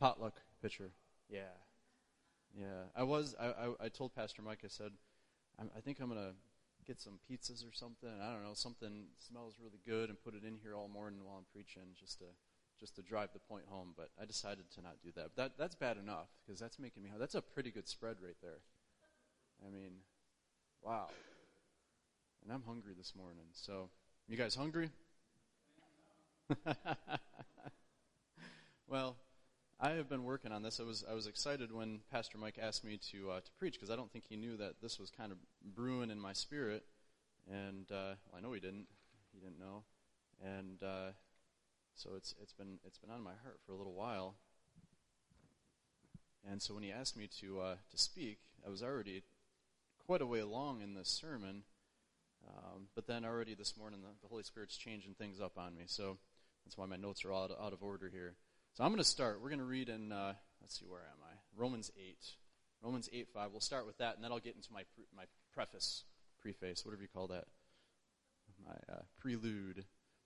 potluck 0.00 0.34
pitcher. 0.62 0.90
Yeah. 1.28 1.54
Yeah. 2.58 2.88
I 2.96 3.04
was, 3.04 3.34
I, 3.38 3.46
I, 3.46 3.84
I 3.84 3.88
told 3.88 4.14
Pastor 4.14 4.42
Mike, 4.42 4.60
I 4.64 4.68
said, 4.68 4.92
I, 5.76 5.80
think 5.80 6.00
I'm 6.00 6.08
going 6.08 6.20
to 6.20 6.34
get 6.86 7.00
some 7.00 7.18
pizzas 7.30 7.62
or 7.62 7.72
something. 7.72 8.08
I 8.08 8.32
don't 8.32 8.42
know, 8.42 8.54
something 8.54 9.04
smells 9.18 9.56
really 9.62 9.78
good 9.86 10.08
and 10.08 10.22
put 10.22 10.34
it 10.34 10.42
in 10.46 10.56
here 10.62 10.74
all 10.74 10.88
morning 10.88 11.20
while 11.22 11.36
I'm 11.36 11.44
preaching 11.52 11.94
just 11.98 12.18
to 12.18 12.24
just 12.78 12.96
to 12.96 13.02
drive 13.02 13.28
the 13.34 13.38
point 13.38 13.64
home. 13.68 13.92
But 13.94 14.08
I 14.20 14.24
decided 14.24 14.70
to 14.74 14.80
not 14.80 14.96
do 15.04 15.10
that. 15.16 15.36
That 15.36 15.52
that's 15.58 15.74
bad 15.74 15.98
enough 15.98 16.28
because 16.44 16.58
that's 16.58 16.78
making 16.78 17.02
me. 17.02 17.10
That's 17.18 17.34
a 17.34 17.42
pretty 17.42 17.70
good 17.70 17.86
spread 17.86 18.16
right 18.24 18.36
there. 18.42 18.60
I 19.66 19.70
mean, 19.70 19.92
wow. 20.82 21.08
And 22.42 22.52
I'm 22.52 22.62
hungry 22.66 22.94
this 22.96 23.12
morning. 23.14 23.44
So, 23.52 23.90
you 24.26 24.38
guys 24.38 24.54
hungry? 24.54 24.88
well, 28.88 29.16
I 29.82 29.92
have 29.92 30.10
been 30.10 30.24
working 30.24 30.52
on 30.52 30.62
this. 30.62 30.78
I 30.78 30.82
was 30.82 31.06
I 31.10 31.14
was 31.14 31.26
excited 31.26 31.72
when 31.72 32.00
Pastor 32.12 32.36
Mike 32.36 32.58
asked 32.60 32.84
me 32.84 32.98
to 33.12 33.30
uh, 33.30 33.40
to 33.40 33.50
preach 33.58 33.74
because 33.74 33.90
I 33.90 33.96
don't 33.96 34.12
think 34.12 34.26
he 34.28 34.36
knew 34.36 34.58
that 34.58 34.74
this 34.82 34.98
was 34.98 35.10
kind 35.10 35.32
of 35.32 35.38
brewing 35.74 36.10
in 36.10 36.20
my 36.20 36.34
spirit, 36.34 36.84
and 37.50 37.90
uh, 37.90 38.12
well, 38.28 38.36
I 38.36 38.40
know 38.42 38.52
he 38.52 38.60
didn't. 38.60 38.88
He 39.32 39.40
didn't 39.40 39.58
know, 39.58 39.84
and 40.44 40.82
uh, 40.82 41.12
so 41.94 42.10
it's 42.14 42.34
it's 42.42 42.52
been 42.52 42.78
it's 42.84 42.98
been 42.98 43.10
on 43.10 43.22
my 43.22 43.32
heart 43.42 43.58
for 43.64 43.72
a 43.72 43.76
little 43.76 43.94
while. 43.94 44.34
And 46.50 46.60
so 46.60 46.74
when 46.74 46.82
he 46.82 46.92
asked 46.92 47.16
me 47.16 47.30
to 47.40 47.60
uh, 47.60 47.74
to 47.90 47.96
speak, 47.98 48.40
I 48.66 48.68
was 48.68 48.82
already 48.82 49.22
quite 50.06 50.20
a 50.20 50.26
way 50.26 50.40
along 50.40 50.82
in 50.82 50.92
this 50.92 51.08
sermon, 51.08 51.62
um, 52.46 52.88
but 52.94 53.06
then 53.06 53.24
already 53.24 53.54
this 53.54 53.78
morning 53.78 54.00
the, 54.02 54.08
the 54.20 54.28
Holy 54.28 54.42
Spirit's 54.42 54.76
changing 54.76 55.14
things 55.14 55.40
up 55.40 55.56
on 55.56 55.74
me. 55.74 55.84
So 55.86 56.18
that's 56.66 56.76
why 56.76 56.84
my 56.84 56.96
notes 56.96 57.24
are 57.24 57.32
all 57.32 57.44
out, 57.44 57.56
out 57.58 57.72
of 57.72 57.82
order 57.82 58.10
here. 58.12 58.34
So 58.80 58.86
I'm 58.86 58.92
going 58.92 59.02
to 59.02 59.04
start. 59.04 59.42
We're 59.42 59.50
going 59.50 59.58
to 59.58 59.66
read 59.66 59.90
in, 59.90 60.10
uh, 60.10 60.32
let's 60.62 60.80
see, 60.80 60.86
where 60.88 61.02
am 61.02 61.18
I? 61.22 61.34
Romans 61.54 61.92
8. 61.98 62.16
Romans 62.82 63.10
8, 63.12 63.28
5. 63.34 63.50
We'll 63.50 63.60
start 63.60 63.84
with 63.84 63.98
that, 63.98 64.14
and 64.14 64.24
then 64.24 64.32
I'll 64.32 64.38
get 64.38 64.56
into 64.56 64.72
my, 64.72 64.84
pre- 64.94 65.04
my 65.14 65.24
preface, 65.52 66.04
preface, 66.40 66.86
whatever 66.86 67.02
you 67.02 67.08
call 67.14 67.26
that, 67.26 67.44
my 68.64 68.72
uh, 68.90 69.02
prelude. 69.18 69.84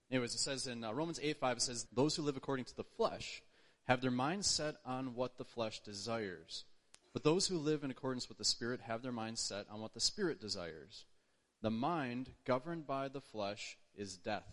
Anyways, 0.08 0.36
it 0.36 0.38
says 0.38 0.68
in 0.68 0.84
uh, 0.84 0.92
Romans 0.92 1.18
8, 1.20 1.36
5, 1.36 1.56
it 1.56 1.60
says, 1.62 1.88
Those 1.92 2.14
who 2.14 2.22
live 2.22 2.36
according 2.36 2.66
to 2.66 2.76
the 2.76 2.84
flesh 2.84 3.42
have 3.88 4.00
their 4.00 4.12
minds 4.12 4.46
set 4.46 4.76
on 4.86 5.16
what 5.16 5.36
the 5.36 5.44
flesh 5.44 5.80
desires. 5.80 6.62
But 7.12 7.24
those 7.24 7.48
who 7.48 7.58
live 7.58 7.82
in 7.82 7.90
accordance 7.90 8.28
with 8.28 8.38
the 8.38 8.44
Spirit 8.44 8.82
have 8.82 9.02
their 9.02 9.10
minds 9.10 9.40
set 9.40 9.66
on 9.68 9.80
what 9.80 9.94
the 9.94 10.00
Spirit 10.00 10.40
desires. 10.40 11.06
The 11.60 11.72
mind 11.72 12.30
governed 12.44 12.86
by 12.86 13.08
the 13.08 13.20
flesh 13.20 13.76
is 13.96 14.16
death 14.16 14.46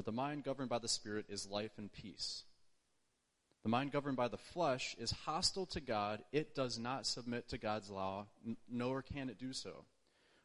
but 0.00 0.06
the 0.06 0.12
mind 0.12 0.44
governed 0.44 0.70
by 0.70 0.78
the 0.78 0.88
Spirit 0.88 1.26
is 1.28 1.46
life 1.46 1.72
and 1.76 1.92
peace. 1.92 2.44
The 3.62 3.68
mind 3.68 3.92
governed 3.92 4.16
by 4.16 4.28
the 4.28 4.38
flesh 4.38 4.96
is 4.98 5.10
hostile 5.10 5.66
to 5.66 5.80
God. 5.80 6.22
It 6.32 6.54
does 6.54 6.78
not 6.78 7.06
submit 7.06 7.48
to 7.48 7.58
God's 7.58 7.90
law, 7.90 8.26
nor 8.68 9.02
can 9.02 9.28
it 9.28 9.38
do 9.38 9.52
so. 9.52 9.84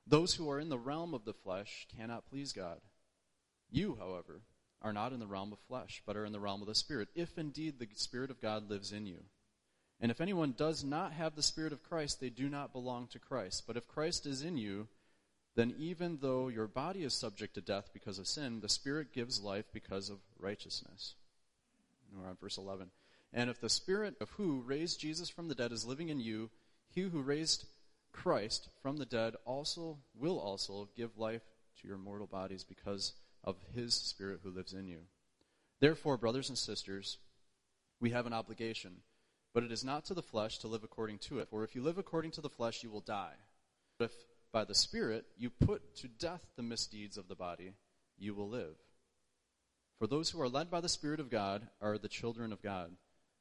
Those 0.05 0.35
who 0.35 0.49
are 0.49 0.59
in 0.59 0.69
the 0.69 0.77
realm 0.77 1.13
of 1.13 1.25
the 1.25 1.33
flesh 1.33 1.87
cannot 1.97 2.29
please 2.29 2.51
God. 2.51 2.79
You, 3.71 3.97
however, 3.99 4.41
are 4.81 4.93
not 4.93 5.13
in 5.13 5.19
the 5.19 5.27
realm 5.27 5.51
of 5.51 5.59
flesh, 5.59 6.03
but 6.05 6.17
are 6.17 6.25
in 6.25 6.33
the 6.33 6.39
realm 6.39 6.61
of 6.61 6.67
the 6.67 6.75
Spirit, 6.75 7.07
if 7.15 7.37
indeed 7.37 7.79
the 7.79 7.87
Spirit 7.95 8.29
of 8.29 8.41
God 8.41 8.69
lives 8.69 8.91
in 8.91 9.07
you. 9.07 9.23
And 9.99 10.11
if 10.11 10.19
anyone 10.19 10.53
does 10.55 10.83
not 10.83 11.13
have 11.13 11.35
the 11.35 11.41
Spirit 11.41 11.71
of 11.71 11.81
Christ, 11.81 12.19
they 12.19 12.29
do 12.29 12.49
not 12.49 12.73
belong 12.73 13.07
to 13.07 13.19
Christ. 13.19 13.63
But 13.65 13.77
if 13.77 13.87
Christ 13.87 14.25
is 14.25 14.43
in 14.43 14.57
you, 14.57 14.87
then 15.55 15.73
even 15.79 16.19
though 16.21 16.49
your 16.49 16.67
body 16.67 17.03
is 17.03 17.13
subject 17.13 17.55
to 17.55 17.61
death 17.61 17.89
because 17.93 18.19
of 18.19 18.27
sin, 18.27 18.59
the 18.59 18.69
Spirit 18.69 19.13
gives 19.13 19.41
life 19.41 19.65
because 19.71 20.09
of 20.09 20.19
righteousness. 20.37 21.15
we're 22.13 22.27
on 22.27 22.37
verse 22.39 22.57
11. 22.57 22.91
And 23.35 23.49
if 23.49 23.59
the 23.59 23.69
Spirit 23.69 24.15
of 24.21 24.29
who 24.31 24.63
raised 24.65 25.01
Jesus 25.01 25.29
from 25.29 25.49
the 25.49 25.55
dead 25.55 25.73
is 25.73 25.85
living 25.85 26.07
in 26.07 26.21
you, 26.21 26.49
he 26.87 27.01
who 27.01 27.21
raised 27.21 27.65
Christ 28.13 28.69
from 28.81 28.95
the 28.95 29.05
dead 29.05 29.35
also 29.45 29.97
will 30.17 30.39
also 30.39 30.87
give 30.95 31.17
life 31.17 31.43
to 31.81 31.87
your 31.87 31.97
mortal 31.97 32.27
bodies 32.27 32.63
because 32.63 33.11
of 33.43 33.57
his 33.75 33.93
Spirit 33.93 34.39
who 34.41 34.51
lives 34.51 34.71
in 34.71 34.87
you. 34.87 34.99
Therefore, 35.81 36.15
brothers 36.15 36.47
and 36.47 36.57
sisters, 36.57 37.17
we 37.99 38.11
have 38.11 38.25
an 38.25 38.31
obligation, 38.31 39.01
but 39.53 39.63
it 39.63 39.71
is 39.71 39.83
not 39.83 40.05
to 40.05 40.13
the 40.13 40.21
flesh 40.21 40.59
to 40.59 40.67
live 40.67 40.85
according 40.85 41.17
to 41.19 41.39
it. 41.39 41.49
For 41.49 41.65
if 41.65 41.75
you 41.75 41.83
live 41.83 41.97
according 41.97 42.31
to 42.31 42.41
the 42.41 42.49
flesh, 42.49 42.83
you 42.83 42.89
will 42.89 43.01
die. 43.01 43.35
But 43.99 44.05
if 44.05 44.11
by 44.53 44.63
the 44.63 44.73
Spirit 44.73 45.25
you 45.37 45.49
put 45.49 45.97
to 45.97 46.07
death 46.07 46.41
the 46.55 46.63
misdeeds 46.63 47.17
of 47.17 47.27
the 47.27 47.35
body, 47.35 47.73
you 48.17 48.33
will 48.33 48.47
live. 48.47 48.77
For 49.99 50.07
those 50.07 50.29
who 50.29 50.41
are 50.41 50.47
led 50.47 50.71
by 50.71 50.79
the 50.79 50.87
Spirit 50.87 51.19
of 51.19 51.29
God 51.29 51.67
are 51.81 51.97
the 51.97 52.07
children 52.07 52.53
of 52.53 52.61
God. 52.61 52.91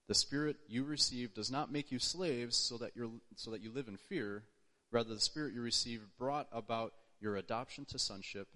The 0.09 0.15
Spirit 0.15 0.56
you 0.69 0.84
receive 0.84 1.34
does 1.34 1.50
not 1.50 1.72
make 1.72 1.91
you 1.91 1.98
slaves 1.98 2.56
so 2.56 2.76
that, 2.78 2.92
you're, 2.94 3.10
so 3.37 3.50
that 3.50 3.62
you 3.62 3.72
live 3.72 3.88
in 3.88 3.97
fear. 3.97 4.44
Rather, 4.92 5.15
the 5.15 5.20
Spirit 5.20 5.54
you 5.54 5.62
receive 5.62 6.03
brought 6.19 6.48
about 6.53 6.92
your 7.20 7.37
adoption 7.37 7.84
to 7.87 7.98
sonship, 7.98 8.48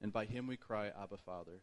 and 0.00 0.12
by 0.12 0.24
him 0.24 0.46
we 0.46 0.56
cry, 0.56 0.86
Abba, 0.88 1.18
Father. 1.18 1.60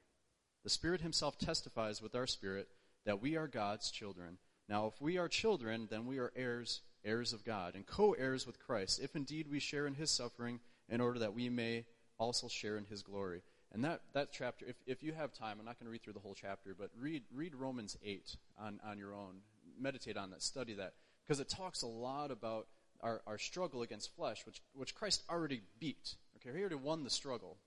The 0.64 0.70
Spirit 0.70 1.02
himself 1.02 1.38
testifies 1.38 2.02
with 2.02 2.14
our 2.14 2.28
spirit 2.28 2.68
that 3.06 3.22
we 3.22 3.36
are 3.36 3.48
God's 3.48 3.90
children. 3.90 4.38
Now, 4.70 4.86
if 4.88 5.02
we 5.02 5.18
are 5.18 5.28
children, 5.28 5.88
then 5.90 6.06
we 6.06 6.20
are 6.20 6.32
heirs 6.36 6.82
heirs 7.08 7.34
of 7.34 7.44
God, 7.44 7.76
and 7.76 7.86
co 7.86 8.14
heirs 8.14 8.46
with 8.46 8.60
Christ, 8.60 9.00
if 9.02 9.16
indeed 9.16 9.48
we 9.50 9.60
share 9.60 9.88
in 9.88 9.96
his 9.96 10.12
suffering, 10.12 10.60
in 10.90 11.02
order 11.02 11.20
that 11.20 11.34
we 11.34 11.50
may 11.50 11.86
also 12.20 12.48
share 12.48 12.78
in 12.78 12.86
his 12.86 13.02
glory. 13.02 13.42
And 13.74 13.84
that, 13.84 14.02
that 14.14 14.30
chapter, 14.32 14.66
if, 14.66 14.76
if 14.86 15.04
you 15.04 15.14
have 15.14 15.34
time, 15.34 15.58
I'm 15.60 15.66
not 15.66 15.80
going 15.80 15.86
to 15.86 15.92
read 15.92 16.04
through 16.04 16.14
the 16.14 16.20
whole 16.20 16.36
chapter, 16.36 16.76
but 16.78 16.90
read, 17.00 17.24
read 17.34 17.54
Romans 17.54 17.98
8 18.04 18.36
on, 18.60 18.80
on 18.86 18.98
your 18.98 19.14
own. 19.14 19.42
Meditate 19.80 20.18
on 20.18 20.32
that, 20.32 20.42
study 20.42 20.74
that, 20.74 20.94
because 21.26 21.40
it 21.40 21.50
talks 21.50 21.84
a 21.84 21.88
lot 21.88 22.32
about 22.32 22.68
our, 23.02 23.22
our 23.28 23.38
struggle 23.38 23.84
against 23.84 24.16
flesh, 24.16 24.44
which, 24.46 24.62
which 24.74 24.96
Christ 24.96 25.22
already 25.30 25.62
beat. 25.80 26.16
Okay, 26.38 26.56
he 26.56 26.62
already 26.62 26.76
won 26.76 27.04
the 27.04 27.10
struggle. 27.10 27.58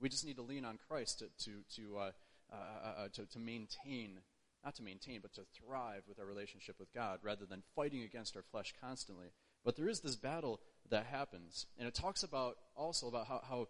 We 0.00 0.08
just 0.08 0.26
need 0.26 0.36
to 0.36 0.42
lean 0.42 0.64
on 0.64 0.78
Christ 0.88 1.20
to, 1.20 1.26
to, 1.44 1.58
to, 1.76 1.98
uh, 1.98 2.10
uh, 2.52 2.54
uh, 2.54 3.02
uh 3.02 3.08
to, 3.12 3.26
to 3.26 3.38
maintain 3.38 4.18
not 4.64 4.76
to 4.76 4.82
maintain, 4.82 5.20
but 5.20 5.34
to 5.34 5.42
thrive 5.58 6.02
with 6.08 6.20
our 6.20 6.26
relationship 6.26 6.76
with 6.78 6.92
God 6.94 7.18
rather 7.22 7.44
than 7.44 7.62
fighting 7.74 8.02
against 8.02 8.36
our 8.36 8.42
flesh 8.42 8.72
constantly. 8.80 9.26
But 9.64 9.76
there 9.76 9.88
is 9.88 10.00
this 10.00 10.16
battle 10.16 10.60
that 10.90 11.06
happens. 11.06 11.66
And 11.78 11.88
it 11.88 11.94
talks 11.94 12.22
about 12.22 12.56
also 12.76 13.08
about 13.08 13.26
how, 13.26 13.40
how 13.48 13.68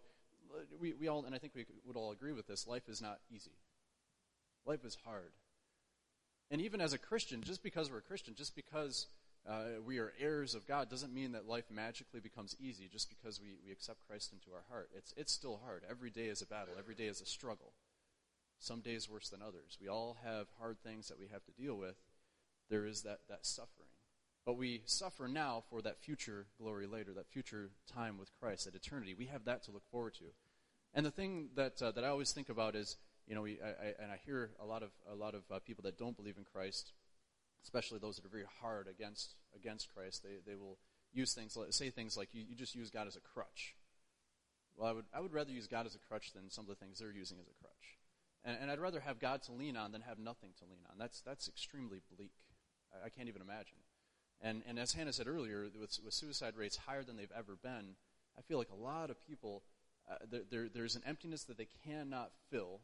we, 0.79 0.93
we 0.93 1.07
all, 1.07 1.25
and 1.25 1.35
I 1.35 1.37
think 1.37 1.53
we 1.55 1.65
would 1.85 1.97
all 1.97 2.11
agree 2.11 2.33
with 2.33 2.47
this, 2.47 2.67
life 2.67 2.87
is 2.87 3.01
not 3.01 3.19
easy. 3.33 3.51
Life 4.65 4.85
is 4.85 4.97
hard. 5.05 5.31
And 6.51 6.61
even 6.61 6.81
as 6.81 6.93
a 6.93 6.97
Christian, 6.97 7.41
just 7.41 7.63
because 7.63 7.91
we're 7.91 7.97
a 7.97 8.01
Christian, 8.01 8.35
just 8.35 8.55
because 8.55 9.07
uh, 9.49 9.81
we 9.85 9.97
are 9.97 10.13
heirs 10.19 10.55
of 10.55 10.67
God, 10.67 10.89
doesn't 10.89 11.13
mean 11.13 11.31
that 11.33 11.47
life 11.47 11.65
magically 11.71 12.19
becomes 12.19 12.55
easy 12.59 12.87
just 12.91 13.09
because 13.09 13.41
we, 13.41 13.57
we 13.65 13.71
accept 13.71 14.07
Christ 14.07 14.31
into 14.31 14.55
our 14.55 14.63
heart. 14.69 14.89
It's, 14.95 15.13
it's 15.17 15.33
still 15.33 15.59
hard. 15.65 15.83
Every 15.89 16.09
day 16.09 16.27
is 16.27 16.41
a 16.41 16.45
battle, 16.45 16.75
every 16.77 16.95
day 16.95 17.05
is 17.05 17.21
a 17.21 17.25
struggle 17.25 17.73
some 18.63 18.79
days 18.79 19.09
worse 19.09 19.29
than 19.29 19.41
others. 19.41 19.77
We 19.81 19.89
all 19.89 20.17
have 20.23 20.47
hard 20.59 20.77
things 20.79 21.09
that 21.09 21.19
we 21.19 21.27
have 21.31 21.43
to 21.45 21.51
deal 21.51 21.75
with. 21.75 21.95
There 22.69 22.85
is 22.85 23.01
that, 23.03 23.19
that 23.29 23.45
suffering. 23.45 23.89
But 24.45 24.57
we 24.57 24.81
suffer 24.85 25.27
now 25.27 25.63
for 25.69 25.81
that 25.81 25.99
future 25.99 26.47
glory 26.57 26.87
later, 26.87 27.13
that 27.13 27.29
future 27.29 27.71
time 27.93 28.17
with 28.17 28.31
Christ, 28.39 28.65
that 28.65 28.75
eternity. 28.75 29.13
We 29.13 29.27
have 29.27 29.45
that 29.45 29.63
to 29.63 29.71
look 29.71 29.83
forward 29.91 30.13
to. 30.15 30.25
And 30.93 31.05
the 31.05 31.11
thing 31.11 31.49
that, 31.55 31.81
uh, 31.81 31.91
that 31.91 32.03
I 32.03 32.07
always 32.07 32.31
think 32.31 32.49
about 32.49 32.75
is, 32.75 32.97
you 33.27 33.35
know, 33.35 33.41
we, 33.41 33.59
I, 33.63 33.69
I, 33.69 33.93
and 34.03 34.11
I 34.11 34.19
hear 34.25 34.51
a 34.61 34.65
lot 34.65 34.83
of, 34.83 34.91
a 35.11 35.15
lot 35.15 35.33
of 35.33 35.43
uh, 35.51 35.59
people 35.59 35.83
that 35.83 35.97
don't 35.97 36.15
believe 36.15 36.37
in 36.37 36.43
Christ, 36.43 36.91
especially 37.63 37.99
those 37.99 38.17
that 38.17 38.25
are 38.25 38.29
very 38.29 38.45
hard 38.61 38.87
against, 38.87 39.35
against 39.55 39.93
Christ, 39.93 40.23
they, 40.23 40.37
they 40.45 40.55
will 40.55 40.77
use 41.13 41.33
things, 41.33 41.57
say 41.71 41.89
things 41.89 42.17
like, 42.17 42.29
you, 42.33 42.43
you 42.47 42.55
just 42.55 42.75
use 42.75 42.89
God 42.89 43.07
as 43.07 43.15
a 43.15 43.21
crutch. 43.21 43.75
Well, 44.75 44.89
I 44.89 44.93
would, 44.93 45.05
I 45.13 45.21
would 45.21 45.33
rather 45.33 45.51
use 45.51 45.67
God 45.67 45.85
as 45.85 45.95
a 45.95 45.99
crutch 45.99 46.33
than 46.33 46.49
some 46.49 46.65
of 46.65 46.69
the 46.69 46.75
things 46.75 46.99
they're 46.99 47.11
using 47.11 47.37
as 47.39 47.47
a 47.47 47.53
crutch. 47.61 47.97
And, 48.43 48.57
and 48.61 48.71
I'd 48.71 48.79
rather 48.79 48.99
have 48.99 49.19
God 49.19 49.41
to 49.43 49.51
lean 49.51 49.77
on 49.77 49.91
than 49.91 50.01
have 50.01 50.19
nothing 50.19 50.49
to 50.59 50.65
lean 50.65 50.83
on. 50.89 50.97
That's, 50.97 51.21
that's 51.21 51.47
extremely 51.47 52.01
bleak. 52.15 52.33
I, 52.93 53.07
I 53.07 53.09
can't 53.09 53.29
even 53.29 53.41
imagine. 53.41 53.77
And, 54.41 54.63
and 54.67 54.77
as 54.77 54.93
Hannah 54.93 55.13
said 55.13 55.27
earlier, 55.27 55.67
with, 55.79 55.97
with 56.03 56.13
suicide 56.13 56.55
rates 56.57 56.75
higher 56.75 57.03
than 57.03 57.15
they've 57.15 57.31
ever 57.37 57.55
been, 57.61 57.95
I 58.37 58.41
feel 58.41 58.57
like 58.57 58.71
a 58.71 58.83
lot 58.83 59.09
of 59.09 59.21
people, 59.25 59.63
uh, 60.09 60.15
there, 60.29 60.41
there, 60.49 60.69
there's 60.73 60.95
an 60.95 61.03
emptiness 61.05 61.43
that 61.45 61.57
they 61.57 61.67
cannot 61.85 62.31
fill, 62.49 62.81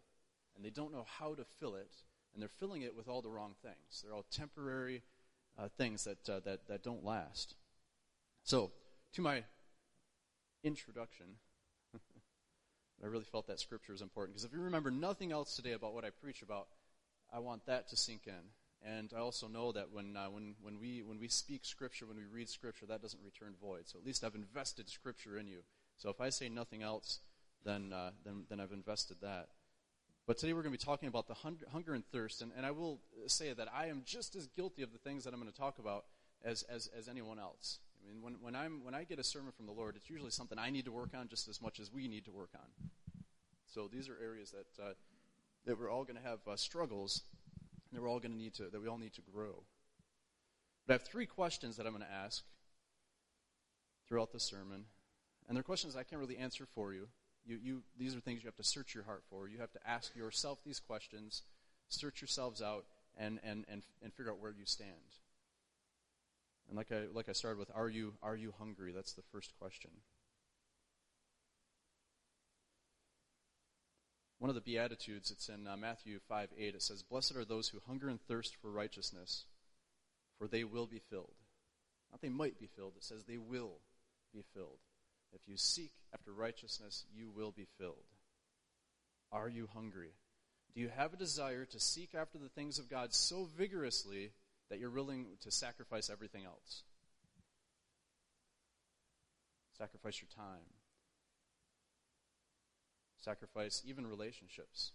and 0.56 0.64
they 0.64 0.70
don't 0.70 0.94
know 0.94 1.06
how 1.20 1.34
to 1.34 1.44
fill 1.60 1.76
it, 1.76 1.92
and 2.34 2.42
they're 2.42 2.50
filling 2.50 2.82
it 2.82 2.96
with 2.96 3.08
all 3.08 3.22
the 3.22 3.30
wrong 3.30 3.56
things. 3.62 4.04
They're 4.04 4.14
all 4.14 4.26
temporary 4.32 5.04
uh, 5.58 5.68
things 5.78 6.06
that, 6.06 6.30
uh, 6.30 6.40
that, 6.46 6.68
that 6.68 6.84
don't 6.84 7.04
last. 7.04 7.56
So, 8.44 8.72
to 9.14 9.22
my 9.22 9.44
introduction, 10.64 11.26
I 13.04 13.08
really 13.08 13.26
felt 13.26 13.48
that 13.48 13.60
scripture 13.60 13.94
was 13.94 14.02
important 14.02 14.36
because 14.36 14.46
if 14.46 14.54
you 14.54 14.62
remember 14.62 14.92
nothing 14.92 15.32
else 15.32 15.56
today 15.56 15.74
about 15.74 15.94
what 15.94 16.06
I 16.06 16.10
preach 16.10 16.42
about, 16.42 16.68
I 17.34 17.40
want 17.40 17.66
that 17.66 17.90
to 17.90 17.98
sink 17.98 18.22
in. 18.28 18.34
And 18.82 19.12
I 19.16 19.20
also 19.20 19.48
know 19.48 19.74
that 19.74 19.92
when, 19.92 20.16
uh, 20.16 20.28
when, 20.30 20.56
when, 20.62 20.80
we, 20.80 21.04
when 21.04 21.20
we 21.20 21.28
speak 21.28 21.66
Scripture, 21.66 22.06
when 22.06 22.16
we 22.16 22.24
read 22.24 22.48
Scripture, 22.48 22.86
that 22.86 23.02
doesn't 23.02 23.20
return 23.24 23.54
void. 23.62 23.88
So 23.88 24.00
at 24.00 24.06
least 24.06 24.24
I've 24.24 24.36
invested 24.36 24.90
Scripture 24.90 25.38
in 25.38 25.48
you. 25.48 25.60
So 26.00 26.10
if 26.10 26.22
I 26.22 26.30
say 26.30 26.50
nothing 26.50 26.82
else, 26.82 27.20
then, 27.66 27.94
uh, 27.94 28.12
then, 28.26 28.46
then 28.50 28.60
I've 28.60 28.72
invested 28.72 29.18
that. 29.22 29.50
But 30.26 30.38
today 30.38 30.54
we're 30.54 30.62
going 30.62 30.74
to 30.74 30.80
be 30.80 30.86
talking 30.86 31.10
about 31.10 31.28
the 31.28 31.34
hunger 31.34 31.94
and 31.94 32.06
thirst. 32.12 32.42
And, 32.42 32.52
and 32.56 32.66
I 32.66 32.72
will 32.72 33.02
say 33.28 33.52
that 33.52 33.68
I 33.74 33.88
am 33.88 34.04
just 34.06 34.36
as 34.36 34.48
guilty 34.48 34.82
of 34.82 34.94
the 34.94 34.98
things 34.98 35.26
that 35.26 35.34
I'm 35.34 35.42
going 35.42 35.52
to 35.52 35.58
talk 35.58 35.78
about 35.78 36.06
as, 36.44 36.64
as, 36.64 36.90
as 36.98 37.10
anyone 37.10 37.38
else. 37.38 37.80
I 38.02 38.08
mean, 38.08 38.22
when, 38.22 38.36
when, 38.42 38.56
I'm, 38.56 38.84
when 38.84 38.96
I 38.96 39.04
get 39.04 39.20
a 39.20 39.24
sermon 39.24 39.52
from 39.52 39.66
the 39.66 39.74
Lord, 39.74 39.98
it's 39.98 40.10
usually 40.10 40.32
something 40.32 40.58
I 40.58 40.70
need 40.70 40.86
to 40.86 40.92
work 40.92 41.10
on 41.14 41.28
just 41.28 41.50
as 41.50 41.62
much 41.62 41.80
as 41.82 41.92
we 41.92 42.08
need 42.08 42.26
to 42.26 42.32
work 42.32 42.52
on. 42.56 42.90
So 43.66 43.90
these 43.92 44.08
are 44.08 44.18
areas 44.24 44.52
that, 44.52 44.82
uh, 44.84 44.94
that 45.66 45.78
we're 45.78 45.92
all 45.92 46.06
going 46.06 46.16
to 46.16 46.28
have 46.28 46.40
uh, 46.48 46.56
struggles, 46.56 47.24
that 47.92 48.02
we're 48.02 48.08
all 48.08 48.20
going 48.20 48.32
to 48.32 48.38
need 48.38 48.54
to, 48.56 48.70
that 48.72 48.82
we 48.82 48.88
all 48.88 48.98
need 48.98 49.14
to 49.16 49.22
grow. 49.22 49.64
But 50.88 50.94
I 50.94 50.96
have 50.96 51.04
three 51.04 51.26
questions 51.26 51.76
that 51.76 51.86
I'm 51.86 51.92
going 51.92 52.06
to 52.06 52.12
ask 52.12 52.44
throughout 54.08 54.32
the 54.32 54.40
sermon. 54.40 54.86
And 55.50 55.56
they're 55.56 55.64
questions 55.64 55.96
I 55.96 56.04
can't 56.04 56.22
really 56.22 56.38
answer 56.38 56.68
for 56.76 56.94
you. 56.94 57.08
You, 57.44 57.58
you, 57.62 57.82
these 57.98 58.16
are 58.16 58.20
things 58.20 58.44
you 58.44 58.48
have 58.48 58.56
to 58.58 58.64
search 58.64 58.94
your 58.94 59.04
heart 59.04 59.24
for. 59.32 59.50
You 59.50 59.58
have 59.58 59.72
to 59.72 59.80
ask 59.86 60.16
yourself 60.16 60.60
these 60.64 60.80
questions, 60.80 61.42
search 61.90 62.22
yourselves 62.22 62.62
out, 62.62 62.86
and, 63.18 63.40
and, 63.44 63.66
and, 63.68 63.82
and 64.04 64.14
figure 64.14 64.32
out 64.32 64.40
where 64.40 64.52
you 64.52 64.66
stand. 64.66 64.92
And 66.68 66.78
like 66.78 66.92
I, 66.92 67.06
like 67.12 67.30
I 67.30 67.32
started 67.32 67.58
with, 67.58 67.72
are 67.74 67.90
you, 67.90 68.14
are 68.22 68.36
you 68.36 68.54
hungry? 68.60 68.92
That's 68.94 69.14
the 69.14 69.24
first 69.32 69.52
question. 69.58 69.90
One 74.38 74.50
of 74.50 74.56
the 74.56 74.62
Beatitudes, 74.62 75.32
it's 75.32 75.50
in 75.50 75.68
uh, 75.68 75.76
Matthew 75.76 76.20
5 76.30 76.50
8, 76.58 76.76
it 76.76 76.84
says, 76.84 77.02
Blessed 77.02 77.36
are 77.36 77.44
those 77.44 77.70
who 77.70 77.80
hunger 77.88 78.08
and 78.08 78.22
thirst 78.22 78.56
for 78.62 78.72
righteousness, 78.72 79.46
for 80.38 80.48
they 80.48 80.64
will 80.64 80.86
be 80.86 81.02
filled. 81.10 81.34
Not 82.12 82.22
they 82.22 82.30
might 82.30 82.60
be 82.60 82.68
filled, 82.68 82.94
it 82.96 83.04
says 83.04 83.24
they 83.24 83.38
will 83.38 83.80
be 84.32 84.44
filled. 84.54 84.80
If 85.34 85.42
you 85.48 85.58
seek 85.58 85.92
after 86.14 86.32
righteousness, 86.32 87.06
you 87.14 87.30
will 87.30 87.52
be 87.52 87.68
filled. 87.78 88.06
Are 89.32 89.50
you 89.50 89.68
hungry? 89.74 90.14
Do 90.74 90.82
you 90.82 90.90
have 90.96 91.14
a 91.14 91.18
desire 91.18 91.66
to 91.66 91.80
seek 91.80 92.16
after 92.16 92.38
the 92.38 92.50
things 92.50 92.80
of 92.80 92.90
God 92.90 93.14
so 93.14 93.48
vigorously 93.58 94.32
that 94.70 94.80
you're 94.80 94.90
willing 94.90 95.26
to 95.42 95.52
sacrifice 95.52 96.10
everything 96.10 96.46
else? 96.46 96.84
Sacrifice 99.78 100.22
your 100.22 100.30
time. 100.36 100.66
Sacrifice 103.20 103.82
even 103.86 104.08
relationships. 104.08 104.92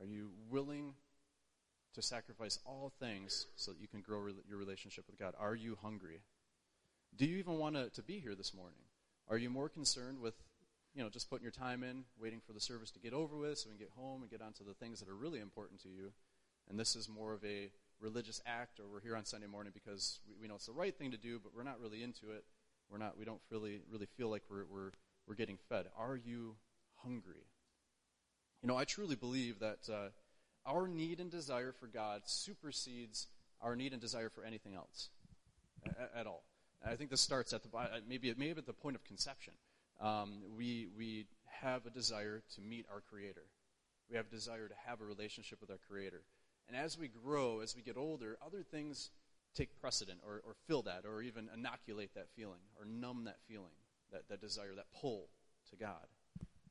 Are 0.00 0.06
you 0.06 0.30
willing 0.48 0.94
to 1.94 2.02
sacrifice 2.02 2.58
all 2.64 2.92
things 3.00 3.46
so 3.56 3.72
that 3.72 3.80
you 3.80 3.88
can 3.88 4.00
grow 4.00 4.28
your 4.48 4.58
relationship 4.58 5.04
with 5.06 5.18
God? 5.18 5.34
Are 5.38 5.54
you 5.54 5.76
hungry? 5.82 6.20
Do 7.16 7.26
you 7.26 7.36
even 7.38 7.58
want 7.58 7.76
to, 7.76 7.90
to 7.90 8.02
be 8.02 8.18
here 8.18 8.34
this 8.34 8.54
morning? 8.54 8.78
Are 9.28 9.36
you 9.36 9.50
more 9.50 9.68
concerned 9.68 10.20
with, 10.20 10.34
you 10.94 11.02
know, 11.02 11.08
just 11.08 11.28
putting 11.28 11.42
your 11.42 11.52
time 11.52 11.82
in, 11.82 12.04
waiting 12.20 12.40
for 12.46 12.52
the 12.52 12.60
service 12.60 12.90
to 12.92 13.00
get 13.00 13.12
over 13.12 13.36
with 13.36 13.58
so 13.58 13.68
we 13.68 13.76
can 13.76 13.86
get 13.86 13.92
home 13.96 14.22
and 14.22 14.30
get 14.30 14.42
on 14.42 14.52
to 14.54 14.64
the 14.64 14.74
things 14.74 15.00
that 15.00 15.08
are 15.08 15.14
really 15.14 15.40
important 15.40 15.80
to 15.82 15.88
you? 15.88 16.12
And 16.68 16.78
this 16.78 16.96
is 16.96 17.08
more 17.08 17.32
of 17.32 17.44
a 17.44 17.70
religious 18.00 18.40
act, 18.46 18.80
or 18.80 18.84
we're 18.90 19.00
here 19.00 19.16
on 19.16 19.24
Sunday 19.24 19.46
morning 19.46 19.72
because 19.74 20.20
we, 20.26 20.34
we 20.42 20.48
know 20.48 20.54
it's 20.54 20.66
the 20.66 20.72
right 20.72 20.96
thing 20.96 21.10
to 21.10 21.16
do, 21.16 21.38
but 21.42 21.54
we're 21.54 21.62
not 21.62 21.80
really 21.80 22.02
into 22.02 22.30
it. 22.30 22.44
We're 22.90 22.98
not, 22.98 23.18
we 23.18 23.24
don't 23.24 23.40
really, 23.50 23.80
really 23.90 24.06
feel 24.16 24.30
like 24.30 24.42
we're, 24.50 24.64
we're, 24.64 24.90
we're 25.26 25.34
getting 25.34 25.58
fed. 25.68 25.86
Are 25.98 26.16
you 26.16 26.56
hungry? 27.04 27.44
You 28.62 28.68
know, 28.68 28.76
I 28.76 28.84
truly 28.84 29.16
believe 29.16 29.60
that 29.60 29.88
uh, 29.90 30.08
our 30.66 30.88
need 30.88 31.20
and 31.20 31.30
desire 31.30 31.72
for 31.72 31.86
God 31.86 32.22
supersedes 32.24 33.28
our 33.60 33.76
need 33.76 33.92
and 33.92 34.00
desire 34.00 34.28
for 34.28 34.44
anything 34.44 34.74
else 34.74 35.10
at, 35.86 36.10
at 36.20 36.26
all. 36.26 36.44
I 36.86 36.96
think 36.96 37.10
this 37.10 37.20
starts 37.20 37.52
at 37.52 37.62
the 37.62 37.68
maybe 38.08 38.32
maybe 38.36 38.58
at 38.58 38.66
the 38.66 38.72
point 38.72 38.96
of 38.96 39.04
conception. 39.04 39.54
Um, 40.00 40.42
we 40.56 40.88
we 40.96 41.26
have 41.60 41.86
a 41.86 41.90
desire 41.90 42.42
to 42.54 42.60
meet 42.60 42.86
our 42.92 43.00
Creator. 43.00 43.44
We 44.10 44.16
have 44.16 44.26
a 44.26 44.30
desire 44.30 44.66
to 44.66 44.74
have 44.86 45.00
a 45.00 45.04
relationship 45.04 45.60
with 45.60 45.70
our 45.70 45.78
Creator. 45.88 46.22
And 46.68 46.76
as 46.76 46.98
we 46.98 47.08
grow, 47.08 47.60
as 47.60 47.76
we 47.76 47.82
get 47.82 47.96
older, 47.96 48.38
other 48.44 48.62
things 48.62 49.10
take 49.54 49.80
precedent 49.80 50.20
or, 50.26 50.42
or 50.46 50.54
fill 50.66 50.82
that 50.82 51.04
or 51.04 51.22
even 51.22 51.48
inoculate 51.52 52.14
that 52.14 52.28
feeling 52.36 52.60
or 52.78 52.84
numb 52.84 53.24
that 53.24 53.38
feeling, 53.48 53.74
that, 54.12 54.28
that 54.28 54.40
desire, 54.40 54.74
that 54.76 54.86
pull 55.00 55.26
to 55.70 55.76
God, 55.76 56.06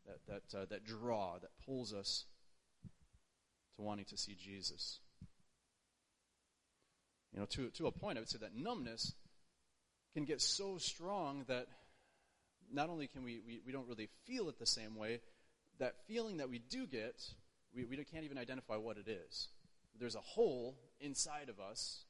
that, 0.05 0.19
that, 0.27 0.57
uh, 0.57 0.65
that 0.69 0.85
draw 0.85 1.37
that 1.39 1.51
pulls 1.65 1.93
us 1.93 2.25
to 3.75 3.81
wanting 3.81 4.05
to 4.05 4.17
see 4.17 4.35
Jesus. 4.35 4.99
You 7.33 7.41
know, 7.41 7.45
to, 7.47 7.69
to 7.69 7.87
a 7.87 7.91
point, 7.91 8.17
I 8.17 8.21
would 8.21 8.29
say 8.29 8.39
that 8.39 8.55
numbness 8.55 9.13
can 10.13 10.25
get 10.25 10.41
so 10.41 10.77
strong 10.77 11.45
that 11.47 11.67
not 12.71 12.89
only 12.89 13.07
can 13.07 13.23
we, 13.23 13.39
we, 13.45 13.61
we 13.65 13.71
don't 13.71 13.87
really 13.87 14.09
feel 14.25 14.49
it 14.49 14.59
the 14.59 14.65
same 14.65 14.95
way, 14.95 15.19
that 15.79 15.95
feeling 16.07 16.37
that 16.37 16.49
we 16.49 16.59
do 16.59 16.85
get, 16.85 17.21
we, 17.73 17.85
we 17.85 17.95
can't 18.03 18.25
even 18.25 18.37
identify 18.37 18.75
what 18.75 18.97
it 18.97 19.07
is. 19.07 19.47
There's 19.99 20.15
a 20.15 20.21
hole 20.21 20.75
inside 20.99 21.49
of 21.49 21.59
us, 21.59 22.03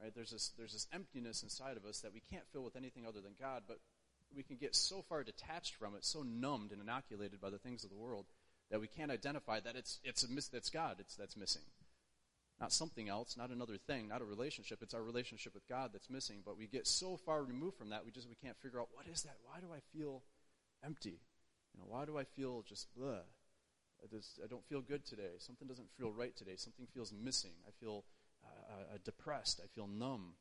right? 0.00 0.14
There's 0.14 0.30
this, 0.30 0.52
there's 0.56 0.72
this 0.72 0.86
emptiness 0.92 1.42
inside 1.42 1.76
of 1.76 1.84
us 1.84 2.00
that 2.00 2.12
we 2.12 2.22
can't 2.30 2.44
fill 2.52 2.62
with 2.62 2.76
anything 2.76 3.06
other 3.06 3.20
than 3.20 3.32
God, 3.40 3.62
but 3.66 3.78
we 4.34 4.42
can 4.42 4.56
get 4.56 4.76
so 4.76 5.02
far 5.08 5.24
detached 5.24 5.74
from 5.74 5.94
it, 5.94 6.04
so 6.04 6.22
numbed 6.22 6.72
and 6.72 6.80
inoculated 6.80 7.40
by 7.40 7.50
the 7.50 7.58
things 7.58 7.84
of 7.84 7.90
the 7.90 7.96
world, 7.96 8.26
that 8.70 8.80
we 8.80 8.86
can't 8.86 9.10
identify 9.10 9.58
that 9.60 9.76
it's, 9.76 9.98
it's, 10.04 10.24
a, 10.24 10.56
it's 10.56 10.70
God 10.70 10.96
it's, 11.00 11.16
that's 11.16 11.36
missing. 11.36 11.62
Not 12.60 12.72
something 12.72 13.08
else, 13.08 13.36
not 13.38 13.50
another 13.50 13.78
thing, 13.78 14.08
not 14.08 14.20
a 14.20 14.24
relationship. 14.24 14.82
It's 14.82 14.92
our 14.92 15.02
relationship 15.02 15.54
with 15.54 15.66
God 15.66 15.90
that's 15.94 16.10
missing. 16.10 16.42
But 16.44 16.58
we 16.58 16.66
get 16.66 16.86
so 16.86 17.16
far 17.16 17.42
removed 17.42 17.78
from 17.78 17.90
that, 17.90 18.04
we 18.04 18.10
just 18.10 18.28
we 18.28 18.34
can't 18.34 18.56
figure 18.58 18.80
out 18.80 18.88
what 18.92 19.06
is 19.10 19.22
that? 19.22 19.36
Why 19.44 19.60
do 19.60 19.68
I 19.72 19.80
feel 19.96 20.22
empty? 20.84 21.20
You 21.72 21.80
know, 21.80 21.86
why 21.88 22.04
do 22.04 22.18
I 22.18 22.24
feel 22.24 22.62
just 22.68 22.88
bleh? 22.98 23.20
I, 24.02 24.06
just, 24.14 24.40
I 24.42 24.46
don't 24.46 24.64
feel 24.66 24.80
good 24.80 25.04
today. 25.04 25.38
Something 25.38 25.68
doesn't 25.68 25.90
feel 25.96 26.12
right 26.12 26.34
today. 26.36 26.56
Something 26.56 26.86
feels 26.92 27.12
missing. 27.12 27.52
I 27.66 27.70
feel 27.80 28.04
uh, 28.44 28.94
uh, 28.94 28.98
depressed. 29.04 29.60
I 29.62 29.68
feel 29.74 29.86
numb. 29.86 30.34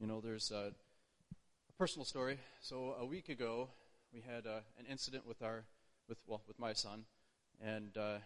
You 0.00 0.06
know, 0.06 0.20
there's 0.20 0.50
a, 0.50 0.72
a, 0.72 1.72
personal 1.78 2.04
story. 2.04 2.38
So 2.60 2.96
a 2.98 3.06
week 3.06 3.28
ago, 3.28 3.68
we 4.12 4.20
had 4.20 4.46
uh, 4.46 4.60
an 4.78 4.86
incident 4.90 5.26
with 5.26 5.42
our, 5.42 5.64
with 6.08 6.18
well, 6.26 6.42
with 6.48 6.58
my 6.58 6.72
son, 6.72 7.04
and 7.60 7.96
uh, 7.96 8.18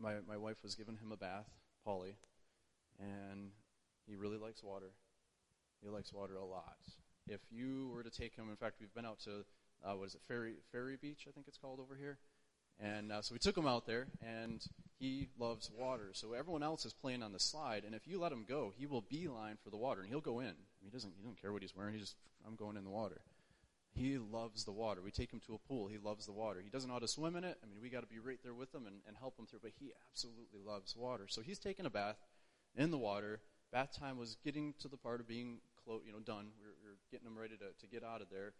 my, 0.00 0.14
my 0.28 0.36
wife 0.36 0.56
was 0.62 0.74
giving 0.74 0.96
him 0.96 1.12
a 1.12 1.16
bath, 1.16 1.48
Polly, 1.84 2.16
and 2.98 3.50
he 4.06 4.16
really 4.16 4.38
likes 4.38 4.62
water. 4.62 4.92
He 5.82 5.88
likes 5.88 6.12
water 6.12 6.36
a 6.36 6.44
lot. 6.44 6.78
If 7.28 7.40
you 7.50 7.90
were 7.92 8.02
to 8.02 8.10
take 8.10 8.36
him, 8.36 8.48
in 8.48 8.56
fact, 8.56 8.76
we've 8.80 8.94
been 8.94 9.06
out 9.06 9.20
to, 9.20 9.44
uh, 9.84 9.94
what 9.94 10.08
is 10.08 10.14
it, 10.14 10.20
Ferry, 10.28 10.54
Ferry 10.72 10.96
Beach, 11.00 11.26
I 11.28 11.32
think 11.32 11.48
it's 11.48 11.58
called 11.58 11.80
over 11.80 11.96
here. 11.96 12.18
And 12.78 13.10
uh, 13.10 13.22
so 13.22 13.32
we 13.32 13.38
took 13.38 13.56
him 13.56 13.66
out 13.66 13.86
there, 13.86 14.06
and 14.22 14.62
he 14.98 15.28
loves 15.38 15.70
water. 15.76 16.10
So 16.12 16.34
everyone 16.34 16.62
else 16.62 16.84
is 16.84 16.92
playing 16.92 17.22
on 17.22 17.32
the 17.32 17.40
slide, 17.40 17.84
and 17.84 17.94
if 17.94 18.06
you 18.06 18.20
let 18.20 18.32
him 18.32 18.44
go, 18.46 18.72
he 18.76 18.86
will 18.86 19.00
beeline 19.00 19.56
for 19.62 19.70
the 19.70 19.76
water, 19.76 20.02
and 20.02 20.10
he'll 20.10 20.20
go 20.20 20.40
in. 20.40 20.52
He 20.82 20.90
doesn't, 20.90 21.14
he 21.16 21.22
doesn't 21.22 21.40
care 21.40 21.52
what 21.52 21.62
he's 21.62 21.74
wearing. 21.74 21.94
He 21.94 22.00
just, 22.00 22.16
I'm 22.46 22.54
going 22.54 22.76
in 22.76 22.84
the 22.84 22.90
water. 22.90 23.20
He 23.96 24.18
loves 24.18 24.64
the 24.64 24.72
water. 24.72 25.00
We 25.02 25.10
take 25.10 25.32
him 25.32 25.40
to 25.46 25.54
a 25.54 25.58
pool. 25.58 25.88
He 25.88 25.96
loves 25.96 26.26
the 26.26 26.32
water. 26.32 26.60
He 26.62 26.68
doesn't 26.68 26.88
know 26.88 26.94
how 26.94 27.00
to 27.00 27.08
swim 27.08 27.34
in 27.34 27.44
it. 27.44 27.56
I 27.62 27.66
mean, 27.66 27.80
we 27.80 27.88
got 27.88 28.02
to 28.02 28.06
be 28.06 28.18
right 28.18 28.38
there 28.42 28.52
with 28.52 28.74
him 28.74 28.86
and, 28.86 28.96
and 29.08 29.16
help 29.16 29.38
him 29.38 29.46
through. 29.46 29.60
But 29.62 29.72
he 29.80 29.92
absolutely 30.10 30.60
loves 30.64 30.94
water. 30.94 31.24
So 31.28 31.40
he's 31.40 31.58
taking 31.58 31.86
a 31.86 31.90
bath 31.90 32.18
in 32.76 32.90
the 32.90 32.98
water. 32.98 33.40
Bath 33.72 33.98
time 33.98 34.18
was 34.18 34.36
getting 34.44 34.74
to 34.80 34.88
the 34.88 34.98
part 34.98 35.20
of 35.20 35.26
being, 35.26 35.58
clo- 35.82 36.02
you 36.06 36.12
know, 36.12 36.20
done. 36.20 36.48
We 36.60 36.66
are 36.66 36.76
we 36.84 36.90
are 36.90 36.98
getting 37.10 37.26
him 37.26 37.38
ready 37.38 37.56
to, 37.56 37.72
to 37.80 37.86
get 37.90 38.04
out 38.04 38.20
of 38.20 38.28
there. 38.30 38.52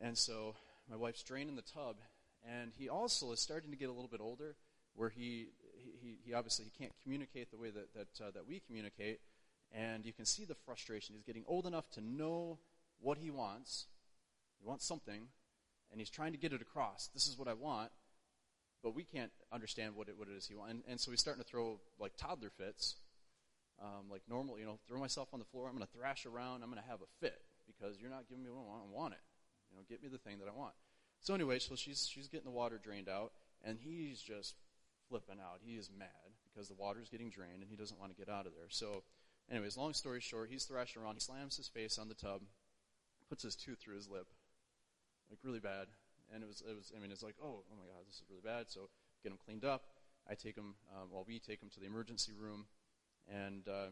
And 0.00 0.16
so 0.16 0.54
my 0.88 0.96
wife's 0.96 1.22
draining 1.22 1.56
the 1.56 1.62
tub, 1.62 1.96
and 2.48 2.72
he 2.78 2.88
also 2.88 3.32
is 3.32 3.40
starting 3.40 3.70
to 3.70 3.76
get 3.76 3.88
a 3.88 3.92
little 3.92 4.08
bit 4.08 4.20
older, 4.20 4.54
where 4.94 5.10
he 5.10 5.48
he, 6.00 6.18
he 6.24 6.32
obviously 6.32 6.64
he 6.64 6.70
can't 6.70 6.92
communicate 7.02 7.50
the 7.50 7.58
way 7.58 7.70
that 7.70 7.92
that 7.94 8.24
uh, 8.24 8.30
that 8.30 8.46
we 8.46 8.60
communicate, 8.60 9.20
and 9.72 10.06
you 10.06 10.12
can 10.12 10.24
see 10.24 10.44
the 10.44 10.54
frustration. 10.54 11.14
He's 11.14 11.24
getting 11.24 11.44
old 11.46 11.66
enough 11.66 11.90
to 11.92 12.00
know 12.00 12.58
what 13.00 13.18
he 13.18 13.30
wants, 13.30 13.86
he 14.60 14.68
wants 14.68 14.86
something, 14.86 15.28
and 15.90 16.00
he's 16.00 16.10
trying 16.10 16.32
to 16.32 16.38
get 16.38 16.52
it 16.52 16.62
across. 16.62 17.08
This 17.14 17.26
is 17.26 17.38
what 17.38 17.48
I 17.48 17.54
want, 17.54 17.90
but 18.82 18.94
we 18.94 19.04
can't 19.04 19.32
understand 19.52 19.96
what 19.96 20.08
it, 20.08 20.16
what 20.16 20.28
it 20.28 20.36
is 20.36 20.46
he 20.46 20.54
wants. 20.54 20.72
And, 20.72 20.82
and 20.88 21.00
so 21.00 21.10
he's 21.10 21.20
starting 21.20 21.42
to 21.42 21.48
throw 21.48 21.80
like 21.98 22.12
toddler 22.16 22.50
fits, 22.50 22.96
um, 23.80 24.10
like 24.10 24.22
normal, 24.28 24.58
you 24.58 24.64
know, 24.64 24.78
throw 24.88 24.98
myself 24.98 25.28
on 25.32 25.38
the 25.38 25.46
floor. 25.46 25.68
I'm 25.68 25.74
going 25.74 25.86
to 25.86 25.98
thrash 25.98 26.26
around. 26.26 26.62
I'm 26.62 26.70
going 26.70 26.82
to 26.82 26.88
have 26.88 27.00
a 27.00 27.10
fit 27.20 27.40
because 27.66 27.98
you're 28.00 28.10
not 28.10 28.28
giving 28.28 28.44
me 28.44 28.50
what 28.50 28.60
I 28.60 28.68
want. 28.68 28.82
I 28.82 28.94
want 28.94 29.14
it. 29.14 29.24
You 29.70 29.76
know, 29.76 29.82
get 29.88 30.02
me 30.02 30.08
the 30.08 30.18
thing 30.18 30.38
that 30.40 30.48
I 30.48 30.56
want. 30.56 30.74
So 31.20 31.34
anyway, 31.34 31.58
so 31.58 31.76
she's 31.76 32.08
she's 32.08 32.28
getting 32.28 32.46
the 32.46 32.50
water 32.50 32.80
drained 32.82 33.08
out, 33.08 33.32
and 33.62 33.78
he's 33.78 34.20
just 34.20 34.54
flipping 35.08 35.36
out. 35.40 35.60
He 35.62 35.74
is 35.74 35.90
mad 35.96 36.08
because 36.48 36.68
the 36.68 36.74
water 36.74 37.00
is 37.00 37.08
getting 37.08 37.30
drained, 37.30 37.60
and 37.60 37.68
he 37.68 37.76
doesn't 37.76 38.00
want 38.00 38.10
to 38.12 38.18
get 38.18 38.32
out 38.32 38.46
of 38.46 38.52
there. 38.56 38.68
So, 38.68 39.02
anyways, 39.50 39.76
long 39.76 39.92
story 39.92 40.20
short, 40.20 40.48
he's 40.50 40.64
thrashing 40.64 41.02
around. 41.02 41.14
He 41.14 41.20
slams 41.20 41.56
his 41.56 41.68
face 41.68 41.98
on 41.98 42.08
the 42.08 42.14
tub, 42.14 42.40
puts 43.28 43.42
his 43.42 43.54
tooth 43.54 43.78
through 43.80 43.96
his 43.96 44.08
lip, 44.08 44.26
like 45.30 45.38
really 45.42 45.60
bad. 45.60 45.86
And 46.32 46.42
it 46.42 46.46
was, 46.46 46.62
it 46.62 46.76
was, 46.76 46.92
I 46.96 47.00
mean, 47.00 47.10
it's 47.10 47.22
like, 47.22 47.34
oh, 47.42 47.64
oh 47.66 47.76
my 47.76 47.86
God, 47.86 48.06
this 48.06 48.16
is 48.16 48.24
really 48.28 48.42
bad. 48.42 48.70
So 48.70 48.88
get 49.22 49.32
him 49.32 49.38
cleaned 49.44 49.64
up. 49.64 49.84
I 50.28 50.34
take 50.34 50.56
him, 50.56 50.74
um, 50.94 51.08
well, 51.10 51.24
we 51.26 51.38
take 51.38 51.60
him 51.60 51.70
to 51.70 51.80
the 51.80 51.86
emergency 51.86 52.32
room. 52.38 52.66
And, 53.26 53.66
uh, 53.66 53.90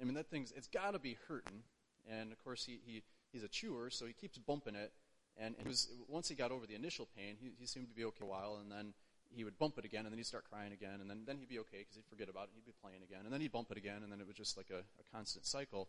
I 0.00 0.04
mean, 0.04 0.14
that 0.14 0.30
thing's, 0.30 0.52
it's 0.52 0.68
got 0.68 0.92
to 0.92 0.98
be 0.98 1.18
hurting. 1.28 1.62
And 2.08 2.32
of 2.32 2.42
course, 2.42 2.64
he, 2.64 2.80
he, 2.84 3.02
he's 3.32 3.42
a 3.42 3.48
chewer, 3.48 3.90
so 3.90 4.06
he 4.06 4.12
keeps 4.12 4.38
bumping 4.38 4.74
it. 4.74 4.92
And, 5.36 5.54
and 5.58 5.66
it 5.66 5.68
was, 5.68 5.88
once 6.08 6.28
he 6.28 6.34
got 6.34 6.52
over 6.52 6.66
the 6.66 6.74
initial 6.74 7.08
pain, 7.16 7.36
he, 7.40 7.50
he 7.58 7.66
seemed 7.66 7.88
to 7.88 7.94
be 7.94 8.04
okay 8.04 8.22
a 8.24 8.26
while, 8.26 8.58
and 8.60 8.70
then 8.70 8.92
he 9.34 9.44
would 9.44 9.58
bump 9.58 9.78
it 9.78 9.84
again, 9.84 10.04
and 10.04 10.12
then 10.12 10.18
he'd 10.18 10.26
start 10.26 10.44
crying 10.48 10.72
again, 10.72 11.00
and 11.00 11.08
then, 11.08 11.22
then 11.26 11.38
he'd 11.38 11.48
be 11.48 11.58
okay 11.60 11.78
because 11.78 11.96
he'd 11.96 12.04
forget 12.10 12.28
about 12.28 12.44
it, 12.44 12.50
he'd 12.54 12.66
be 12.66 12.74
playing 12.82 13.02
again, 13.02 13.20
and 13.24 13.32
then 13.32 13.40
he'd 13.40 13.50
bump 13.50 13.70
it 13.70 13.78
again, 13.78 14.02
and 14.02 14.12
then 14.12 14.20
it 14.20 14.26
was 14.26 14.36
just 14.36 14.56
like 14.58 14.68
a, 14.70 14.80
a 15.00 15.04
constant 15.10 15.46
cycle. 15.46 15.88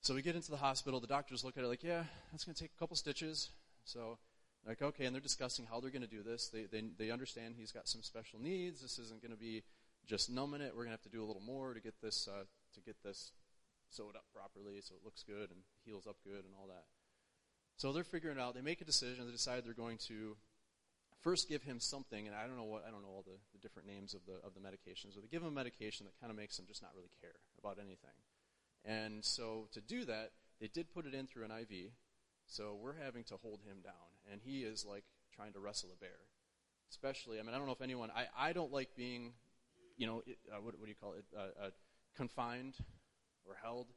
So 0.00 0.12
we 0.12 0.22
get 0.22 0.34
into 0.34 0.50
the 0.50 0.56
hospital, 0.56 0.98
the 0.98 1.06
doctors 1.06 1.44
look 1.44 1.56
at 1.56 1.62
it 1.62 1.68
like, 1.68 1.84
yeah, 1.84 2.02
that's 2.32 2.44
going 2.44 2.54
to 2.54 2.60
take 2.60 2.72
a 2.76 2.78
couple 2.78 2.96
stitches. 2.96 3.50
So, 3.84 4.18
like, 4.66 4.82
okay, 4.82 5.04
and 5.04 5.14
they're 5.14 5.22
discussing 5.22 5.66
how 5.66 5.80
they're 5.80 5.90
going 5.90 6.02
to 6.02 6.08
do 6.08 6.22
this. 6.22 6.48
They, 6.48 6.64
they, 6.64 6.82
they 6.98 7.10
understand 7.10 7.54
he's 7.56 7.72
got 7.72 7.88
some 7.88 8.02
special 8.02 8.40
needs. 8.40 8.80
This 8.80 8.98
isn't 8.98 9.20
going 9.20 9.32
to 9.32 9.38
be 9.38 9.62
just 10.06 10.30
numbing 10.30 10.60
it. 10.60 10.72
We're 10.72 10.84
going 10.84 10.96
to 10.96 11.02
have 11.02 11.02
to 11.02 11.08
do 11.08 11.22
a 11.22 11.26
little 11.26 11.42
more 11.42 11.74
to 11.74 11.80
get 11.80 11.94
this, 12.02 12.28
uh, 12.28 12.44
to 12.74 12.80
get 12.80 12.96
this 13.02 13.32
sewed 13.90 14.16
up 14.16 14.24
properly 14.34 14.80
so 14.80 14.94
it 14.94 15.04
looks 15.04 15.22
good 15.22 15.50
and 15.50 15.60
heals 15.84 16.06
up 16.06 16.16
good 16.24 16.44
and 16.44 16.54
all 16.58 16.66
that. 16.66 16.84
So 17.76 17.92
they're 17.92 18.04
figuring 18.04 18.38
out, 18.38 18.54
they 18.54 18.62
make 18.62 18.80
a 18.80 18.84
decision, 18.84 19.26
they 19.26 19.32
decide 19.32 19.64
they're 19.64 19.74
going 19.74 19.98
to 20.08 20.36
first 21.24 21.48
give 21.48 21.62
him 21.62 21.80
something, 21.80 22.26
and 22.26 22.36
I 22.36 22.46
don't 22.46 22.56
know 22.56 22.64
what 22.64 22.84
I 22.86 22.90
don't 22.90 23.02
know 23.02 23.08
all 23.08 23.24
the, 23.26 23.38
the 23.52 23.58
different 23.58 23.88
names 23.88 24.14
of 24.14 24.20
the 24.26 24.34
of 24.46 24.52
the 24.54 24.60
medications, 24.60 25.14
but 25.14 25.22
they 25.22 25.28
give 25.28 25.42
him 25.42 25.48
a 25.48 25.50
medication 25.50 26.06
that 26.06 26.20
kind 26.20 26.30
of 26.30 26.36
makes 26.36 26.58
him 26.58 26.66
just 26.68 26.82
not 26.82 26.92
really 26.94 27.10
care 27.20 27.34
about 27.58 27.78
anything. 27.78 28.14
And 28.84 29.24
so 29.24 29.68
to 29.72 29.80
do 29.80 30.04
that, 30.04 30.32
they 30.60 30.68
did 30.68 30.92
put 30.92 31.06
it 31.06 31.14
in 31.14 31.26
through 31.26 31.44
an 31.44 31.50
IV. 31.50 31.90
So 32.46 32.76
we're 32.80 32.96
having 33.02 33.24
to 33.24 33.36
hold 33.36 33.60
him 33.66 33.78
down, 33.82 33.92
and 34.30 34.40
he 34.44 34.60
is 34.62 34.84
like 34.88 35.04
trying 35.34 35.52
to 35.52 35.60
wrestle 35.60 35.90
a 35.94 35.98
bear. 35.98 36.18
Especially, 36.90 37.40
I 37.40 37.42
mean, 37.42 37.54
I 37.54 37.58
don't 37.58 37.66
know 37.66 37.72
if 37.72 37.80
anyone, 37.80 38.10
I, 38.14 38.26
I 38.38 38.52
don't 38.52 38.70
like 38.70 38.90
being, 38.96 39.32
you 39.96 40.06
know, 40.06 40.22
it, 40.26 40.38
uh, 40.52 40.60
what, 40.60 40.78
what 40.78 40.84
do 40.84 40.90
you 40.90 40.96
call 41.00 41.14
it, 41.14 41.24
uh, 41.36 41.66
uh, 41.66 41.70
confined 42.16 42.76
or 43.46 43.56
held. 43.62 43.88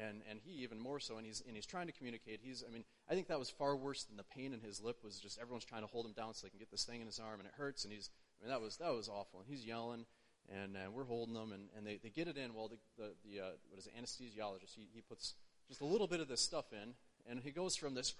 And 0.00 0.22
and 0.28 0.38
he 0.42 0.62
even 0.62 0.78
more 0.78 0.98
so 0.98 1.18
and 1.18 1.26
he's 1.26 1.42
and 1.46 1.54
he's 1.54 1.66
trying 1.66 1.86
to 1.86 1.92
communicate. 1.92 2.40
He's 2.42 2.64
i 2.66 2.72
mean 2.72 2.82
i 3.10 3.14
think 3.14 3.28
that 3.28 3.38
was 3.38 3.50
far 3.50 3.76
worse 3.76 4.04
than 4.04 4.16
the 4.16 4.24
pain 4.24 4.54
in 4.54 4.60
his 4.60 4.80
lip 4.80 4.96
was 5.04 5.20
just 5.20 5.38
everyone's 5.38 5.66
trying 5.66 5.82
to 5.82 5.86
hold 5.86 6.06
him 6.06 6.12
down 6.12 6.32
so 6.32 6.46
they 6.46 6.50
can 6.50 6.58
get 6.58 6.70
this 6.70 6.84
thing 6.84 7.02
in 7.02 7.06
his 7.06 7.18
arm 7.18 7.40
and 7.40 7.46
it 7.46 7.52
hurts. 7.58 7.84
And 7.84 7.92
he's 7.92 8.08
i 8.40 8.44
mean 8.44 8.50
that 8.50 8.62
was 8.62 8.78
that 8.78 8.90
was 8.90 9.10
awful. 9.10 9.40
And 9.40 9.48
he's 9.48 9.66
yelling 9.66 10.06
and 10.48 10.76
uh, 10.76 10.90
we're 10.90 11.04
holding 11.04 11.34
them 11.34 11.52
and, 11.52 11.68
and 11.76 11.86
they, 11.86 11.98
they 12.02 12.08
get 12.08 12.26
it 12.26 12.38
in. 12.38 12.54
Well 12.54 12.68
the 12.68 12.78
the, 12.96 13.12
the 13.22 13.44
uh, 13.44 13.50
what 13.68 13.78
is 13.78 13.86
it 13.86 13.92
anesthesiologist 13.94 14.74
he, 14.74 14.88
he 14.94 15.02
puts 15.02 15.34
just 15.68 15.82
a 15.82 15.86
little 15.86 16.06
bit 16.06 16.20
of 16.20 16.28
this 16.28 16.40
stuff 16.40 16.72
in 16.72 16.94
and 17.28 17.40
he 17.40 17.50
goes 17.50 17.76
from 17.76 17.94
this 17.94 18.14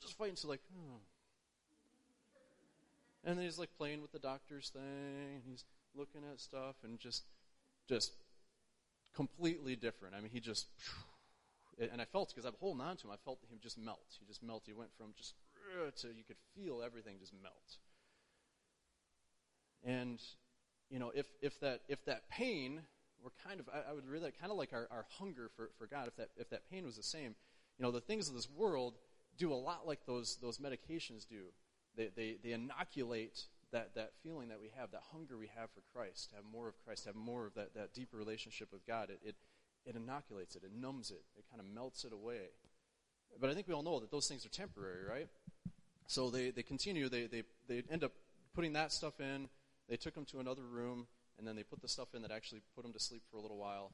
just 0.00 0.16
fighting 0.16 0.36
to 0.36 0.46
like 0.46 0.60
oh. 0.76 1.00
and 3.24 3.38
then 3.38 3.44
he's 3.44 3.58
like 3.58 3.70
playing 3.76 4.00
with 4.00 4.12
the 4.12 4.18
doctor's 4.18 4.70
thing 4.70 5.34
and 5.34 5.42
he's 5.48 5.64
looking 5.94 6.22
at 6.30 6.40
stuff 6.40 6.76
and 6.84 6.98
just 6.98 7.24
just 7.88 8.12
completely 9.18 9.74
different. 9.74 10.14
I 10.14 10.20
mean, 10.20 10.30
he 10.32 10.38
just, 10.38 10.66
and 11.78 12.00
I 12.00 12.04
felt 12.04 12.28
because 12.28 12.44
I'm 12.44 12.54
holding 12.60 12.80
on 12.80 12.96
to 12.98 13.08
him, 13.08 13.12
I 13.12 13.16
felt 13.24 13.40
him 13.50 13.58
just 13.60 13.76
melt. 13.76 14.16
He 14.20 14.26
just 14.26 14.42
melt. 14.42 14.62
He 14.66 14.72
went 14.72 14.90
from 14.96 15.08
just 15.16 15.34
to 16.00 16.08
you 16.08 16.24
could 16.26 16.36
feel 16.54 16.82
everything 16.84 17.16
just 17.18 17.32
melt. 17.42 17.78
And 19.84 20.20
you 20.90 20.98
know, 20.98 21.10
if 21.14 21.26
if 21.42 21.58
that 21.60 21.80
if 21.88 22.04
that 22.04 22.28
pain 22.30 22.80
were 23.22 23.32
kind 23.46 23.60
of, 23.60 23.68
I, 23.68 23.90
I 23.90 23.92
would 23.92 24.06
really 24.06 24.30
kind 24.40 24.52
of 24.52 24.58
like 24.58 24.72
our, 24.72 24.86
our 24.90 25.04
hunger 25.18 25.50
for, 25.56 25.70
for 25.78 25.86
God. 25.86 26.06
If 26.08 26.16
that 26.16 26.30
if 26.36 26.50
that 26.50 26.70
pain 26.70 26.84
was 26.84 26.96
the 26.96 27.02
same, 27.02 27.34
you 27.78 27.84
know, 27.84 27.90
the 27.90 28.00
things 28.00 28.28
of 28.28 28.34
this 28.34 28.48
world 28.50 28.94
do 29.36 29.52
a 29.52 29.54
lot 29.54 29.86
like 29.86 30.04
those 30.06 30.38
those 30.42 30.58
medications 30.58 31.26
do. 31.28 31.44
They 31.96 32.10
they, 32.14 32.36
they 32.42 32.52
inoculate 32.52 33.46
that, 33.72 33.94
that 33.94 34.12
feeling 34.22 34.48
that 34.48 34.60
we 34.60 34.70
have, 34.76 34.90
that 34.92 35.02
hunger 35.12 35.36
we 35.36 35.48
have 35.54 35.70
for 35.70 35.82
Christ, 35.94 36.30
to 36.30 36.36
have 36.36 36.44
more 36.50 36.68
of 36.68 36.74
Christ, 36.84 37.04
have 37.06 37.14
more 37.14 37.46
of 37.46 37.54
that, 37.54 37.74
that 37.74 37.92
deeper 37.92 38.16
relationship 38.16 38.68
with 38.72 38.86
God, 38.86 39.10
it, 39.10 39.20
it, 39.22 39.34
it 39.84 39.96
inoculates 39.96 40.56
it, 40.56 40.62
it 40.64 40.72
numbs 40.74 41.10
it, 41.10 41.22
it 41.36 41.44
kind 41.50 41.60
of 41.60 41.66
melts 41.66 42.04
it 42.04 42.12
away. 42.12 42.48
But 43.40 43.50
I 43.50 43.54
think 43.54 43.68
we 43.68 43.74
all 43.74 43.82
know 43.82 44.00
that 44.00 44.10
those 44.10 44.26
things 44.26 44.46
are 44.46 44.50
temporary, 44.50 45.04
right? 45.08 45.28
So 46.06 46.30
they, 46.30 46.50
they 46.50 46.62
continue, 46.62 47.08
they, 47.08 47.26
they, 47.26 47.42
they 47.68 47.82
end 47.90 48.04
up 48.04 48.12
putting 48.54 48.72
that 48.72 48.92
stuff 48.92 49.20
in, 49.20 49.48
they 49.88 49.96
took 49.96 50.16
him 50.16 50.24
to 50.26 50.40
another 50.40 50.62
room, 50.62 51.06
and 51.38 51.46
then 51.46 51.54
they 51.54 51.62
put 51.62 51.82
the 51.82 51.88
stuff 51.88 52.14
in 52.14 52.22
that 52.22 52.30
actually 52.30 52.62
put 52.74 52.84
him 52.84 52.92
to 52.92 53.00
sleep 53.00 53.22
for 53.30 53.36
a 53.36 53.40
little 53.40 53.58
while, 53.58 53.92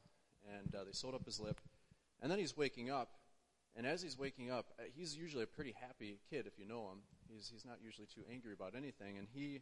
and 0.57 0.75
uh, 0.75 0.85
they 0.85 0.93
sewed 0.93 1.15
up 1.15 1.25
his 1.25 1.41
lip. 1.41 1.61
And 2.23 2.31
then 2.31 2.39
he's 2.39 2.57
waking 2.57 2.91
up, 2.91 3.11
and 3.77 3.87
as 3.87 4.03
he's 4.03 4.19
waking 4.19 4.51
up, 4.51 4.67
uh, 4.79 4.85
he's 4.95 5.17
usually 5.17 5.43
a 5.43 5.49
pretty 5.49 5.75
happy 5.81 6.19
kid 6.31 6.47
if 6.47 6.59
you 6.59 6.67
know 6.67 6.91
him. 6.93 6.99
He's, 7.29 7.51
he's 7.53 7.65
not 7.65 7.79
usually 7.83 8.07
too 8.07 8.23
angry 8.31 8.53
about 8.53 8.75
anything, 8.77 9.19
and 9.19 9.27
he 9.33 9.61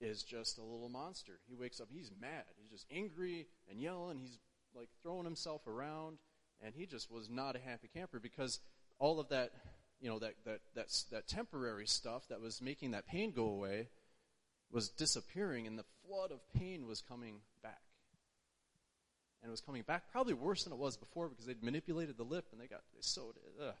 is 0.00 0.22
just 0.22 0.58
a 0.58 0.62
little 0.62 0.88
monster. 0.88 1.38
He 1.48 1.54
wakes 1.54 1.80
up, 1.80 1.88
he's 1.90 2.10
mad. 2.20 2.44
He's 2.58 2.70
just 2.70 2.86
angry 2.90 3.46
and 3.70 3.80
yelling. 3.80 4.18
He's 4.18 4.38
like 4.74 4.88
throwing 5.02 5.24
himself 5.24 5.66
around, 5.66 6.18
and 6.62 6.74
he 6.74 6.86
just 6.86 7.10
was 7.10 7.28
not 7.28 7.56
a 7.56 7.58
happy 7.58 7.88
camper 7.92 8.20
because 8.20 8.60
all 8.98 9.20
of 9.20 9.28
that, 9.28 9.52
you 10.00 10.08
know, 10.08 10.18
that, 10.18 10.34
that, 10.44 10.60
that, 10.74 10.86
that 11.10 11.28
temporary 11.28 11.86
stuff 11.86 12.28
that 12.28 12.40
was 12.40 12.60
making 12.62 12.92
that 12.92 13.06
pain 13.06 13.32
go 13.32 13.46
away 13.46 13.88
was 14.70 14.88
disappearing, 14.88 15.66
and 15.66 15.78
the 15.78 15.84
flood 16.06 16.32
of 16.32 16.40
pain 16.54 16.86
was 16.86 17.02
coming. 17.02 17.40
And 19.46 19.50
it 19.50 19.54
was 19.54 19.60
coming 19.60 19.82
back 19.82 20.10
probably 20.10 20.34
worse 20.34 20.64
than 20.64 20.72
it 20.72 20.78
was 20.78 20.96
before 20.96 21.28
because 21.28 21.46
they'd 21.46 21.62
manipulated 21.62 22.16
the 22.16 22.24
lip 22.24 22.46
and 22.50 22.60
they 22.60 22.66
got 22.66 22.80
they 22.92 23.00
sewed 23.00 23.36
it. 23.36 23.62
Ugh. 23.62 23.74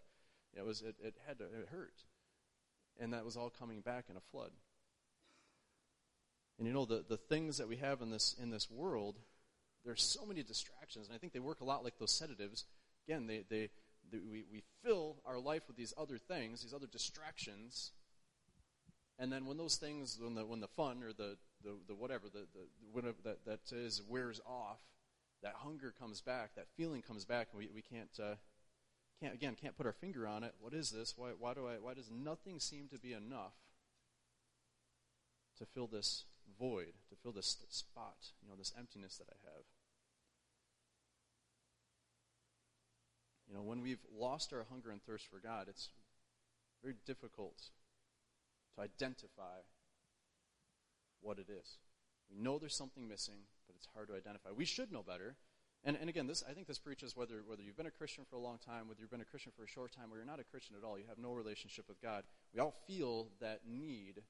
It 0.56 0.64
was 0.64 0.80
it, 0.80 0.94
it 1.02 1.14
had 1.26 1.38
to 1.38 1.44
it 1.46 1.68
hurt 1.72 2.04
and 3.00 3.12
that 3.12 3.24
was 3.24 3.36
all 3.36 3.50
coming 3.50 3.80
back 3.80 4.04
in 4.10 4.16
a 4.16 4.20
flood. 4.30 4.50
And 6.58 6.66
you 6.66 6.72
know, 6.72 6.84
the, 6.84 7.04
the 7.06 7.16
things 7.16 7.58
that 7.58 7.68
we 7.68 7.76
have 7.76 8.00
in 8.00 8.10
this, 8.10 8.34
in 8.40 8.50
this 8.50 8.70
world, 8.70 9.16
there's 9.84 10.02
so 10.02 10.24
many 10.24 10.42
distractions, 10.42 11.06
and 11.08 11.14
I 11.14 11.18
think 11.18 11.32
they 11.32 11.40
work 11.40 11.60
a 11.60 11.64
lot 11.64 11.84
like 11.84 11.98
those 11.98 12.16
sedatives. 12.16 12.64
Again, 13.06 13.26
they, 13.26 13.44
they, 13.48 13.68
we, 14.12 14.44
we 14.50 14.62
fill 14.82 15.16
our 15.26 15.38
life 15.38 15.62
with 15.66 15.76
these 15.76 15.92
other 15.98 16.16
things, 16.16 16.62
these 16.62 16.72
other 16.72 16.86
distractions, 16.86 17.92
and 19.18 19.32
then 19.32 19.46
when 19.46 19.56
those 19.56 19.76
things, 19.76 20.18
when 20.20 20.34
the, 20.34 20.44
when 20.44 20.60
the 20.60 20.68
fun 20.68 21.02
or 21.02 21.12
the, 21.12 21.36
the, 21.62 21.74
the 21.88 21.94
whatever, 21.94 22.28
the, 22.32 22.46
the, 22.54 22.66
whatever 22.92 23.16
that, 23.24 23.44
that 23.46 23.60
is 23.72 24.02
wears 24.08 24.40
off, 24.46 24.80
that 25.46 25.54
hunger 25.62 25.94
comes 25.96 26.20
back, 26.20 26.56
that 26.56 26.66
feeling 26.76 27.02
comes 27.02 27.24
back, 27.24 27.48
and 27.52 27.58
we, 27.60 27.70
we 27.72 27.80
can't, 27.80 28.10
uh, 28.20 28.34
can't 29.20 29.32
again 29.32 29.54
can't 29.54 29.76
put 29.76 29.86
our 29.86 29.92
finger 29.92 30.26
on 30.26 30.42
it. 30.42 30.54
What 30.58 30.74
is 30.74 30.90
this? 30.90 31.14
Why 31.16 31.28
why 31.38 31.54
do 31.54 31.68
I 31.68 31.74
why 31.80 31.94
does 31.94 32.10
nothing 32.10 32.58
seem 32.58 32.88
to 32.88 32.98
be 32.98 33.12
enough 33.12 33.54
to 35.58 35.64
fill 35.64 35.86
this 35.86 36.24
void, 36.58 36.94
to 37.10 37.16
fill 37.22 37.30
this 37.30 37.58
spot, 37.68 38.32
you 38.42 38.48
know, 38.48 38.56
this 38.56 38.72
emptiness 38.76 39.16
that 39.18 39.28
I 39.30 39.36
have? 39.44 39.62
You 43.48 43.54
know, 43.54 43.62
when 43.62 43.82
we've 43.82 44.04
lost 44.12 44.52
our 44.52 44.66
hunger 44.68 44.90
and 44.90 45.00
thirst 45.00 45.28
for 45.28 45.38
God, 45.38 45.66
it's 45.68 45.90
very 46.82 46.96
difficult 47.06 47.70
to 48.74 48.82
identify 48.82 49.62
what 51.20 51.38
it 51.38 51.46
is. 51.48 51.78
We 52.30 52.38
know 52.38 52.58
there's 52.58 52.74
something 52.74 53.08
missing, 53.08 53.46
but 53.66 53.76
it's 53.76 53.88
hard 53.94 54.08
to 54.08 54.14
identify. 54.14 54.50
We 54.50 54.64
should 54.64 54.92
know 54.92 55.02
better. 55.02 55.36
And, 55.84 55.96
and 56.00 56.10
again, 56.10 56.26
this 56.26 56.42
I 56.48 56.52
think 56.52 56.66
this 56.66 56.78
preaches 56.78 57.16
whether 57.16 57.42
whether 57.46 57.62
you've 57.62 57.76
been 57.76 57.86
a 57.86 57.92
Christian 57.92 58.24
for 58.28 58.36
a 58.36 58.40
long 58.40 58.58
time, 58.58 58.88
whether 58.88 59.00
you've 59.00 59.10
been 59.10 59.20
a 59.20 59.24
Christian 59.24 59.52
for 59.56 59.62
a 59.62 59.68
short 59.68 59.92
time, 59.92 60.12
or 60.12 60.16
you're 60.16 60.26
not 60.26 60.40
a 60.40 60.44
Christian 60.44 60.74
at 60.76 60.84
all, 60.84 60.98
you 60.98 61.04
have 61.08 61.18
no 61.18 61.32
relationship 61.32 61.84
with 61.88 62.02
God. 62.02 62.24
We 62.52 62.60
all 62.60 62.74
feel 62.86 63.28
that 63.40 63.60
need, 63.68 64.22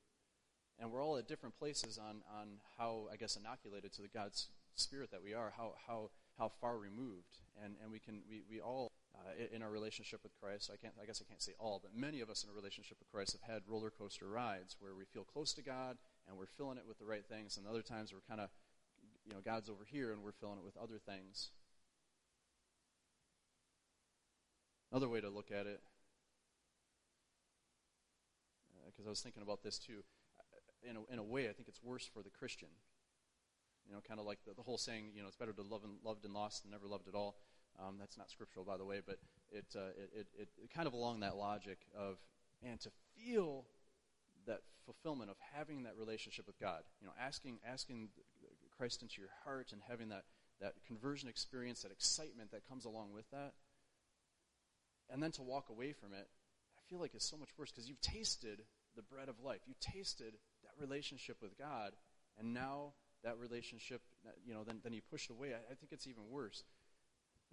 and 0.79 0.93
we're 0.93 1.03
all 1.03 1.17
at 1.17 1.27
different 1.27 1.57
places 1.57 1.99
on 1.99 2.21
on 2.39 2.61
how 2.77 3.09
I 3.11 3.17
guess 3.17 3.37
inoculated 3.37 3.93
to 3.95 4.03
the 4.03 4.09
God's 4.09 4.49
Spirit 4.75 5.11
that 5.13 5.23
we 5.23 5.33
are, 5.33 5.55
how 5.57 5.73
how 5.87 6.11
how 6.37 6.51
far 6.61 6.77
removed, 6.77 7.39
and 7.65 7.77
and 7.83 7.91
we 7.91 8.01
can 8.01 8.21
we 8.29 8.43
we 8.51 8.61
all. 8.61 8.93
Uh, 9.17 9.47
in 9.51 9.63
our 9.63 9.71
relationship 9.71 10.21
with 10.23 10.35
Christ, 10.39 10.71
I 10.71 10.77
can't. 10.77 10.93
I 11.03 11.07
guess 11.07 11.23
I 11.25 11.27
can't 11.27 11.41
say 11.41 11.53
all, 11.59 11.81
but 11.83 11.97
many 11.97 12.21
of 12.21 12.29
us 12.29 12.45
in 12.45 12.51
a 12.51 12.53
relationship 12.53 12.99
with 12.99 13.11
Christ 13.11 13.33
have 13.33 13.51
had 13.51 13.63
roller 13.67 13.89
coaster 13.89 14.29
rides 14.29 14.77
where 14.79 14.95
we 14.95 15.07
feel 15.07 15.25
close 15.25 15.55
to 15.55 15.63
God 15.63 15.97
and 16.29 16.37
we're 16.37 16.47
filling 16.47 16.79
it 16.79 16.85
with 16.87 16.99
the 16.99 17.07
right 17.07 17.25
things, 17.25 17.57
and 17.57 17.67
other 17.67 17.83
times 17.83 18.13
we're 18.13 18.27
kind 18.29 18.41
of 18.41 18.51
you 19.27 19.35
know, 19.35 19.41
God's 19.45 19.69
over 19.69 19.85
here 19.85 20.13
and 20.13 20.23
we're 20.23 20.33
filling 20.33 20.59
it 20.59 20.65
with 20.65 20.77
other 20.77 20.99
things. 20.99 21.51
Another 24.93 25.09
way 25.09 25.21
to 25.21 25.29
look 25.29 25.51
at 25.51 25.67
it, 25.67 25.81
because 28.87 29.05
uh, 29.05 29.09
I 29.09 29.11
was 29.11 29.21
thinking 29.21 29.43
about 29.43 29.63
this 29.63 29.79
too, 29.79 30.05
uh, 30.39 30.89
in 30.89 30.97
a, 30.97 31.13
in 31.13 31.19
a 31.19 31.25
way, 31.25 31.49
I 31.49 31.53
think 31.53 31.69
it's 31.69 31.83
worse 31.83 32.07
for 32.07 32.23
the 32.23 32.31
Christian. 32.31 32.69
You 33.89 33.95
know, 33.95 34.01
kind 34.07 34.21
of 34.21 34.27
like 34.27 34.39
the, 34.47 34.55
the 34.55 34.63
whole 34.63 34.79
saying, 34.79 35.11
you 35.15 35.23
know, 35.23 35.29
it's 35.29 35.37
better 35.37 35.53
to 35.53 35.63
love 35.63 35.83
and 35.85 35.95
loved 36.05 36.25
and 36.25 36.33
lost 36.33 36.63
than 36.63 36.71
never 36.71 36.87
loved 36.87 37.09
at 37.09 37.15
all. 37.15 37.37
Um, 37.79 37.97
that's 37.99 38.17
not 38.17 38.31
scriptural, 38.31 38.65
by 38.65 38.77
the 38.77 38.85
way, 38.85 39.01
but 39.05 39.19
it, 39.51 39.67
uh, 39.77 39.91
it, 40.15 40.27
it, 40.39 40.49
it 40.57 40.75
kind 40.75 40.87
of 40.87 40.93
along 40.93 41.21
that 41.21 41.37
logic 41.37 41.79
of, 41.97 42.17
man, 42.63 42.79
to 42.79 42.91
feel 43.17 43.67
that 44.47 44.61
fulfillment 44.85 45.31
of 45.31 45.37
having 45.55 45.83
that 45.85 45.97
relationship 45.97 46.47
with 46.47 46.59
God, 46.59 46.83
you 47.01 47.07
know, 47.07 47.13
asking 47.21 47.59
asking 47.67 48.09
Christ 48.77 49.03
into 49.03 49.21
your 49.21 49.31
heart 49.45 49.73
and 49.73 49.81
having 49.89 50.09
that, 50.11 50.25
that 50.61 50.75
conversion 50.87 51.29
experience, 51.29 51.83
that 51.83 51.93
excitement 51.93 52.51
that 52.53 52.69
comes 52.69 52.85
along 52.85 53.13
with 53.13 53.29
that, 53.31 53.53
and 55.11 55.23
then 55.23 55.33
to 55.33 55.43
walk 55.43 55.71
away 55.71 55.93
from 55.93 56.13
it, 56.13 56.29
I 56.77 56.81
feel 56.89 56.99
like 56.99 57.15
it's 57.15 57.29
so 57.29 57.37
much 57.37 57.51
worse 57.59 57.71
because 57.71 57.89
you've 57.89 58.01
tasted 58.01 58.63
the 58.95 59.03
bread 59.03 59.29
of 59.29 59.41
life. 59.43 59.61
You 59.67 59.75
tasted 59.81 60.35
that 60.63 60.73
relationship 60.81 61.37
with 61.43 61.59
God, 61.59 61.93
and 62.39 62.55
now 62.55 62.93
that 63.25 63.39
relationship, 63.39 64.03
you 64.47 64.55
know, 64.55 64.63
then, 64.65 64.81
then 64.83 64.93
you 64.93 65.01
push 65.11 65.25
it 65.25 65.33
away. 65.33 65.49
I, 65.49 65.73
I 65.73 65.75
think 65.75 65.91
it's 65.93 66.07
even 66.07 66.31
worse. 66.31 66.65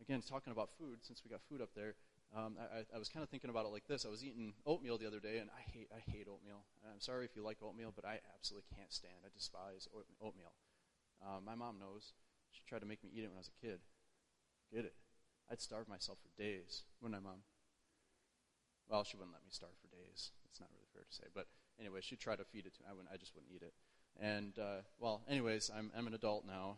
Again, 0.02 0.22
talking 0.22 0.52
about 0.52 0.70
food, 0.78 1.00
since 1.02 1.22
we 1.24 1.32
got 1.32 1.42
food 1.50 1.62
up 1.62 1.70
there, 1.76 1.96
um, 2.36 2.58
I, 2.58 2.82
I 2.96 2.98
was 2.98 3.10
kind 3.10 3.22
of 3.24 3.30
thinking 3.30 3.50
about 3.50 3.66
it 3.66 3.72
like 3.72 3.86
this. 3.88 4.06
I 4.06 4.10
was 4.10 4.24
eating 4.24 4.54
oatmeal 4.66 4.98
the 4.98 5.06
other 5.06 5.20
day, 5.20 5.38
and 5.38 5.50
I 5.54 5.62
hate 5.72 5.90
I 5.94 6.02
hate 6.10 6.28
oatmeal. 6.28 6.66
I'm 6.86 7.00
sorry 7.00 7.26
if 7.26 7.36
you 7.36 7.44
like 7.44 7.58
oatmeal, 7.62 7.94
but 7.96 8.06
I 8.06 8.20
absolutely 8.34 8.70
can't 8.76 8.92
stand. 8.92 9.22
I 9.26 9.30
despise 9.34 9.88
oatmeal. 10.22 10.54
Um, 11.22 11.46
my 11.46 11.56
mom 11.56 11.78
knows. 11.80 12.14
She 12.52 12.64
tried 12.68 12.80
to 12.82 12.86
make 12.86 13.04
me 13.04 13.10
eat 13.14 13.24
it 13.24 13.30
when 13.30 13.38
I 13.38 13.46
was 13.46 13.52
a 13.54 13.62
kid. 13.66 13.80
Get 14.74 14.86
it? 14.86 14.96
I'd 15.52 15.62
starve 15.62 15.88
myself 15.88 16.18
for 16.22 16.42
days, 16.42 16.84
wouldn't 17.02 17.20
I, 17.20 17.24
mom? 17.24 17.44
Well, 18.90 19.04
she 19.04 19.18
wouldn't 19.18 19.34
let 19.34 19.44
me 19.44 19.52
starve 19.52 19.78
for 19.82 19.88
days. 19.88 20.32
It's 20.50 20.60
not 20.60 20.70
really 20.74 20.90
fair 20.94 21.04
to 21.04 21.14
say, 21.14 21.26
but 21.34 21.48
anyway, 21.80 22.00
she'd 22.02 22.20
try 22.20 22.36
to 22.36 22.44
feed 22.44 22.66
it 22.66 22.74
to 22.76 22.82
me. 22.82 22.88
I 22.90 22.94
wouldn't. 22.94 23.14
I 23.14 23.18
just 23.18 23.34
wouldn't 23.36 23.52
eat 23.54 23.62
it. 23.62 23.74
And 24.20 24.58
uh, 24.60 24.82
well, 25.00 25.22
anyways, 25.30 25.72
I'm 25.76 25.92
I'm 25.98 26.08
an 26.08 26.14
adult 26.14 26.46
now, 26.46 26.78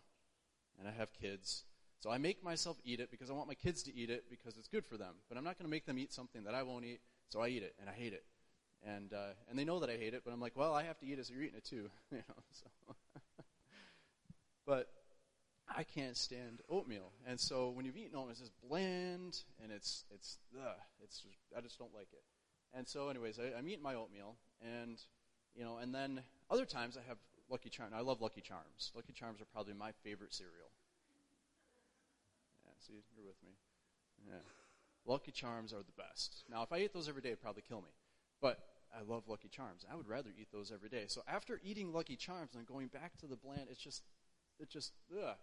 and 0.80 0.88
I 0.88 0.92
have 0.92 1.14
kids. 1.14 1.64
So 2.00 2.12
I 2.12 2.18
make 2.18 2.44
myself 2.44 2.78
eat 2.84 3.00
it 3.00 3.10
because 3.10 3.30
I 3.30 3.34
want 3.34 3.48
my 3.48 3.56
kids 3.56 3.82
to 3.84 3.96
eat 3.96 4.10
it 4.10 4.26
because 4.30 4.58
it's 4.58 4.68
good 4.68 4.86
for 4.86 4.98
them. 4.98 5.16
But 5.28 5.38
I'm 5.38 5.44
not 5.44 5.58
going 5.58 5.66
to 5.66 5.72
make 5.72 5.86
them 5.86 5.98
eat 5.98 6.14
something 6.14 6.44
that 6.44 6.54
I 6.54 6.64
won't 6.64 6.86
eat. 6.86 7.00
So 7.30 7.42
I 7.42 7.48
eat 7.48 7.64
it, 7.64 7.76
and 7.80 7.90
I 7.90 7.94
hate 7.94 8.14
it. 8.14 8.24
And 8.86 9.14
uh, 9.14 9.34
and 9.50 9.58
they 9.58 9.66
know 9.66 9.80
that 9.80 9.90
I 9.90 9.98
hate 9.98 10.14
it, 10.14 10.22
but 10.24 10.32
I'm 10.32 10.40
like, 10.40 10.56
well, 10.56 10.74
I 10.74 10.84
have 10.84 11.00
to 11.00 11.06
eat 11.06 11.18
it, 11.18 11.26
so 11.26 11.34
you're 11.34 11.44
eating 11.44 11.58
it 11.58 11.66
too, 11.66 11.90
you 12.12 12.18
know. 12.18 12.44
So, 12.52 12.96
but 14.68 14.90
I 15.68 15.84
can't 15.84 16.16
stand 16.16 16.62
oatmeal, 16.70 17.12
and 17.26 17.40
so 17.40 17.70
when 17.70 17.86
you've 17.86 17.98
eaten 17.98 18.16
oatmeal, 18.16 18.30
it's 18.30 18.42
just 18.42 18.52
bland, 18.62 19.40
and 19.64 19.72
it's 19.72 20.04
it's 20.14 20.38
ugh, 20.56 20.76
it's 21.04 21.22
just, 21.22 21.38
I 21.58 21.62
just 21.62 21.80
don't 21.80 21.94
like 21.96 22.10
it. 22.14 22.22
And 22.78 22.88
so, 22.88 23.10
anyways, 23.10 23.40
I, 23.40 23.58
I'm 23.58 23.68
eating 23.68 23.82
my 23.82 23.96
oatmeal, 23.96 24.36
and 24.62 25.02
you 25.56 25.64
know, 25.64 25.78
and 25.78 25.96
then 25.96 26.22
other 26.52 26.66
times 26.66 26.96
I 26.96 27.08
have 27.08 27.18
Lucky 27.50 27.70
Charms. 27.70 27.94
I 27.96 28.02
love 28.02 28.22
Lucky 28.22 28.42
Charms. 28.42 28.92
Lucky 28.96 29.14
Charms 29.14 29.42
are 29.42 29.46
probably 29.46 29.74
my 29.74 29.92
favorite 30.04 30.34
cereal. 30.34 30.70
See, 32.86 32.94
you're 33.16 33.26
with 33.26 33.42
me. 33.44 33.52
Yeah. 34.28 34.44
Lucky 35.06 35.32
Charms 35.32 35.74
are 35.74 35.84
the 35.84 36.02
best. 36.02 36.44
Now, 36.50 36.64
if 36.64 36.72
I 36.72 36.78
ate 36.78 36.94
those 36.94 37.10
every 37.10 37.22
day, 37.22 37.30
it'd 37.30 37.42
probably 37.42 37.64
kill 37.68 37.82
me. 37.82 37.90
But 38.42 38.60
I 38.96 39.02
love 39.02 39.24
Lucky 39.28 39.50
Charms. 39.50 39.86
I 39.92 39.96
would 39.96 40.08
rather 40.08 40.30
eat 40.40 40.48
those 40.52 40.72
every 40.72 40.90
day. 40.90 41.06
So 41.08 41.22
after 41.28 41.60
eating 41.64 41.92
Lucky 41.92 42.16
Charms 42.16 42.56
and 42.56 42.66
going 42.66 42.88
back 42.88 43.18
to 43.18 43.28
the 43.28 43.36
bland, 43.36 43.68
it's 43.70 43.82
just, 43.82 44.04
it 44.60 44.70
just, 44.70 44.94
ugh. 45.12 45.36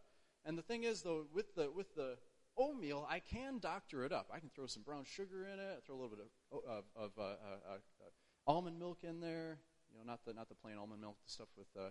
And 0.45 0.59
the 0.59 0.63
thing 0.63 0.85
is, 0.85 1.03
though, 1.03 1.27
with 1.33 1.55
the 1.55 1.71
with 1.71 1.95
the 1.95 2.17
oatmeal, 2.57 3.07
I 3.09 3.21
can 3.21 3.59
doctor 3.59 4.05
it 4.05 4.13
up. 4.13 4.27
I 4.35 4.41
can 4.41 4.51
throw 4.51 4.67
some 4.67 4.83
brown 4.83 5.05
sugar 5.05 5.47
in 5.47 5.61
it. 5.61 5.83
Throw 5.87 5.95
a 5.95 5.99
little 5.99 6.17
bit 6.17 6.27
of 6.51 6.59
of, 6.69 6.85
of 6.97 7.11
uh, 7.17 7.23
uh, 7.23 7.75
uh, 7.75 8.11
almond 8.47 8.79
milk 8.79 9.05
in 9.05 9.21
there. 9.21 9.59
You 9.93 9.99
know, 9.99 10.05
not 10.05 10.25
the 10.25 10.33
not 10.33 10.49
the 10.49 10.57
plain 10.57 10.77
almond 10.79 11.01
milk, 11.01 11.17
the 11.25 11.31
stuff 11.31 11.49
with 11.57 11.69
uh, 11.77 11.83
uh, 11.83 11.91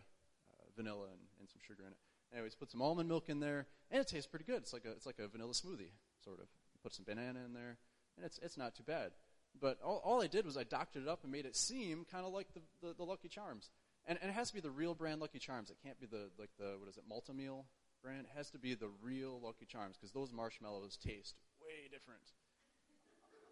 vanilla 0.76 1.08
and, 1.12 1.22
and 1.40 1.48
some 1.50 1.62
sugar 1.66 1.84
in 1.84 1.94
it. 1.94 1.98
Anyways, 2.34 2.56
put 2.56 2.72
some 2.72 2.82
almond 2.82 3.10
milk 3.10 3.30
in 3.30 3.40
there, 3.40 3.68
and 3.90 4.02
it 4.02 4.08
tastes 4.08 4.28
pretty 4.28 4.46
good. 4.46 4.58
It's 4.58 4.74
like 4.74 4.86
a 4.86 4.92
it's 4.92 5.06
like 5.06 5.20
a 5.20 5.28
vanilla 5.28 5.54
smoothie, 5.54 5.92
sort 6.24 6.40
of. 6.40 6.48
Put 6.82 6.94
some 6.94 7.06
banana 7.06 7.40
in 7.46 7.54
there, 7.54 7.78
and 8.18 8.26
it's 8.26 8.40
it's 8.42 8.58
not 8.58 8.76
too 8.76 8.84
bad. 8.84 9.12
But 9.60 9.80
all, 9.84 10.02
all 10.04 10.22
I 10.22 10.28
did 10.28 10.46
was 10.46 10.58
I 10.58 10.64
doctored 10.64 11.04
it 11.04 11.10
up 11.10 11.24
and 11.24 11.32
made 11.32 11.46
it 11.46 11.56
seem 11.56 12.06
kind 12.10 12.26
of 12.26 12.32
like 12.32 12.48
the, 12.54 12.62
the, 12.82 12.94
the, 12.94 13.04
Lucky 13.04 13.28
Charms. 13.28 13.70
And, 14.08 14.18
and 14.22 14.32
it 14.32 14.34
has 14.34 14.48
to 14.48 14.54
be 14.54 14.62
the 14.62 14.72
real 14.72 14.96
brand 14.96 15.20
Lucky 15.20 15.40
Charms. 15.40 15.70
It 15.70 15.78
can't 15.84 16.00
be 16.00 16.08
the 16.08 16.30
like 16.40 16.50
the 16.58 16.76
what 16.80 16.90
is 16.90 16.98
it 16.98 17.04
Malt-O-Meal 17.08 17.66
brand. 18.02 18.26
It 18.32 18.38
has 18.38 18.50
to 18.52 18.58
be 18.58 18.74
the 18.74 18.90
real 19.02 19.40
Lucky 19.44 19.66
Charms 19.66 19.98
because 19.98 20.12
those 20.12 20.32
marshmallows 20.32 20.98
taste 20.98 21.36
way 21.62 21.90
different 21.92 22.32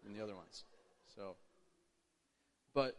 than 0.02 0.12
the 0.14 0.22
other 0.22 0.34
ones. 0.34 0.64
So, 1.14 1.36
but 2.74 2.96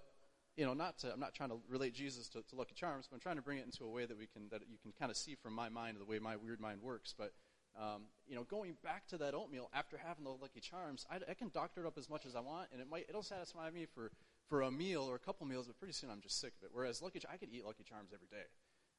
you 0.61 0.67
know, 0.67 0.75
not 0.75 0.99
to, 0.99 1.11
I'm 1.11 1.19
not 1.19 1.33
trying 1.33 1.49
to 1.49 1.57
relate 1.67 1.95
Jesus 1.95 2.27
to, 2.29 2.43
to, 2.43 2.55
Lucky 2.55 2.75
Charms, 2.75 3.07
but 3.09 3.15
I'm 3.15 3.19
trying 3.19 3.37
to 3.37 3.41
bring 3.41 3.57
it 3.57 3.65
into 3.65 3.83
a 3.83 3.89
way 3.89 4.05
that 4.05 4.15
we 4.15 4.27
can 4.27 4.43
that 4.51 4.61
you 4.69 4.77
can 4.79 4.91
kind 4.91 5.09
of 5.09 5.17
see 5.17 5.33
from 5.33 5.55
my 5.55 5.69
mind 5.69 5.97
the 5.99 6.05
way 6.05 6.19
my 6.19 6.35
weird 6.35 6.61
mind 6.61 6.83
works. 6.83 7.15
But 7.17 7.33
um, 7.75 8.03
you 8.27 8.35
know, 8.35 8.43
going 8.43 8.75
back 8.83 9.07
to 9.07 9.17
that 9.17 9.33
oatmeal 9.33 9.71
after 9.73 9.97
having 9.97 10.23
the 10.23 10.29
Lucky 10.29 10.59
Charms, 10.59 11.07
I, 11.09 11.15
I, 11.31 11.33
can 11.33 11.49
doctor 11.51 11.81
it 11.81 11.87
up 11.87 11.97
as 11.97 12.11
much 12.11 12.27
as 12.27 12.35
I 12.35 12.41
want, 12.41 12.67
and 12.71 12.79
it 12.79 12.87
might 12.87 13.07
it'll 13.09 13.23
satisfy 13.23 13.71
me 13.71 13.87
for 13.95 14.11
for 14.49 14.61
a 14.61 14.69
meal 14.69 15.01
or 15.09 15.15
a 15.15 15.19
couple 15.19 15.47
meals, 15.47 15.65
but 15.65 15.79
pretty 15.79 15.93
soon 15.93 16.11
I'm 16.11 16.21
just 16.21 16.39
sick 16.39 16.53
of 16.61 16.65
it. 16.65 16.69
Whereas 16.71 17.01
Lucky, 17.01 17.19
I 17.27 17.37
could 17.37 17.49
eat 17.51 17.65
Lucky 17.65 17.83
Charms 17.83 18.11
every 18.13 18.27
day, 18.27 18.45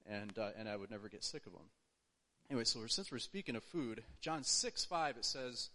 and 0.04 0.36
uh, 0.36 0.58
and 0.58 0.68
I 0.68 0.76
would 0.76 0.90
never 0.90 1.08
get 1.08 1.22
sick 1.22 1.46
of 1.46 1.52
them. 1.52 1.70
Anyway, 2.50 2.64
so 2.64 2.80
since 2.88 3.12
we're 3.12 3.18
speaking 3.18 3.54
of 3.54 3.62
food, 3.62 4.02
John 4.20 4.42
six 4.42 4.84
five 4.84 5.16
it 5.16 5.24
says 5.24 5.70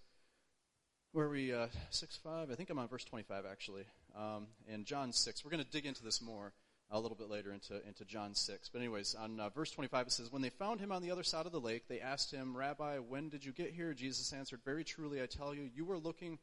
where 1.14 1.30
we 1.30 1.54
uh, 1.54 1.68
six 1.92 2.18
five. 2.18 2.52
I 2.52 2.56
think 2.56 2.70
I'm 2.70 2.78
on 2.78 2.90
verse 2.90 3.06
twenty 3.06 3.24
five 3.24 3.46
actually 3.50 3.86
um, 4.18 4.48
in 4.68 4.84
John 4.86 5.14
6. 5.14 5.46
We're 5.46 5.52
going 5.52 5.64
to 5.64 5.70
dig 5.70 5.86
into 5.86 6.04
this 6.04 6.22
more 6.22 6.54
a 6.90 7.00
little 7.00 7.18
bit 7.18 7.30
later 7.30 7.52
into, 7.52 7.86
into 7.86 8.06
John 8.06 8.34
6. 8.34 8.70
But, 8.70 8.80
anyways, 8.80 9.16
on 9.16 9.40
uh, 9.40 9.50
verse 9.50 9.72
25, 9.72 10.08
it 10.08 10.12
says, 10.12 10.32
When 10.32 10.42
they 10.42 10.50
found 10.50 10.80
him 10.80 10.92
on 10.92 11.02
the 11.02 11.12
other 11.12 11.24
side 11.24 11.46
of 11.46 11.52
the 11.52 11.60
lake, 11.60 11.88
they 11.88 12.00
asked 12.00 12.32
him, 12.32 12.56
Rabbi, 12.56 12.98
when 12.98 13.30
did 13.30 13.44
you 13.44 13.52
get 13.52 13.74
here? 13.74 13.94
Jesus 13.94 14.32
answered, 14.34 14.62
Very 14.64 14.84
truly, 14.84 15.22
I 15.22 15.26
tell 15.26 15.54
you, 15.54 15.70
you 15.74 15.86
were 15.86 15.98
looking 15.98 16.40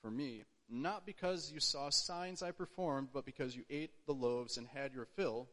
for 0.00 0.10
me, 0.10 0.44
not 0.68 1.04
because 1.04 1.50
you 1.52 1.60
saw 1.60 1.90
signs 1.90 2.42
I 2.42 2.52
performed, 2.52 3.08
but 3.12 3.26
because 3.26 3.56
you 3.56 3.64
ate 3.70 3.90
the 4.06 4.14
loaves 4.14 4.56
and 4.56 4.66
had 4.66 4.94
your 4.94 5.06
fill. 5.16 5.48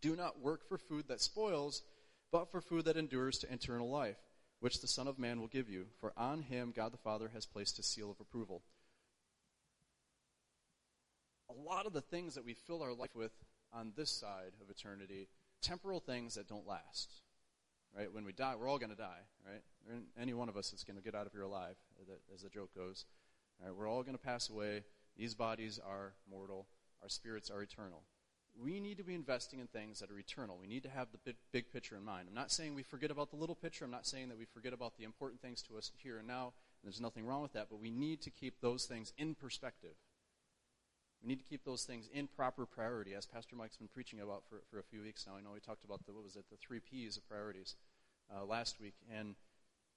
Do 0.00 0.14
not 0.14 0.40
work 0.40 0.68
for 0.68 0.76
food 0.76 1.08
that 1.08 1.22
spoils, 1.22 1.82
but 2.30 2.50
for 2.50 2.60
food 2.60 2.84
that 2.84 2.98
endures 2.98 3.38
to 3.38 3.52
eternal 3.52 3.88
life, 3.88 4.18
which 4.60 4.80
the 4.80 4.86
Son 4.88 5.08
of 5.08 5.18
Man 5.18 5.40
will 5.40 5.48
give 5.48 5.70
you. 5.70 5.86
For 6.00 6.12
on 6.16 6.42
him 6.42 6.74
God 6.76 6.92
the 6.92 6.98
Father 6.98 7.30
has 7.32 7.46
placed 7.46 7.78
his 7.78 7.86
seal 7.86 8.10
of 8.10 8.20
approval 8.20 8.62
a 11.50 11.68
lot 11.68 11.86
of 11.86 11.92
the 11.92 12.00
things 12.00 12.34
that 12.34 12.44
we 12.44 12.54
fill 12.54 12.82
our 12.82 12.92
life 12.92 13.14
with 13.14 13.32
on 13.72 13.92
this 13.96 14.10
side 14.10 14.52
of 14.60 14.70
eternity, 14.70 15.28
temporal 15.62 16.00
things 16.00 16.34
that 16.34 16.48
don't 16.48 16.66
last. 16.66 17.10
Right? 17.96 18.12
When 18.12 18.24
we 18.24 18.32
die, 18.32 18.54
we're 18.54 18.68
all 18.68 18.78
going 18.78 18.90
to 18.90 18.96
die, 18.96 19.20
right? 19.46 19.62
Any 20.20 20.34
one 20.34 20.48
of 20.48 20.56
us 20.56 20.72
is 20.72 20.84
going 20.84 20.98
to 20.98 21.02
get 21.02 21.14
out 21.14 21.26
of 21.26 21.32
here 21.32 21.42
alive, 21.42 21.76
as 22.34 22.42
the 22.42 22.50
joke 22.50 22.74
goes. 22.76 23.06
Right? 23.62 23.74
We're 23.74 23.88
all 23.88 24.02
going 24.02 24.16
to 24.16 24.22
pass 24.22 24.50
away. 24.50 24.84
These 25.16 25.34
bodies 25.34 25.80
are 25.84 26.12
mortal. 26.30 26.66
Our 27.02 27.08
spirits 27.08 27.50
are 27.50 27.62
eternal. 27.62 28.02
We 28.60 28.80
need 28.80 28.98
to 28.98 29.04
be 29.04 29.14
investing 29.14 29.60
in 29.60 29.68
things 29.68 30.00
that 30.00 30.10
are 30.10 30.18
eternal. 30.18 30.58
We 30.60 30.66
need 30.66 30.82
to 30.82 30.90
have 30.90 31.12
the 31.12 31.18
big, 31.18 31.36
big 31.52 31.72
picture 31.72 31.96
in 31.96 32.04
mind. 32.04 32.26
I'm 32.28 32.34
not 32.34 32.50
saying 32.50 32.74
we 32.74 32.82
forget 32.82 33.10
about 33.10 33.30
the 33.30 33.36
little 33.36 33.54
picture. 33.54 33.84
I'm 33.84 33.90
not 33.90 34.06
saying 34.06 34.28
that 34.28 34.38
we 34.38 34.44
forget 34.44 34.72
about 34.72 34.96
the 34.98 35.04
important 35.04 35.40
things 35.40 35.62
to 35.62 35.78
us 35.78 35.92
here 35.96 36.18
and 36.18 36.26
now. 36.26 36.52
And 36.82 36.84
there's 36.84 37.00
nothing 37.00 37.24
wrong 37.24 37.40
with 37.40 37.52
that, 37.54 37.68
but 37.70 37.80
we 37.80 37.90
need 37.90 38.20
to 38.22 38.30
keep 38.30 38.60
those 38.60 38.84
things 38.84 39.12
in 39.16 39.34
perspective. 39.34 39.94
We 41.22 41.28
need 41.28 41.38
to 41.40 41.44
keep 41.44 41.64
those 41.64 41.84
things 41.84 42.08
in 42.12 42.28
proper 42.28 42.64
priority, 42.64 43.14
as 43.14 43.26
Pastor 43.26 43.56
Mike's 43.56 43.76
been 43.76 43.88
preaching 43.88 44.20
about 44.20 44.44
for, 44.48 44.62
for 44.70 44.78
a 44.78 44.84
few 44.84 45.02
weeks 45.02 45.26
now. 45.26 45.34
I 45.36 45.40
know 45.40 45.54
he 45.54 45.60
talked 45.60 45.84
about 45.84 46.06
the, 46.06 46.12
what 46.12 46.24
was 46.24 46.36
it, 46.36 46.44
the 46.50 46.56
three 46.56 46.80
P's 46.80 47.16
of 47.16 47.28
priorities 47.28 47.74
uh, 48.34 48.44
last 48.44 48.80
week. 48.80 48.94
And 49.12 49.34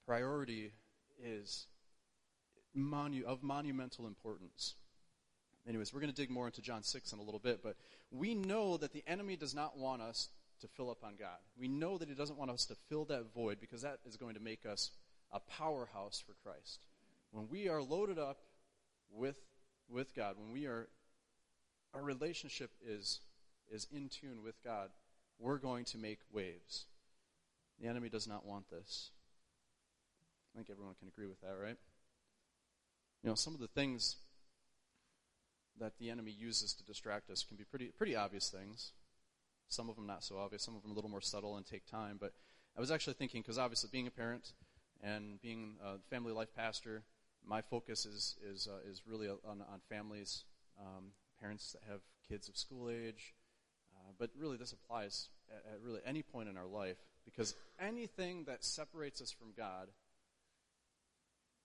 priority 0.05 0.71
is 1.23 1.67
monu- 2.75 3.23
of 3.23 3.43
monumental 3.43 4.07
importance. 4.07 4.75
Anyways, 5.67 5.93
we're 5.93 5.99
going 5.99 6.11
to 6.11 6.15
dig 6.15 6.31
more 6.31 6.47
into 6.47 6.61
John 6.61 6.81
6 6.81 7.13
in 7.13 7.19
a 7.19 7.21
little 7.21 7.39
bit, 7.39 7.61
but 7.61 7.75
we 8.09 8.33
know 8.33 8.77
that 8.77 8.93
the 8.93 9.03
enemy 9.05 9.35
does 9.35 9.53
not 9.53 9.77
want 9.77 10.01
us 10.01 10.29
to 10.61 10.67
fill 10.67 10.89
up 10.89 11.03
on 11.03 11.15
God. 11.19 11.37
We 11.57 11.67
know 11.67 11.97
that 11.97 12.07
he 12.09 12.15
doesn't 12.15 12.37
want 12.37 12.51
us 12.51 12.65
to 12.65 12.75
fill 12.89 13.05
that 13.05 13.33
void 13.33 13.59
because 13.59 13.83
that 13.83 13.99
is 14.07 14.17
going 14.17 14.35
to 14.35 14.39
make 14.39 14.65
us 14.65 14.91
a 15.31 15.39
powerhouse 15.39 16.23
for 16.25 16.33
Christ. 16.43 16.85
When 17.31 17.47
we 17.49 17.69
are 17.69 17.81
loaded 17.81 18.17
up 18.17 18.39
with, 19.11 19.37
with 19.87 20.15
God, 20.15 20.35
when 20.37 20.51
we 20.51 20.65
are 20.65 20.87
our 21.93 22.01
relationship 22.01 22.71
is, 22.85 23.19
is 23.69 23.87
in 23.93 24.09
tune 24.09 24.43
with 24.43 24.55
God, 24.63 24.89
we're 25.39 25.57
going 25.57 25.85
to 25.85 25.97
make 25.97 26.19
waves. 26.31 26.85
The 27.79 27.87
enemy 27.87 28.09
does 28.09 28.27
not 28.27 28.45
want 28.45 28.69
this. 28.69 29.09
I 30.53 30.57
think 30.57 30.69
everyone 30.69 30.95
can 30.99 31.07
agree 31.07 31.27
with 31.27 31.41
that, 31.41 31.55
right? 31.61 31.77
You 33.23 33.29
know, 33.29 33.35
some 33.35 33.53
of 33.53 33.59
the 33.59 33.67
things 33.67 34.17
that 35.79 35.97
the 35.99 36.09
enemy 36.09 36.31
uses 36.31 36.73
to 36.73 36.83
distract 36.83 37.29
us 37.29 37.43
can 37.43 37.57
be 37.57 37.63
pretty 37.63 37.87
pretty 37.97 38.15
obvious 38.15 38.49
things. 38.49 38.91
Some 39.67 39.89
of 39.89 39.95
them 39.95 40.05
not 40.05 40.23
so 40.23 40.37
obvious. 40.37 40.63
Some 40.63 40.75
of 40.75 40.81
them 40.81 40.91
a 40.91 40.93
little 40.93 41.09
more 41.09 41.21
subtle 41.21 41.55
and 41.57 41.65
take 41.65 41.85
time. 41.85 42.17
But 42.19 42.33
I 42.77 42.81
was 42.81 42.91
actually 42.91 43.13
thinking 43.13 43.41
because 43.41 43.57
obviously 43.57 43.89
being 43.91 44.07
a 44.07 44.11
parent 44.11 44.51
and 45.01 45.41
being 45.41 45.75
a 45.83 45.97
family 46.09 46.33
life 46.33 46.53
pastor, 46.55 47.03
my 47.45 47.61
focus 47.61 48.05
is 48.05 48.35
is 48.45 48.67
uh, 48.69 48.89
is 48.89 49.01
really 49.07 49.27
on, 49.27 49.39
on 49.61 49.81
families 49.89 50.43
um, 50.79 51.11
parents 51.41 51.73
that 51.73 51.89
have 51.89 52.01
kids 52.27 52.47
of 52.47 52.55
school 52.55 52.89
age. 52.89 53.33
Uh, 53.95 54.11
but 54.17 54.29
really, 54.37 54.57
this 54.57 54.71
applies 54.71 55.29
at, 55.49 55.73
at 55.73 55.81
really 55.81 55.99
any 56.05 56.21
point 56.21 56.49
in 56.49 56.57
our 56.57 56.67
life 56.67 56.97
because 57.25 57.55
anything 57.79 58.45
that 58.45 58.63
separates 58.63 59.21
us 59.21 59.31
from 59.31 59.49
God, 59.55 59.87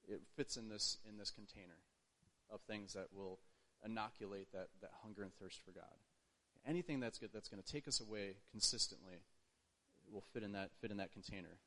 it 0.09 0.21
fits 0.37 0.57
in 0.57 0.69
this 0.69 0.99
in 1.09 1.19
this 1.19 1.31
container 1.31 1.79
of 2.51 2.61
things 2.63 2.95
that 2.95 3.09
will 3.13 3.39
inoculate 3.85 4.53
that, 4.53 4.69
that 4.81 4.91
hunger 5.03 5.23
and 5.23 5.33
thirst 5.35 5.61
for 5.65 5.73
God. 5.73 5.85
Anything 6.67 7.01
that's 7.01 7.19
good, 7.19 7.31
that's 7.33 7.49
going 7.49 7.63
to 7.63 7.73
take 7.73 7.87
us 7.87 8.01
away 8.01 8.37
consistently 8.51 9.23
will 10.13 10.25
fit 10.33 10.43
in 10.43 10.53
that 10.53 10.71
fit 10.81 10.91
in 10.91 10.97
that 10.99 11.13
container. 11.13 11.59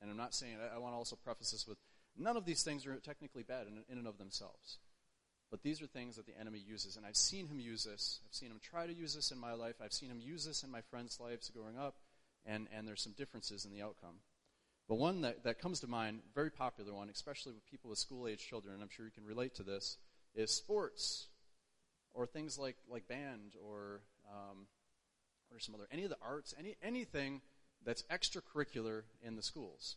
And 0.00 0.10
I'm 0.10 0.16
not 0.16 0.34
saying 0.34 0.56
I, 0.60 0.76
I 0.76 0.78
want 0.78 0.92
to 0.94 0.98
also 0.98 1.16
preface 1.16 1.50
this 1.52 1.66
with 1.66 1.78
none 2.16 2.36
of 2.36 2.44
these 2.44 2.62
things 2.62 2.86
are 2.86 2.96
technically 2.96 3.42
bad 3.42 3.66
in, 3.66 3.82
in 3.90 3.98
and 3.98 4.06
of 4.06 4.18
themselves. 4.18 4.78
But 5.50 5.62
these 5.62 5.80
are 5.80 5.86
things 5.86 6.16
that 6.16 6.26
the 6.26 6.38
enemy 6.38 6.58
uses, 6.58 6.96
and 6.96 7.06
I've 7.06 7.16
seen 7.16 7.46
him 7.46 7.60
use 7.60 7.84
this. 7.84 8.20
I've 8.26 8.34
seen 8.34 8.50
him 8.50 8.60
try 8.60 8.86
to 8.86 8.92
use 8.92 9.14
this 9.14 9.30
in 9.30 9.38
my 9.38 9.52
life. 9.52 9.76
I've 9.82 9.92
seen 9.92 10.10
him 10.10 10.20
use 10.20 10.44
this 10.44 10.64
in 10.64 10.70
my 10.70 10.80
friends' 10.80 11.20
lives 11.20 11.50
growing 11.50 11.78
up, 11.78 11.94
and, 12.44 12.66
and 12.76 12.86
there's 12.86 13.02
some 13.02 13.14
differences 13.16 13.64
in 13.64 13.70
the 13.70 13.82
outcome. 13.82 14.16
But 14.88 14.96
one 14.96 15.20
that, 15.22 15.44
that 15.44 15.60
comes 15.60 15.80
to 15.80 15.86
mind, 15.86 16.20
very 16.34 16.50
popular 16.50 16.92
one, 16.92 17.08
especially 17.08 17.52
with 17.52 17.66
people 17.66 17.90
with 17.90 17.98
school 17.98 18.26
age 18.26 18.46
children, 18.46 18.74
and 18.74 18.82
I'm 18.82 18.88
sure 18.88 19.04
you 19.04 19.12
can 19.12 19.24
relate 19.24 19.54
to 19.56 19.62
this, 19.62 19.98
is 20.34 20.52
sports 20.52 21.28
or 22.12 22.26
things 22.26 22.58
like, 22.58 22.76
like 22.88 23.06
band 23.08 23.54
or 23.64 24.00
um, 24.28 24.66
or 25.52 25.60
some 25.60 25.74
other 25.74 25.86
any 25.90 26.04
of 26.04 26.10
the 26.10 26.16
arts, 26.22 26.54
any 26.58 26.76
anything 26.82 27.40
that's 27.84 28.02
extracurricular 28.04 29.02
in 29.22 29.36
the 29.36 29.42
schools. 29.42 29.96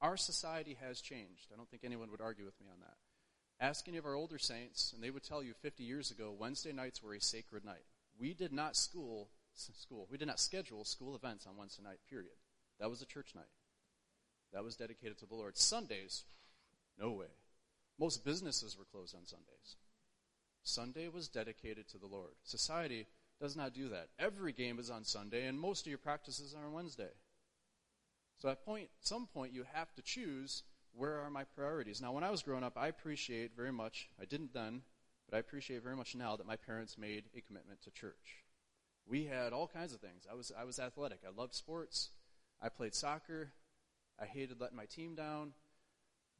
Our 0.00 0.16
society 0.16 0.76
has 0.80 1.00
changed. 1.00 1.48
I 1.52 1.56
don't 1.56 1.68
think 1.70 1.84
anyone 1.84 2.10
would 2.10 2.20
argue 2.20 2.44
with 2.44 2.60
me 2.60 2.66
on 2.72 2.80
that. 2.80 2.96
Ask 3.62 3.86
any 3.86 3.96
of 3.96 4.06
our 4.06 4.16
older 4.16 4.38
saints, 4.38 4.92
and 4.92 5.00
they 5.00 5.10
would 5.10 5.22
tell 5.22 5.40
you 5.40 5.54
50 5.62 5.84
years 5.84 6.10
ago, 6.10 6.34
Wednesday 6.36 6.72
nights 6.72 7.00
were 7.00 7.14
a 7.14 7.20
sacred 7.20 7.64
night. 7.64 7.84
We 8.18 8.34
did 8.34 8.52
not 8.52 8.76
school 8.76 9.28
school. 9.54 10.08
We 10.10 10.18
did 10.18 10.26
not 10.26 10.40
schedule 10.40 10.84
school 10.84 11.14
events 11.14 11.46
on 11.46 11.56
Wednesday 11.56 11.84
night. 11.84 11.98
Period. 12.10 12.34
That 12.80 12.90
was 12.90 13.02
a 13.02 13.06
church 13.06 13.34
night. 13.36 13.44
That 14.52 14.64
was 14.64 14.74
dedicated 14.74 15.16
to 15.18 15.26
the 15.26 15.36
Lord. 15.36 15.56
Sundays, 15.56 16.24
no 16.98 17.12
way. 17.12 17.26
Most 18.00 18.24
businesses 18.24 18.76
were 18.76 18.84
closed 18.84 19.14
on 19.14 19.26
Sundays. 19.26 19.76
Sunday 20.64 21.06
was 21.06 21.28
dedicated 21.28 21.88
to 21.90 21.98
the 21.98 22.06
Lord. 22.06 22.32
Society 22.42 23.06
does 23.40 23.56
not 23.56 23.74
do 23.74 23.88
that. 23.90 24.08
Every 24.18 24.52
game 24.52 24.80
is 24.80 24.90
on 24.90 25.04
Sunday, 25.04 25.46
and 25.46 25.58
most 25.58 25.86
of 25.86 25.90
your 25.90 25.98
practices 25.98 26.52
are 26.52 26.66
on 26.66 26.72
Wednesday. 26.72 27.10
So 28.38 28.48
at 28.48 28.64
point, 28.64 28.88
some 29.00 29.28
point, 29.28 29.52
you 29.52 29.64
have 29.72 29.94
to 29.94 30.02
choose 30.02 30.64
where 30.96 31.20
are 31.20 31.30
my 31.30 31.44
priorities. 31.44 32.00
Now, 32.00 32.12
when 32.12 32.24
I 32.24 32.30
was 32.30 32.42
growing 32.42 32.64
up, 32.64 32.76
I 32.76 32.88
appreciate 32.88 33.56
very 33.56 33.72
much, 33.72 34.08
I 34.20 34.24
didn't 34.24 34.54
then, 34.54 34.82
but 35.28 35.36
I 35.36 35.40
appreciate 35.40 35.82
very 35.82 35.96
much 35.96 36.14
now 36.14 36.36
that 36.36 36.46
my 36.46 36.56
parents 36.56 36.98
made 36.98 37.24
a 37.36 37.40
commitment 37.40 37.82
to 37.82 37.90
church. 37.90 38.44
We 39.06 39.24
had 39.24 39.52
all 39.52 39.66
kinds 39.66 39.92
of 39.94 40.00
things. 40.00 40.26
I 40.30 40.34
was, 40.34 40.52
I 40.58 40.64
was 40.64 40.78
athletic. 40.78 41.20
I 41.26 41.30
loved 41.38 41.54
sports. 41.54 42.10
I 42.60 42.68
played 42.68 42.94
soccer. 42.94 43.52
I 44.20 44.26
hated 44.26 44.60
letting 44.60 44.76
my 44.76 44.84
team 44.84 45.14
down. 45.14 45.52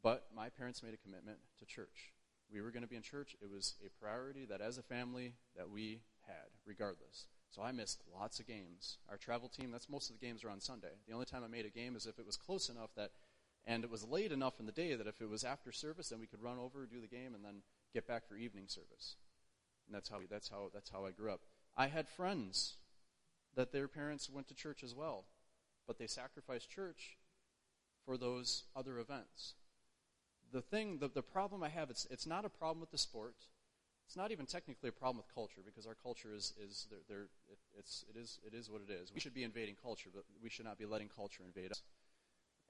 But 0.02 0.26
my 0.34 0.48
parents 0.48 0.82
made 0.82 0.94
a 0.94 0.96
commitment 0.96 1.38
to 1.58 1.66
church. 1.66 2.12
We 2.52 2.60
were 2.60 2.70
going 2.70 2.82
to 2.82 2.88
be 2.88 2.96
in 2.96 3.02
church. 3.02 3.34
It 3.40 3.50
was 3.50 3.74
a 3.84 3.88
priority 4.00 4.44
that 4.46 4.60
as 4.60 4.78
a 4.78 4.82
family 4.82 5.34
that 5.56 5.70
we 5.70 6.02
had, 6.26 6.50
regardless. 6.66 7.26
So 7.50 7.62
I 7.62 7.72
missed 7.72 8.02
lots 8.18 8.40
of 8.40 8.46
games. 8.46 8.98
Our 9.08 9.16
travel 9.16 9.48
team, 9.48 9.70
that's 9.70 9.88
most 9.88 10.10
of 10.10 10.18
the 10.18 10.26
games 10.26 10.44
are 10.44 10.50
on 10.50 10.60
Sunday. 10.60 10.92
The 11.06 11.14
only 11.14 11.26
time 11.26 11.42
I 11.44 11.48
made 11.48 11.66
a 11.66 11.70
game 11.70 11.96
is 11.96 12.06
if 12.06 12.18
it 12.18 12.26
was 12.26 12.36
close 12.36 12.68
enough 12.68 12.90
that, 12.96 13.10
and 13.66 13.84
it 13.84 13.90
was 13.90 14.04
late 14.04 14.32
enough 14.32 14.58
in 14.58 14.66
the 14.66 14.72
day 14.72 14.94
that 14.94 15.06
if 15.06 15.20
it 15.20 15.28
was 15.28 15.44
after 15.44 15.70
service, 15.70 16.08
then 16.08 16.20
we 16.20 16.26
could 16.26 16.42
run 16.42 16.58
over, 16.58 16.86
do 16.86 17.00
the 17.00 17.06
game, 17.06 17.34
and 17.34 17.44
then 17.44 17.62
get 17.94 18.06
back 18.06 18.26
for 18.26 18.36
evening 18.36 18.64
service. 18.66 19.16
And 19.86 19.94
that's 19.94 20.08
how, 20.08 20.18
that's 20.28 20.48
how, 20.48 20.70
that's 20.72 20.90
how 20.90 21.06
I 21.06 21.10
grew 21.10 21.32
up. 21.32 21.40
I 21.76 21.86
had 21.86 22.08
friends 22.08 22.74
that 23.54 23.72
their 23.72 23.88
parents 23.88 24.30
went 24.30 24.48
to 24.48 24.54
church 24.54 24.82
as 24.82 24.94
well, 24.94 25.24
but 25.86 25.98
they 25.98 26.06
sacrificed 26.06 26.70
church 26.70 27.16
for 28.04 28.16
those 28.16 28.64
other 28.74 28.98
events. 28.98 29.54
The 30.52 30.60
thing, 30.60 30.98
the, 30.98 31.08
the 31.08 31.22
problem 31.22 31.62
I 31.62 31.68
have, 31.68 31.88
it's, 31.88 32.06
it's 32.10 32.26
not 32.26 32.44
a 32.44 32.48
problem 32.48 32.80
with 32.80 32.90
the 32.90 32.98
sport. 32.98 33.36
It's 34.06 34.16
not 34.16 34.32
even 34.32 34.44
technically 34.44 34.88
a 34.88 34.92
problem 34.92 35.18
with 35.18 35.34
culture 35.34 35.60
because 35.64 35.86
our 35.86 35.94
culture 35.94 36.34
is, 36.34 36.52
is 36.62 36.88
they're, 37.08 37.28
it, 37.48 37.58
it's, 37.78 38.04
it, 38.10 38.18
is, 38.18 38.38
it 38.44 38.54
is 38.54 38.68
what 38.68 38.82
it 38.86 38.92
is. 38.92 39.12
We 39.14 39.20
should 39.20 39.34
be 39.34 39.44
invading 39.44 39.76
culture, 39.82 40.10
but 40.12 40.24
we 40.42 40.50
should 40.50 40.66
not 40.66 40.78
be 40.78 40.84
letting 40.84 41.08
culture 41.08 41.42
invade 41.46 41.70
us. 41.70 41.82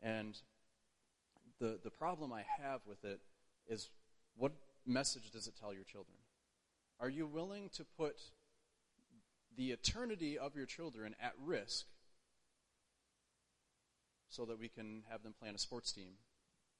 And 0.00 0.38
the, 1.60 1.78
the 1.82 1.90
problem 1.90 2.32
I 2.32 2.44
have 2.62 2.80
with 2.86 3.04
it 3.04 3.20
is 3.68 3.90
what 4.36 4.52
message 4.86 5.30
does 5.30 5.46
it 5.46 5.54
tell 5.58 5.72
your 5.72 5.84
children? 5.84 6.16
Are 7.00 7.08
you 7.08 7.26
willing 7.26 7.70
to 7.74 7.84
put 7.84 8.16
the 9.56 9.70
eternity 9.70 10.38
of 10.38 10.56
your 10.56 10.66
children 10.66 11.14
at 11.20 11.32
risk 11.44 11.86
so 14.28 14.44
that 14.46 14.58
we 14.58 14.68
can 14.68 15.02
have 15.10 15.22
them 15.22 15.34
play 15.38 15.48
on 15.48 15.54
a 15.54 15.58
sports 15.58 15.92
team 15.92 16.12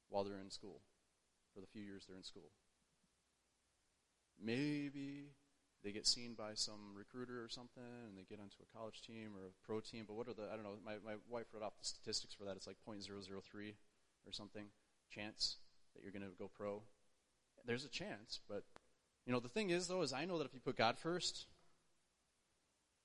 while 0.08 0.24
they're 0.24 0.40
in 0.40 0.50
school 0.50 0.80
for 1.54 1.60
the 1.60 1.66
few 1.66 1.82
years 1.82 2.04
they're 2.06 2.16
in 2.16 2.24
school? 2.24 2.50
maybe 4.42 5.30
they 5.84 5.92
get 5.92 6.06
seen 6.06 6.34
by 6.34 6.54
some 6.54 6.94
recruiter 6.94 7.42
or 7.42 7.48
something 7.48 8.06
and 8.06 8.16
they 8.16 8.26
get 8.28 8.38
onto 8.38 8.56
a 8.62 8.76
college 8.76 9.02
team 9.02 9.30
or 9.34 9.46
a 9.46 9.54
pro 9.66 9.80
team. 9.80 10.04
But 10.06 10.14
what 10.14 10.28
are 10.28 10.34
the, 10.34 10.46
I 10.52 10.54
don't 10.54 10.62
know, 10.62 10.78
my, 10.84 10.94
my 11.04 11.18
wife 11.28 11.46
wrote 11.52 11.62
off 11.62 11.78
the 11.78 11.84
statistics 11.84 12.34
for 12.34 12.44
that. 12.44 12.56
It's 12.56 12.66
like 12.66 12.76
0.003 12.86 13.74
or 14.26 14.32
something 14.32 14.66
chance 15.10 15.56
that 15.94 16.02
you're 16.02 16.12
going 16.12 16.22
to 16.22 16.36
go 16.38 16.50
pro. 16.54 16.82
There's 17.66 17.84
a 17.84 17.88
chance, 17.88 18.40
but, 18.48 18.64
you 19.26 19.32
know, 19.32 19.40
the 19.40 19.48
thing 19.48 19.70
is, 19.70 19.86
though, 19.86 20.02
is 20.02 20.12
I 20.12 20.24
know 20.24 20.38
that 20.38 20.46
if 20.46 20.54
you 20.54 20.60
put 20.60 20.76
God 20.76 20.98
first, 20.98 21.46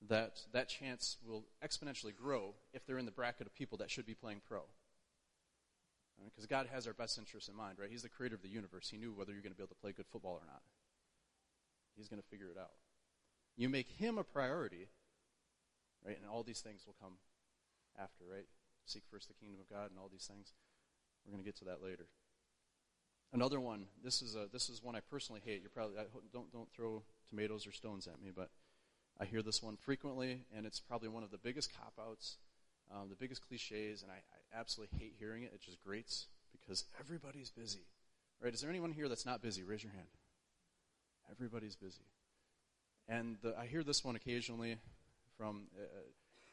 that 0.08 0.40
that 0.52 0.68
chance 0.68 1.16
will 1.26 1.44
exponentially 1.64 2.14
grow 2.14 2.54
if 2.72 2.86
they're 2.86 2.98
in 2.98 3.06
the 3.06 3.12
bracket 3.12 3.46
of 3.46 3.54
people 3.54 3.78
that 3.78 3.90
should 3.90 4.06
be 4.06 4.14
playing 4.14 4.40
pro. 4.46 4.62
Because 6.24 6.44
right? 6.44 6.64
God 6.64 6.66
has 6.72 6.86
our 6.86 6.92
best 6.92 7.18
interests 7.18 7.48
in 7.48 7.56
mind, 7.56 7.78
right? 7.78 7.90
He's 7.90 8.02
the 8.02 8.08
creator 8.08 8.34
of 8.34 8.42
the 8.42 8.48
universe. 8.48 8.88
He 8.90 8.96
knew 8.96 9.12
whether 9.12 9.32
you're 9.32 9.42
going 9.42 9.52
to 9.52 9.56
be 9.56 9.62
able 9.62 9.74
to 9.74 9.80
play 9.80 9.92
good 9.92 10.06
football 10.10 10.32
or 10.40 10.46
not. 10.46 10.62
He's 11.96 12.08
going 12.08 12.22
to 12.22 12.28
figure 12.28 12.50
it 12.50 12.58
out. 12.58 12.74
You 13.56 13.68
make 13.68 13.88
him 13.88 14.18
a 14.18 14.24
priority, 14.24 14.88
right? 16.04 16.16
And 16.16 16.30
all 16.30 16.42
these 16.42 16.60
things 16.60 16.86
will 16.86 16.96
come 17.00 17.14
after, 18.00 18.24
right? 18.30 18.46
Seek 18.86 19.02
first 19.10 19.28
the 19.28 19.34
kingdom 19.34 19.60
of 19.60 19.68
God 19.68 19.90
and 19.90 19.98
all 19.98 20.08
these 20.10 20.26
things. 20.26 20.52
We're 21.28 21.32
going 21.32 21.44
to 21.44 21.48
get 21.48 21.58
to 21.58 21.64
that 21.66 21.82
later. 21.82 22.06
Another 23.34 23.60
one. 23.60 23.84
This 24.02 24.22
is 24.22 24.34
a 24.34 24.46
this 24.50 24.70
is 24.70 24.82
one 24.82 24.96
I 24.96 25.00
personally 25.00 25.42
hate. 25.44 25.60
You're 25.60 25.68
probably 25.68 25.98
I, 25.98 26.04
don't 26.32 26.50
don't 26.50 26.72
throw 26.72 27.02
tomatoes 27.28 27.66
or 27.66 27.72
stones 27.72 28.06
at 28.06 28.22
me, 28.22 28.30
but 28.34 28.48
I 29.20 29.26
hear 29.26 29.42
this 29.42 29.62
one 29.62 29.76
frequently, 29.76 30.46
and 30.56 30.64
it's 30.64 30.80
probably 30.80 31.08
one 31.08 31.22
of 31.22 31.30
the 31.30 31.36
biggest 31.36 31.70
cop 31.76 31.92
outs, 32.00 32.38
um, 32.90 33.10
the 33.10 33.16
biggest 33.16 33.46
cliches, 33.46 34.02
and 34.02 34.10
I, 34.10 34.14
I 34.14 34.58
absolutely 34.58 34.98
hate 34.98 35.12
hearing 35.18 35.42
it. 35.42 35.50
It 35.54 35.60
just 35.60 35.82
grates 35.84 36.28
because 36.52 36.84
everybody's 36.98 37.50
busy, 37.50 37.84
right? 38.40 38.54
Is 38.54 38.62
there 38.62 38.70
anyone 38.70 38.92
here 38.92 39.08
that's 39.08 39.26
not 39.26 39.42
busy? 39.42 39.62
Raise 39.62 39.82
your 39.82 39.92
hand. 39.92 40.08
Everybody's 41.30 41.76
busy. 41.76 42.06
And 43.08 43.36
the, 43.42 43.54
I 43.58 43.66
hear 43.66 43.82
this 43.82 44.02
one 44.02 44.16
occasionally 44.16 44.78
from 45.36 45.64
uh, 45.78 45.84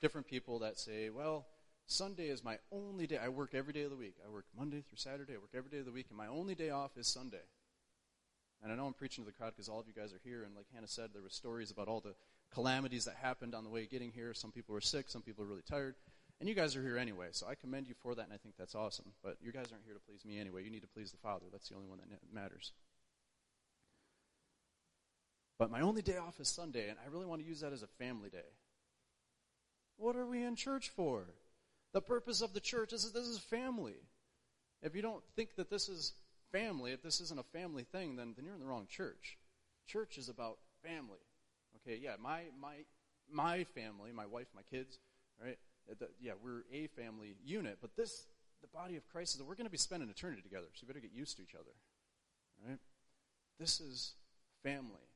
different 0.01 0.27
people 0.27 0.59
that 0.59 0.77
say, 0.77 1.09
well, 1.09 1.45
Sunday 1.87 2.29
is 2.29 2.43
my 2.43 2.57
only 2.71 3.05
day. 3.05 3.17
I 3.17 3.29
work 3.29 3.53
every 3.53 3.73
day 3.73 3.83
of 3.83 3.91
the 3.91 3.95
week. 3.95 4.15
I 4.25 4.31
work 4.31 4.45
Monday 4.57 4.81
through 4.81 4.97
Saturday. 4.97 5.33
I 5.33 5.37
work 5.37 5.53
every 5.55 5.69
day 5.69 5.79
of 5.79 5.85
the 5.85 5.91
week, 5.91 6.07
and 6.09 6.17
my 6.17 6.27
only 6.27 6.55
day 6.55 6.71
off 6.71 6.97
is 6.97 7.07
Sunday. 7.07 7.45
And 8.63 8.71
I 8.71 8.75
know 8.75 8.87
I'm 8.87 8.93
preaching 8.93 9.23
to 9.23 9.29
the 9.29 9.37
crowd 9.37 9.53
because 9.55 9.69
all 9.69 9.79
of 9.79 9.87
you 9.87 9.93
guys 9.93 10.11
are 10.11 10.21
here, 10.23 10.43
and 10.43 10.55
like 10.55 10.65
Hannah 10.73 10.87
said, 10.87 11.09
there 11.13 11.21
were 11.21 11.29
stories 11.29 11.69
about 11.69 11.87
all 11.87 11.99
the 11.99 12.15
calamities 12.51 13.05
that 13.05 13.15
happened 13.15 13.53
on 13.53 13.63
the 13.63 13.69
way 13.69 13.85
getting 13.85 14.11
here. 14.11 14.33
Some 14.33 14.51
people 14.51 14.73
were 14.73 14.81
sick, 14.81 15.09
some 15.09 15.21
people 15.21 15.43
were 15.43 15.49
really 15.49 15.61
tired. 15.69 15.95
And 16.39 16.49
you 16.49 16.55
guys 16.55 16.75
are 16.75 16.81
here 16.81 16.97
anyway, 16.97 17.27
so 17.31 17.47
I 17.47 17.55
commend 17.55 17.87
you 17.87 17.93
for 18.01 18.15
that, 18.15 18.25
and 18.25 18.33
I 18.33 18.37
think 18.37 18.55
that's 18.57 18.75
awesome. 18.75 19.05
But 19.23 19.37
you 19.41 19.51
guys 19.51 19.67
aren't 19.71 19.85
here 19.85 19.93
to 19.93 19.99
please 19.99 20.25
me 20.25 20.39
anyway. 20.39 20.63
You 20.63 20.71
need 20.71 20.81
to 20.81 20.87
please 20.87 21.11
the 21.11 21.17
Father. 21.17 21.45
That's 21.51 21.69
the 21.69 21.75
only 21.75 21.87
one 21.87 21.99
that 21.99 22.07
matters. 22.33 22.73
But 25.57 25.71
my 25.71 25.81
only 25.81 26.01
day 26.01 26.17
off 26.17 26.39
is 26.39 26.49
Sunday, 26.49 26.89
and 26.89 26.97
I 26.99 27.09
really 27.09 27.25
want 27.25 27.41
to 27.41 27.47
use 27.47 27.61
that 27.61 27.71
as 27.71 27.83
a 27.83 27.87
family 27.87 28.29
day. 28.29 28.49
What 29.97 30.17
are 30.17 30.25
we 30.25 30.43
in 30.43 30.55
church 30.55 30.89
for? 30.89 31.27
The 31.95 32.01
purpose 32.01 32.41
of 32.41 32.53
the 32.53 32.59
church 32.59 32.91
is 32.91 33.09
this 33.13 33.23
is 33.23 33.39
family. 33.39 33.95
If 34.81 34.97
you 34.97 35.01
don't 35.01 35.23
think 35.37 35.55
that 35.55 35.69
this 35.69 35.87
is 35.87 36.11
family, 36.51 36.91
if 36.91 37.01
this 37.01 37.21
isn't 37.21 37.39
a 37.39 37.57
family 37.57 37.83
thing, 37.83 38.17
then, 38.17 38.33
then 38.35 38.43
you're 38.43 38.53
in 38.53 38.59
the 38.59 38.65
wrong 38.65 38.85
church. 38.89 39.37
Church 39.87 40.17
is 40.17 40.27
about 40.27 40.57
family. 40.83 41.23
Okay, 41.77 41.97
yeah, 42.03 42.15
my 42.21 42.41
my 42.59 42.75
my 43.31 43.63
family, 43.63 44.11
my 44.13 44.25
wife, 44.25 44.47
my 44.53 44.63
kids, 44.69 44.99
right? 45.41 45.57
Yeah, 46.19 46.33
we're 46.43 46.65
a 46.73 46.87
family 46.87 47.37
unit, 47.45 47.77
but 47.79 47.95
this 47.95 48.25
the 48.59 48.67
body 48.67 48.97
of 48.97 49.07
Christ 49.07 49.35
is 49.35 49.37
that 49.37 49.45
we're 49.45 49.55
going 49.55 49.65
to 49.65 49.71
be 49.71 49.77
spending 49.77 50.09
eternity 50.09 50.41
together, 50.41 50.67
so 50.73 50.81
you 50.81 50.87
better 50.87 50.99
get 50.99 51.13
used 51.13 51.37
to 51.37 51.43
each 51.43 51.55
other. 51.55 51.71
Right? 52.67 52.79
This 53.57 53.79
is 53.79 54.15
family 54.63 55.07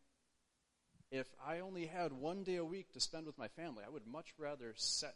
if 1.12 1.28
I 1.46 1.60
only 1.60 1.88
had 1.88 2.14
one 2.14 2.44
day 2.44 2.58
a 2.58 2.66
week 2.66 2.94
to 2.94 3.00
spend 3.00 3.26
with 3.26 3.38
my 3.38 3.48
family, 3.48 3.84
I 3.86 3.90
would 3.90 4.06
much 4.06 4.34
rather 4.38 4.76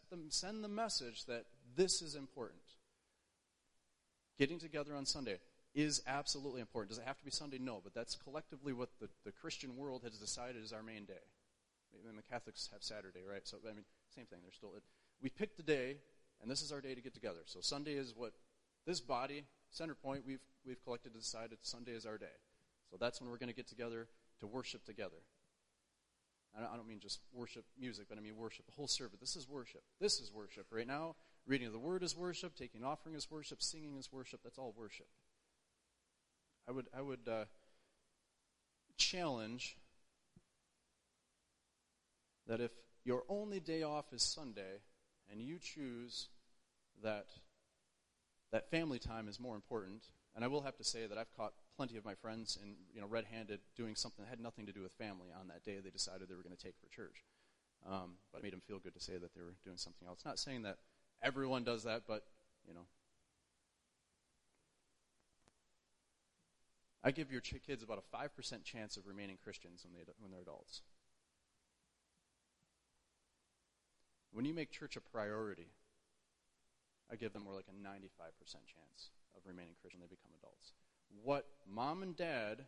them, 0.10 0.26
send 0.30 0.64
the 0.64 0.70
message 0.70 1.26
that 1.26 1.46
this 1.76 2.02
is 2.02 2.16
important. 2.16 2.62
Getting 4.40 4.60
together 4.60 4.96
on 4.96 5.06
Sunday 5.06 5.38
is 5.76 6.02
absolutely 6.08 6.62
important. 6.62 6.90
Does 6.90 6.98
it 6.98 7.06
have 7.06 7.18
to 7.18 7.26
be 7.26 7.32
Sunday? 7.32 7.60
No, 7.60 7.80
but 7.84 7.94
that's 7.94 8.16
collectively 8.16 8.74
what 8.74 8.90
the, 9.00 9.10
the 9.26 9.32
Christian 9.32 9.78
world 9.78 10.02
has 10.04 10.18
decided 10.18 10.64
is 10.64 10.74
our 10.74 10.84
main 10.84 11.06
day. 11.06 11.14
The 11.94 12.24
Catholics 12.24 12.70
have 12.74 12.82
Saturday, 12.82 13.22
right? 13.30 13.48
So, 13.48 13.58
I 13.70 13.74
mean, 13.74 13.86
same 14.16 14.26
thing. 14.26 14.40
They're 14.42 14.52
still, 14.52 14.74
we 15.22 15.30
picked 15.30 15.58
the 15.58 15.64
day, 15.64 15.98
and 16.42 16.50
this 16.50 16.64
is 16.64 16.72
our 16.72 16.82
day 16.82 16.96
to 16.96 17.02
get 17.02 17.14
together. 17.14 17.42
So 17.46 17.60
Sunday 17.62 17.94
is 17.94 18.14
what 18.16 18.34
this 18.88 19.00
body, 19.00 19.44
center 19.70 19.94
point, 19.94 20.24
we've, 20.26 20.42
we've 20.66 20.84
collected 20.84 21.14
to 21.14 21.20
decide 21.20 21.52
that 21.52 21.66
Sunday 21.66 21.92
is 21.92 22.08
our 22.08 22.18
day. 22.18 22.26
So 22.90 22.98
that's 23.00 23.22
when 23.22 23.30
we're 23.30 23.38
going 23.38 23.50
to 23.50 23.56
get 23.56 23.68
together 23.68 24.08
to 24.40 24.48
worship 24.48 24.84
together. 24.86 25.18
I 26.56 26.76
don't 26.76 26.88
mean 26.88 27.00
just 27.00 27.20
worship 27.34 27.66
music, 27.80 28.06
but 28.10 28.18
I 28.18 28.22
mean 28.22 28.38
worship, 28.38 28.66
the 28.66 28.74
whole 28.74 28.88
service. 28.88 29.20
This 29.20 29.36
is 29.36 29.50
worship. 29.50 29.82
This 30.00 30.20
is 30.20 30.32
worship. 30.32 30.68
Right 30.72 30.86
now, 30.86 31.16
reading 31.48 31.68
of 31.68 31.74
the 31.74 31.80
word 31.80 32.04
is 32.04 32.16
worship, 32.16 32.56
taking 32.56 32.84
offering 32.84 33.16
is 33.16 33.30
worship, 33.32 33.62
singing 33.62 33.98
is 33.98 34.12
worship. 34.12 34.42
That's 34.44 34.60
all 34.60 34.74
worship. 34.78 35.08
I 36.68 36.72
would, 36.72 36.86
I 36.96 37.02
would 37.02 37.28
uh, 37.28 37.46
challenge 38.98 39.78
that 42.48 42.62
if 42.62 42.72
your 43.04 43.24
only 43.30 43.60
day 43.60 43.84
off 43.84 44.14
is 44.14 44.22
Sunday 44.22 44.82
and 45.32 45.42
you 45.42 45.58
choose 45.60 46.30
that 47.02 47.28
that 48.54 48.70
family 48.70 49.00
time 49.00 49.28
is 49.28 49.40
more 49.40 49.56
important. 49.56 50.04
And 50.36 50.46
I 50.46 50.48
will 50.48 50.62
have 50.62 50.78
to 50.78 50.84
say 50.84 51.08
that 51.08 51.18
I've 51.18 51.36
caught 51.36 51.54
plenty 51.76 51.98
of 51.98 52.06
my 52.06 52.16
friends 52.16 52.58
in, 52.62 52.76
you 52.94 53.02
know, 53.02 53.08
red-handed 53.08 53.60
doing 53.76 53.96
something 53.96 54.24
that 54.24 54.30
had 54.30 54.40
nothing 54.40 54.66
to 54.66 54.72
do 54.72 54.82
with 54.82 54.94
family 54.94 55.30
on 55.38 55.48
that 55.48 55.64
day 55.64 55.80
they 55.84 55.90
decided 55.90 56.28
they 56.28 56.36
were 56.36 56.44
going 56.44 56.56
to 56.56 56.64
take 56.64 56.76
for 56.80 56.88
church. 56.94 57.24
Um, 57.86 58.16
but 58.32 58.40
it 58.40 58.44
made 58.44 58.54
them 58.54 58.62
feel 58.66 58.80
good 58.80 58.94
to 58.94 59.02
say 59.02 59.18
that 59.18 59.34
they 59.36 59.42
were 59.42 59.56
doing 59.64 59.78
something 59.78 60.08
else. 60.08 60.22
Not 60.26 60.40
saying 60.40 60.64
that 60.64 60.78
everyone 61.22 61.64
does 61.64 61.84
that, 61.84 62.04
but, 62.08 62.24
you 62.68 62.74
know. 62.74 62.86
I 67.04 67.12
give 67.12 67.32
your 67.32 67.42
ch- 67.42 67.62
kids 67.66 67.84
about 67.84 68.00
a 68.00 68.16
5% 68.16 68.64
chance 68.64 68.96
of 68.96 69.06
remaining 69.06 69.38
Christians 69.44 69.84
when, 69.84 69.94
they, 69.94 70.10
when 70.20 70.32
they're 70.32 70.42
adults. 70.42 70.82
When 74.32 74.46
you 74.46 74.54
make 74.54 74.72
church 74.72 74.96
a 74.96 75.02
priority, 75.02 75.68
I 77.12 77.16
give 77.16 77.34
them 77.34 77.44
more 77.44 77.54
like 77.54 77.68
a 77.68 77.76
95% 77.76 78.10
chance 78.66 79.12
of 79.36 79.44
remaining 79.46 79.76
Christian 79.82 80.00
when 80.00 80.10
they 80.10 80.16
become 80.16 80.32
adults. 80.40 80.72
What 81.22 81.46
mom 81.68 82.04
and 82.04 82.16
dad 82.16 82.66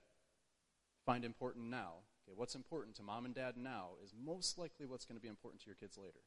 find 1.05 1.25
important 1.25 1.65
now 1.69 2.05
Okay, 2.27 2.33
what's 2.35 2.55
important 2.55 2.95
to 2.95 3.03
mom 3.03 3.25
and 3.25 3.35
dad 3.35 3.55
now 3.55 3.89
is 4.03 4.11
most 4.25 4.57
likely 4.57 4.87
what's 4.87 5.05
going 5.05 5.17
to 5.17 5.21
be 5.21 5.27
important 5.27 5.61
to 5.61 5.67
your 5.67 5.75
kids 5.75 5.97
later. 5.97 6.21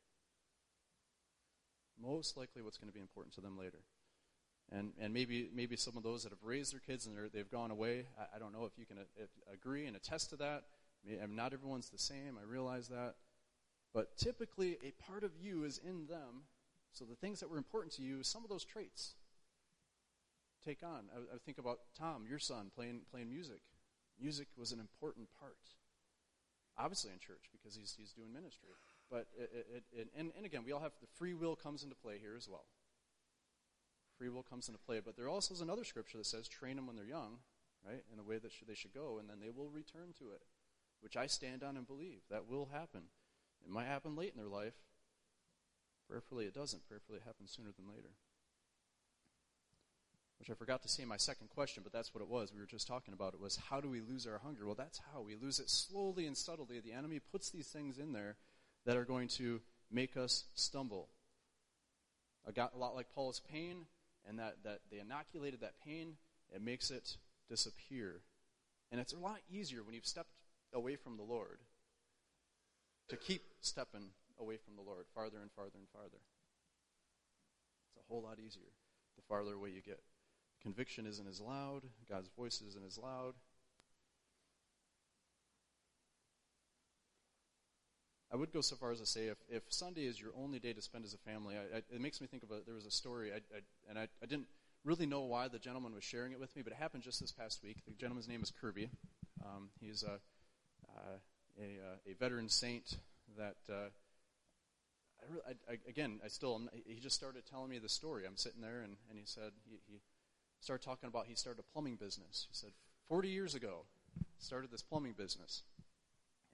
Most 2.00 2.37
likely 2.37 2.62
what's 2.62 2.78
going 2.78 2.88
to 2.88 2.94
be 2.94 3.00
important 3.00 3.35
to 3.35 3.40
them 3.40 3.59
later. 3.59 3.81
And, 4.70 4.92
and 5.00 5.12
maybe, 5.12 5.48
maybe 5.52 5.76
some 5.76 5.96
of 5.96 6.04
those 6.04 6.22
that 6.22 6.31
have 6.31 6.44
raised 6.44 6.72
their 6.72 6.81
kids 6.81 7.07
and 7.07 7.16
they've 7.33 7.50
gone 7.50 7.72
away, 7.72 8.07
I, 8.18 8.37
I, 8.37 8.38
don't 8.38 8.52
know 8.52 8.64
if 8.66 8.78
you 8.78 8.87
can 8.87 8.98
uh, 8.98 9.02
if, 9.16 9.31
agree 9.52 9.87
and 9.87 9.96
attest 9.96 10.31
to 10.31 10.37
that. 10.37 10.64
I 11.04 11.26
mean, 11.26 11.35
not 11.35 11.52
everyone's 11.52 11.88
the 11.88 11.98
same, 11.98 12.38
I 12.40 12.46
realize 12.46 12.88
that. 12.88 13.14
But 13.94 14.16
typically, 14.18 14.76
a 14.85 14.92
part 15.11 15.24
of 15.24 15.33
you 15.40 15.64
is 15.64 15.78
in 15.78 16.07
them. 16.07 16.44
So 16.92 17.07
the 17.07 17.16
things 17.16 17.40
that 17.40 17.50
were 17.50 17.57
important 17.57 17.94
to 17.94 18.02
you, 18.02 18.22
some 18.22 18.44
of 18.44 18.50
those 18.50 18.64
traits 18.64 19.14
take 20.68 20.83
on. 20.83 21.09
I, 21.14 21.37
I 21.37 21.38
think 21.44 21.59
about 21.59 21.78
Tom, 21.98 22.26
your 22.28 22.38
son, 22.38 22.70
playing, 22.74 23.02
playing 23.11 23.28
music. 23.31 23.62
Music 24.20 24.48
was 24.57 24.72
an 24.72 24.81
important 24.81 25.28
part 25.38 25.57
obviously 26.78 27.11
in 27.11 27.18
church 27.18 27.50
because 27.50 27.76
he's, 27.76 27.94
he's 27.98 28.12
doing 28.12 28.33
ministry. 28.33 28.70
But 29.11 29.26
it, 29.37 29.50
it, 29.52 29.85
it, 29.92 30.09
and, 30.16 30.31
and 30.37 30.46
again, 30.46 30.62
we 30.64 30.72
all 30.72 30.81
have 30.81 30.92
the 31.00 31.09
free 31.18 31.35
will 31.35 31.57
comes 31.57 31.83
into 31.83 31.96
play 31.96 32.18
here 32.20 32.35
as 32.37 32.48
well. 32.48 32.64
Free 34.16 34.28
will 34.28 34.42
comes 34.42 34.68
into 34.68 34.78
play, 34.81 35.00
but 35.04 35.16
there 35.16 35.28
also 35.28 35.54
is 35.54 35.61
another 35.61 35.85
scripture 35.85 36.18
that 36.18 36.26
says, 36.26 36.48
"Train 36.48 36.76
them 36.76 36.87
when 36.87 36.96
they're 36.96 37.04
young, 37.04 37.38
right, 37.87 38.02
in 38.11 38.16
the 38.16 38.24
way 38.24 38.38
that 38.38 38.50
they 38.66 38.74
should 38.74 38.92
go, 38.92 39.18
and 39.18 39.31
then 39.31 39.38
they 39.40 39.50
will 39.50 39.70
return 39.70 40.12
to 40.18 40.31
it." 40.31 40.42
Which 41.00 41.16
I 41.16 41.26
stand 41.28 41.62
on 41.62 41.76
and 41.76 41.87
believe 41.87 42.22
that 42.28 42.48
will 42.48 42.70
happen. 42.72 43.02
It 43.64 43.70
might 43.70 43.87
happen 43.87 44.16
late 44.16 44.33
in 44.35 44.40
their 44.40 44.50
life. 44.50 44.74
Prayerfully, 46.09 46.46
it 46.46 46.54
doesn't. 46.54 46.88
Prayerfully, 46.88 47.18
it 47.18 47.26
happens 47.26 47.52
sooner 47.52 47.70
than 47.70 47.88
later 47.88 48.11
which 50.38 50.51
I 50.51 50.55
forgot 50.55 50.83
to 50.83 50.88
say 50.88 51.03
in 51.03 51.09
my 51.09 51.16
second 51.16 51.48
question, 51.51 51.83
but 51.83 51.92
that's 51.92 52.14
what 52.14 52.22
it 52.22 52.29
was. 52.29 52.53
We 52.53 52.61
were 52.61 52.66
just 52.66 52.87
talking 52.87 53.14
about 53.14 53.35
it 53.35 53.40
was 53.40 53.57
how 53.57 53.81
do 53.81 53.88
we 53.88 54.01
lose 54.01 54.27
our 54.27 54.38
hunger? 54.38 54.66
Well, 54.66 54.77
that's 54.77 55.01
how 55.12 55.20
we 55.20 55.35
lose 55.35 55.59
it 55.59 55.68
slowly 55.68 56.27
and 56.27 56.37
subtly. 56.37 56.81
The 56.81 56.92
enemy 56.92 57.18
puts 57.18 57.51
these 57.51 57.68
things 57.68 57.98
in 57.98 58.12
there 58.12 58.37
that 58.87 58.96
are 58.96 59.05
going 59.05 59.29
to 59.29 59.61
make 59.90 60.16
us 60.16 60.44
stumble. 60.55 61.09
Got 62.55 62.72
a 62.74 62.79
lot 62.79 62.94
like 62.94 63.12
Paul's 63.14 63.42
pain, 63.53 63.85
and 64.27 64.38
that, 64.38 64.57
that 64.64 64.81
they 64.90 65.01
inoculated 65.01 65.61
that 65.61 65.74
pain, 65.85 66.14
it 66.55 66.62
makes 66.62 66.90
it 66.90 67.18
disappear. 67.48 68.22
And 68.90 69.01
it's 69.01 69.12
a 69.12 69.18
lot 69.18 69.40
easier 69.51 69.83
when 69.83 69.94
you've 69.94 70.07
stepped 70.07 70.31
away 70.72 70.96
from 70.96 71.18
the 71.18 71.22
Lord 71.22 71.59
to 73.09 73.16
keep 73.16 73.42
stepping 73.61 74.11
away 74.40 74.57
from 74.57 74.77
the 74.77 74.83
Lord 74.83 75.05
farther 75.14 75.38
and 75.42 75.51
farther 75.53 75.77
and 75.77 75.88
farther. 75.92 76.20
It's 77.88 78.03
a 78.03 78.12
whole 78.12 78.22
lot 78.22 78.38
easier 78.38 78.72
the 79.16 79.22
farther 79.29 79.55
away 79.55 79.70
you 79.70 79.83
get. 79.83 80.01
Conviction 80.62 81.06
isn't 81.06 81.28
as 81.28 81.40
loud, 81.40 81.82
God's 82.08 82.28
voice 82.36 82.62
isn't 82.66 82.84
as 82.84 82.98
loud. 82.98 83.34
I 88.30 88.36
would 88.36 88.52
go 88.52 88.60
so 88.60 88.76
far 88.76 88.90
as 88.90 89.00
to 89.00 89.06
say 89.06 89.28
if, 89.28 89.38
if 89.48 89.62
Sunday 89.70 90.04
is 90.04 90.20
your 90.20 90.32
only 90.36 90.58
day 90.58 90.74
to 90.74 90.82
spend 90.82 91.04
as 91.04 91.14
a 91.14 91.18
family, 91.18 91.54
I, 91.56 91.78
I, 91.78 91.82
it 91.90 92.00
makes 92.00 92.20
me 92.20 92.26
think 92.26 92.42
of 92.42 92.50
a, 92.50 92.60
there 92.66 92.74
was 92.74 92.84
a 92.84 92.90
story, 92.90 93.32
I, 93.32 93.40
and 93.88 93.98
I, 93.98 94.08
I 94.22 94.26
didn't 94.26 94.48
really 94.84 95.06
know 95.06 95.22
why 95.22 95.48
the 95.48 95.58
gentleman 95.58 95.94
was 95.94 96.04
sharing 96.04 96.32
it 96.32 96.40
with 96.40 96.54
me, 96.54 96.62
but 96.62 96.72
it 96.72 96.76
happened 96.76 97.02
just 97.02 97.20
this 97.20 97.32
past 97.32 97.62
week. 97.62 97.78
The 97.86 97.94
gentleman's 97.94 98.28
name 98.28 98.42
is 98.42 98.52
Kirby. 98.60 98.90
Um, 99.44 99.70
he's 99.80 100.02
a, 100.02 100.20
uh, 100.90 101.18
a, 101.58 101.62
uh, 101.62 102.10
a, 102.10 102.14
veteran 102.14 102.48
saint 102.48 102.96
that, 103.38 103.56
uh, 103.70 103.88
I, 105.68 105.78
again, 105.88 106.20
I 106.24 106.28
still, 106.28 106.60
he 106.86 107.00
just 107.00 107.16
started 107.16 107.44
telling 107.50 107.70
me 107.70 107.78
the 107.78 107.88
story. 107.88 108.24
I'm 108.26 108.36
sitting 108.36 108.60
there, 108.60 108.80
and, 108.82 108.96
and 109.08 109.18
he 109.18 109.24
said, 109.24 109.52
he 109.68 110.00
started 110.60 110.84
talking 110.84 111.08
about 111.08 111.26
he 111.26 111.34
started 111.34 111.60
a 111.60 111.72
plumbing 111.72 111.96
business. 111.96 112.46
He 112.50 112.54
said, 112.54 112.70
40 113.08 113.28
years 113.28 113.54
ago, 113.54 113.84
started 114.38 114.70
this 114.70 114.82
plumbing 114.82 115.14
business. 115.16 115.62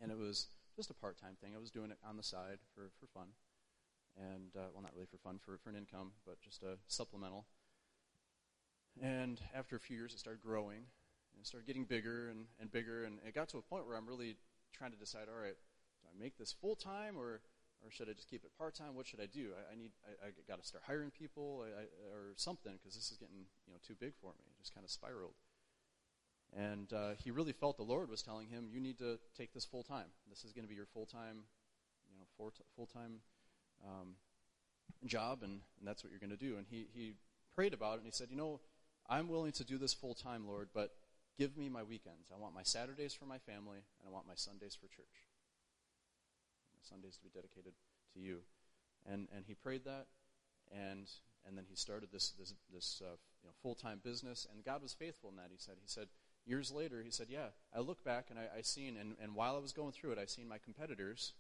And 0.01 0.11
it 0.11 0.19
was 0.19 0.49
just 0.77 0.91
a 0.91 0.95
part 0.95 1.19
time 1.19 1.37
thing. 1.41 1.53
I 1.55 1.61
was 1.61 1.71
doing 1.71 1.91
it 1.91 1.99
on 2.09 2.17
the 2.17 2.23
side 2.23 2.59
for, 2.75 2.91
for 3.01 3.07
fun. 3.07 3.29
And, 4.17 4.51
uh, 4.57 4.71
well, 4.73 4.83
not 4.83 4.93
really 4.95 5.07
for 5.11 5.19
fun, 5.19 5.39
for, 5.45 5.59
for 5.59 5.71
an 5.71 5.77
income, 5.77 6.13
but 6.27 6.41
just 6.41 6.63
a 6.63 6.77
supplemental. 6.87 7.47
And 9.03 9.41
after 9.55 9.75
a 9.77 9.81
few 9.81 9.97
years, 9.97 10.13
it 10.13 10.21
started 10.21 10.43
growing. 10.43 10.87
And 11.35 11.41
it 11.41 11.47
started 11.47 11.67
getting 11.67 11.85
bigger 11.85 12.29
and, 12.31 12.47
and 12.61 12.71
bigger. 12.71 13.05
And 13.05 13.19
it 13.27 13.35
got 13.35 13.49
to 13.51 13.59
a 13.59 13.63
point 13.63 13.87
where 13.87 13.97
I'm 13.97 14.07
really 14.07 14.37
trying 14.73 14.93
to 14.93 14.99
decide 14.99 15.27
all 15.29 15.41
right, 15.41 15.57
do 15.57 16.09
I 16.09 16.23
make 16.23 16.39
this 16.39 16.53
full 16.53 16.77
time 16.77 17.17
or 17.19 17.41
or 17.85 17.91
should 17.91 18.09
I 18.09 18.13
just 18.13 18.29
keep 18.29 18.45
it 18.45 18.51
part 18.57 18.75
time? 18.75 18.95
What 18.95 19.07
should 19.07 19.21
I 19.21 19.27
do? 19.27 19.53
I, 19.53 19.75
I 19.75 19.77
need 19.77 19.93
I, 20.09 20.29
I 20.29 20.31
got 20.49 20.61
to 20.61 20.67
start 20.67 20.85
hiring 20.87 21.11
people 21.11 21.65
I, 21.65 21.85
or 22.11 22.33
something 22.37 22.73
because 22.73 22.97
this 22.97 23.11
is 23.11 23.19
getting 23.19 23.45
you 23.67 23.73
know 23.73 23.79
too 23.87 23.95
big 23.95 24.15
for 24.21 24.33
me. 24.33 24.45
It 24.49 24.59
just 24.59 24.75
kind 24.75 24.85
of 24.85 24.91
spiraled. 24.91 25.35
And 26.57 26.93
uh, 26.93 27.11
he 27.23 27.31
really 27.31 27.53
felt 27.53 27.77
the 27.77 27.83
Lord 27.83 28.09
was 28.09 28.23
telling 28.23 28.49
him, 28.49 28.69
"You 28.73 28.81
need 28.81 28.99
to 28.99 29.19
take 29.37 29.53
this 29.53 29.65
full 29.65 29.83
time. 29.83 30.09
This 30.29 30.45
is 30.45 30.53
going 30.53 30.65
to 30.65 30.69
be 30.69 30.75
your 30.75 30.87
full 30.87 31.07
time, 31.07 31.45
you 32.09 32.17
know, 32.19 32.51
full 32.75 32.87
time 32.87 33.21
um, 33.85 34.15
job, 35.05 35.41
and, 35.43 35.61
and 35.79 35.87
that's 35.87 36.03
what 36.03 36.11
you're 36.11 36.21
going 36.21 36.31
to 36.31 36.37
do." 36.37 36.57
And 36.57 36.67
he 36.69 36.87
he 36.95 37.15
prayed 37.55 37.75
about 37.75 37.95
it, 37.95 37.99
and 37.99 38.07
he 38.07 38.13
said, 38.13 38.29
"You 38.31 38.37
know, 38.37 38.61
I'm 39.09 39.29
willing 39.29 39.53
to 39.53 39.65
do 39.65 39.79
this 39.79 39.93
full 39.93 40.15
time, 40.15 40.47
Lord, 40.47 40.69
but 40.73 40.95
give 41.37 41.57
me 41.57 41.69
my 41.69 41.83
weekends. 41.83 42.31
I 42.33 42.41
want 42.41 42.55
my 42.55 42.63
Saturdays 42.63 43.15
for 43.15 43.27
my 43.27 43.39
family, 43.39 43.79
and 43.99 44.09
I 44.09 44.11
want 44.11 44.27
my 44.27 44.37
Sundays 44.37 44.75
for 44.75 44.87
church." 44.87 45.34
Sundays 46.85 47.17
to 47.17 47.23
be 47.23 47.31
dedicated 47.35 47.73
to 48.15 48.21
you. 48.21 48.41
And, 49.07 49.29
and 49.35 49.45
he 49.47 49.55
prayed 49.55 49.85
that, 49.85 50.07
and, 50.73 51.11
and 51.47 51.57
then 51.57 51.65
he 51.69 51.77
started 51.77 52.11
this, 52.13 52.33
this, 52.39 52.55
this 52.73 53.03
uh, 53.05 53.17
you 53.43 53.49
know, 53.49 53.55
full 53.63 53.75
time 53.75 54.01
business, 54.03 54.47
and 54.53 54.65
God 54.65 54.83
was 54.83 54.95
faithful 54.95 55.31
in 55.31 55.37
that. 55.37 55.49
He 55.51 55.59
said, 55.59 55.75
he 55.81 55.89
said, 55.89 56.09
years 56.47 56.71
later, 56.71 57.03
he 57.03 57.11
said, 57.11 57.27
Yeah, 57.29 57.49
I 57.75 57.81
look 57.81 58.05
back 58.05 58.27
and 58.31 58.39
I, 58.39 58.59
I 58.59 58.63
seen, 58.63 58.97
and, 58.97 59.17
and 59.23 59.35
while 59.35 59.57
I 59.57 59.61
was 59.61 59.73
going 59.73 59.93
through 59.93 60.13
it, 60.13 60.19
I 60.19 60.27
seen 60.27 60.49
my 60.49 60.59
competitors 60.59 61.35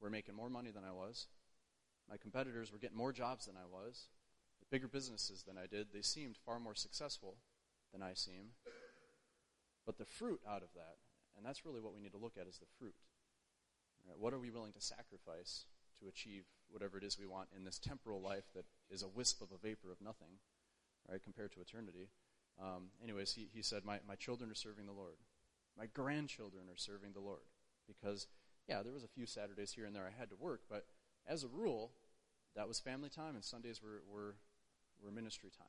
were 0.00 0.10
making 0.10 0.34
more 0.34 0.50
money 0.50 0.70
than 0.70 0.84
I 0.84 0.92
was. 0.92 1.26
My 2.08 2.16
competitors 2.16 2.72
were 2.72 2.78
getting 2.78 2.96
more 2.96 3.12
jobs 3.12 3.46
than 3.46 3.56
I 3.56 3.66
was, 3.70 4.08
bigger 4.70 4.88
businesses 4.88 5.42
than 5.42 5.56
I 5.58 5.66
did. 5.66 5.88
They 5.92 6.02
seemed 6.02 6.36
far 6.36 6.60
more 6.60 6.74
successful 6.74 7.36
than 7.92 8.02
I 8.02 8.14
seem. 8.14 8.50
But 9.84 9.98
the 9.98 10.04
fruit 10.04 10.40
out 10.48 10.62
of 10.62 10.68
that, 10.74 10.96
and 11.36 11.44
that's 11.46 11.64
really 11.64 11.80
what 11.80 11.94
we 11.94 12.00
need 12.00 12.12
to 12.12 12.18
look 12.18 12.34
at, 12.40 12.48
is 12.48 12.58
the 12.58 12.66
fruit. 12.78 12.94
Right? 14.06 14.18
What 14.18 14.32
are 14.32 14.38
we 14.38 14.50
willing 14.50 14.72
to 14.72 14.80
sacrifice 14.80 15.64
to 16.00 16.08
achieve 16.08 16.44
whatever 16.70 16.98
it 16.98 17.04
is 17.04 17.18
we 17.18 17.26
want 17.26 17.48
in 17.56 17.64
this 17.64 17.78
temporal 17.78 18.20
life 18.20 18.44
that 18.54 18.64
is 18.90 19.02
a 19.02 19.08
wisp 19.08 19.40
of 19.42 19.48
a 19.52 19.58
vapor 19.58 19.90
of 19.90 20.00
nothing, 20.00 20.38
right, 21.10 21.22
compared 21.22 21.52
to 21.52 21.60
eternity? 21.60 22.10
Um, 22.60 22.88
anyways, 23.02 23.32
he, 23.32 23.48
he 23.52 23.62
said, 23.62 23.84
my, 23.84 23.98
my 24.06 24.14
children 24.14 24.50
are 24.50 24.54
serving 24.54 24.86
the 24.86 24.92
Lord. 24.92 25.16
My 25.76 25.86
grandchildren 25.86 26.64
are 26.70 26.76
serving 26.76 27.12
the 27.12 27.20
Lord. 27.20 27.44
Because, 27.86 28.26
yeah, 28.68 28.82
there 28.82 28.92
was 28.92 29.04
a 29.04 29.08
few 29.08 29.26
Saturdays 29.26 29.72
here 29.72 29.84
and 29.84 29.94
there 29.94 30.06
I 30.06 30.18
had 30.18 30.30
to 30.30 30.36
work, 30.36 30.62
but 30.68 30.86
as 31.28 31.44
a 31.44 31.48
rule, 31.48 31.92
that 32.54 32.68
was 32.68 32.80
family 32.80 33.10
time, 33.10 33.34
and 33.34 33.44
Sundays 33.44 33.82
were, 33.82 34.02
were, 34.10 34.36
were 35.02 35.10
ministry 35.10 35.50
time. 35.50 35.66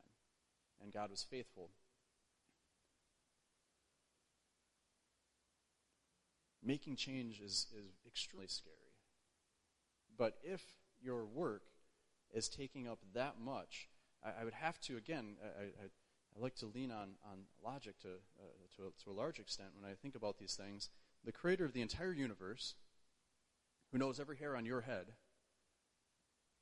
And 0.81 0.93
God 0.93 1.09
was 1.09 1.23
faithful 1.23 1.71
making 6.67 6.97
change 6.97 7.39
is, 7.39 7.67
is 7.75 7.85
extremely 8.05 8.47
scary. 8.47 8.75
But 10.17 10.33
if 10.43 10.61
your 11.01 11.25
work 11.25 11.63
is 12.33 12.49
taking 12.49 12.87
up 12.87 12.99
that 13.13 13.35
much, 13.39 13.87
I, 14.23 14.41
I 14.41 14.43
would 14.43 14.53
have 14.53 14.79
to, 14.81 14.97
again, 14.97 15.37
I, 15.41 15.63
I, 15.63 15.65
I, 15.65 15.87
like 16.39 16.55
to 16.55 16.67
lean 16.67 16.91
on, 16.91 17.13
on 17.25 17.39
logic 17.65 17.99
to, 17.99 18.09
uh, 18.09 18.43
to, 18.75 18.83
a, 18.83 19.03
to 19.03 19.09
a 19.09 19.19
large 19.19 19.39
extent 19.39 19.69
when 19.73 19.89
I 19.89 19.95
think 19.95 20.13
about 20.13 20.37
these 20.37 20.53
things. 20.53 20.91
The 21.25 21.31
creator 21.31 21.65
of 21.65 21.73
the 21.73 21.81
entire 21.81 22.13
universe, 22.13 22.75
who 23.91 23.97
knows 23.97 24.19
every 24.19 24.37
hair 24.37 24.55
on 24.55 24.63
your 24.63 24.81
head, 24.81 25.07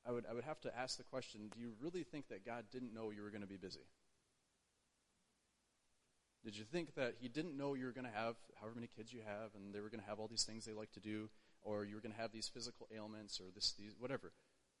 I 0.08 0.12
would, 0.12 0.24
I 0.30 0.32
would 0.32 0.44
have 0.44 0.60
to 0.62 0.74
ask 0.74 0.96
the 0.96 1.04
question 1.04 1.50
do 1.52 1.60
you 1.60 1.72
really 1.78 2.04
think 2.04 2.28
that 2.28 2.46
God 2.46 2.64
didn't 2.72 2.94
know 2.94 3.10
you 3.10 3.22
were 3.22 3.28
going 3.28 3.42
to 3.42 3.46
be 3.46 3.58
busy? 3.58 3.86
Did 6.46 6.56
you 6.56 6.62
think 6.62 6.94
that 6.94 7.16
he 7.18 7.26
didn't 7.26 7.58
know 7.58 7.74
you 7.74 7.86
were 7.86 7.92
going 7.92 8.06
to 8.06 8.16
have 8.16 8.36
however 8.60 8.76
many 8.76 8.86
kids 8.86 9.12
you 9.12 9.18
have 9.26 9.50
and 9.56 9.74
they 9.74 9.80
were 9.80 9.90
going 9.90 9.98
to 9.98 10.06
have 10.06 10.20
all 10.20 10.28
these 10.28 10.44
things 10.44 10.64
they 10.64 10.74
like 10.74 10.92
to 10.92 11.00
do 11.00 11.28
or 11.64 11.84
you 11.84 11.96
were 11.96 12.00
going 12.00 12.14
to 12.14 12.20
have 12.22 12.30
these 12.30 12.46
physical 12.46 12.86
ailments 12.94 13.40
or 13.40 13.50
this 13.52 13.74
these 13.76 13.96
whatever? 13.98 14.30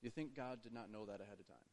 Do 0.00 0.06
you 0.06 0.12
think 0.12 0.36
God 0.36 0.62
did 0.62 0.72
not 0.72 0.92
know 0.92 1.06
that 1.06 1.20
ahead 1.20 1.40
of 1.40 1.48
time? 1.48 1.66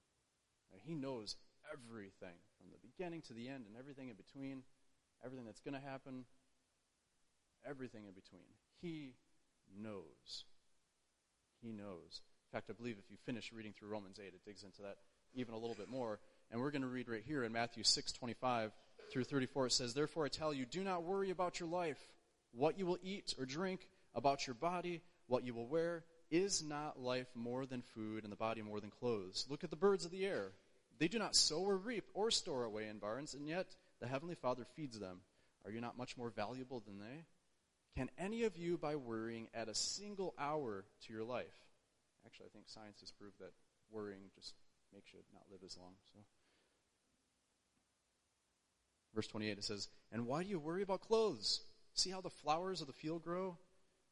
He 0.84 0.96
knows 0.96 1.36
everything 1.72 2.42
from 2.58 2.72
the 2.72 2.82
beginning 2.82 3.22
to 3.30 3.34
the 3.34 3.48
end 3.48 3.66
and 3.70 3.78
everything 3.78 4.10
in 4.10 4.16
between, 4.16 4.64
everything 5.24 5.46
that's 5.46 5.62
going 5.62 5.80
to 5.80 5.88
happen, 5.88 6.26
everything 7.64 8.06
in 8.08 8.14
between. 8.14 8.50
He 8.82 9.14
knows. 9.78 10.46
He 11.62 11.72
knows. 11.72 12.22
In 12.50 12.58
fact, 12.58 12.72
I 12.72 12.74
believe 12.74 12.98
if 12.98 13.12
you 13.12 13.18
finish 13.28 13.54
reading 13.54 13.74
through 13.78 13.90
Romans 13.90 14.20
8, 14.20 14.26
it 14.26 14.42
digs 14.44 14.64
into 14.64 14.82
that 14.82 14.98
even 15.36 15.54
a 15.54 15.58
little 15.58 15.76
bit 15.76 15.88
more. 15.88 16.18
And 16.50 16.60
we're 16.60 16.72
going 16.72 16.82
to 16.82 16.88
read 16.88 17.10
right 17.10 17.24
here 17.24 17.44
in 17.44 17.52
Matthew 17.52 17.84
6, 17.84 18.12
25 18.14 18.72
through 19.12 19.26
34. 19.26 19.68
It 19.68 19.72
says, 19.74 19.94
Therefore 19.94 20.26
I 20.26 20.30
tell 20.30 20.54
you, 20.54 20.66
do 20.66 20.84
not 20.84 21.04
worry 21.04 21.30
about 21.30 21.60
your 21.60 21.70
life, 21.70 22.00
what 22.52 22.78
you 22.78 22.86
will 22.86 23.00
eat 23.02 23.34
or 23.38 23.46
drink, 23.46 23.88
about 24.16 24.48
your 24.48 24.54
body, 24.54 25.02
what 25.28 25.46
you 25.46 25.54
will 25.54 25.68
wear. 25.68 26.04
Is 26.32 26.64
not 26.64 27.00
life 27.00 27.28
more 27.36 27.66
than 27.66 27.82
food, 27.82 28.24
and 28.24 28.32
the 28.32 28.38
body 28.38 28.62
more 28.64 28.80
than 28.80 28.90
clothes? 28.90 29.46
Look 29.50 29.64
at 29.64 29.70
the 29.70 29.76
birds 29.76 30.04
of 30.04 30.12
the 30.12 30.26
air. 30.26 30.52
They 31.00 31.08
do 31.08 31.20
not 31.20 31.36
sow 31.36 31.62
or 31.62 31.78
reap 31.78 32.06
or 32.14 32.32
store 32.32 32.64
away 32.64 32.88
in 32.88 32.98
barns, 32.98 33.34
and 33.36 33.48
yet 33.48 33.68
the 34.00 34.08
Heavenly 34.08 34.36
Father 34.36 34.66
feeds 34.76 34.98
them. 35.00 35.20
Are 35.66 35.72
you 35.72 35.80
not 35.80 35.98
much 35.98 36.18
more 36.18 36.30
valuable 36.30 36.82
than 36.86 37.00
they? 37.00 37.26
Can 37.96 38.10
any 38.18 38.44
of 38.44 38.58
you, 38.58 38.78
by 38.78 38.96
worrying, 38.96 39.48
add 39.54 39.70
a 39.70 39.76
single 39.76 40.34
hour 40.40 40.86
to 41.06 41.14
your 41.14 41.24
life? 41.24 41.54
Actually, 42.26 42.48
I 42.48 42.54
think 42.54 42.68
science 42.68 43.00
has 43.02 43.12
proved 43.12 43.40
that 43.40 43.52
worrying 43.92 44.32
just 44.34 44.56
makes 44.94 45.14
you 45.14 45.20
not 45.32 45.44
live 45.52 45.62
as 45.64 45.78
long. 45.78 45.94
So, 46.12 46.20
verse 49.14 49.28
28 49.28 49.58
it 49.58 49.64
says, 49.64 49.90
"And 50.12 50.28
why 50.28 50.44
do 50.44 50.50
you 50.50 50.60
worry 50.60 50.84
about 50.84 51.02
clothes? 51.02 51.62
See 51.94 52.10
how 52.10 52.22
the 52.22 52.30
flowers 52.30 52.82
of 52.82 52.88
the 52.88 52.94
field 52.94 53.24
grow? 53.24 53.58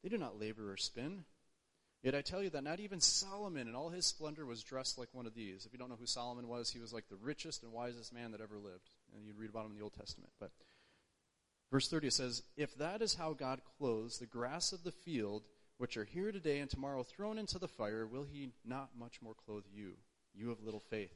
They 0.04 0.10
do 0.10 0.18
not 0.18 0.40
labor 0.40 0.72
or 0.72 0.78
spin." 0.78 1.26
Yet 2.04 2.16
I 2.16 2.22
tell 2.22 2.42
you 2.42 2.50
that 2.52 2.64
not 2.64 2.80
even 2.80 3.00
Solomon 3.00 3.68
in 3.68 3.76
all 3.76 3.90
his 3.90 4.08
splendor 4.08 4.46
was 4.46 4.64
dressed 4.64 4.98
like 4.98 5.14
one 5.14 5.28
of 5.28 5.36
these. 5.36 5.66
If 5.66 5.72
you 5.72 5.78
don't 5.78 5.90
know 5.90 5.98
who 6.00 6.08
Solomon 6.08 6.48
was, 6.48 6.72
he 6.72 6.80
was 6.80 6.92
like 6.92 7.08
the 7.10 7.16
richest 7.16 7.62
and 7.62 7.72
wisest 7.72 8.12
man 8.12 8.32
that 8.32 8.42
ever 8.42 8.58
lived. 8.58 8.90
And 9.14 9.24
you'd 9.24 9.38
read 9.38 9.52
about 9.52 9.66
him 9.66 9.72
in 9.72 9.78
the 9.78 9.84
Old 9.84 9.94
Testament. 9.94 10.32
But 10.40 10.52
verse 11.72 11.88
30 11.88 12.08
It 12.08 12.14
says, 12.14 12.42
If 12.58 12.76
that 12.78 13.04
is 13.04 13.14
how 13.14 13.34
God 13.34 13.62
clothes 13.78 14.18
the 14.18 14.26
grass 14.26 14.72
of 14.72 14.84
the 14.84 14.92
field, 14.92 15.44
which 15.78 15.96
are 15.96 16.06
here 16.06 16.32
today 16.32 16.60
and 16.60 16.70
tomorrow 16.70 17.04
thrown 17.04 17.38
into 17.38 17.60
the 17.60 17.68
fire, 17.68 18.08
will 18.08 18.24
he 18.24 18.50
not 18.66 18.98
much 18.98 19.22
more 19.22 19.36
clothe 19.36 19.66
you, 19.72 19.94
you 20.34 20.52
of 20.52 20.64
little 20.64 20.80
faith? 20.80 21.14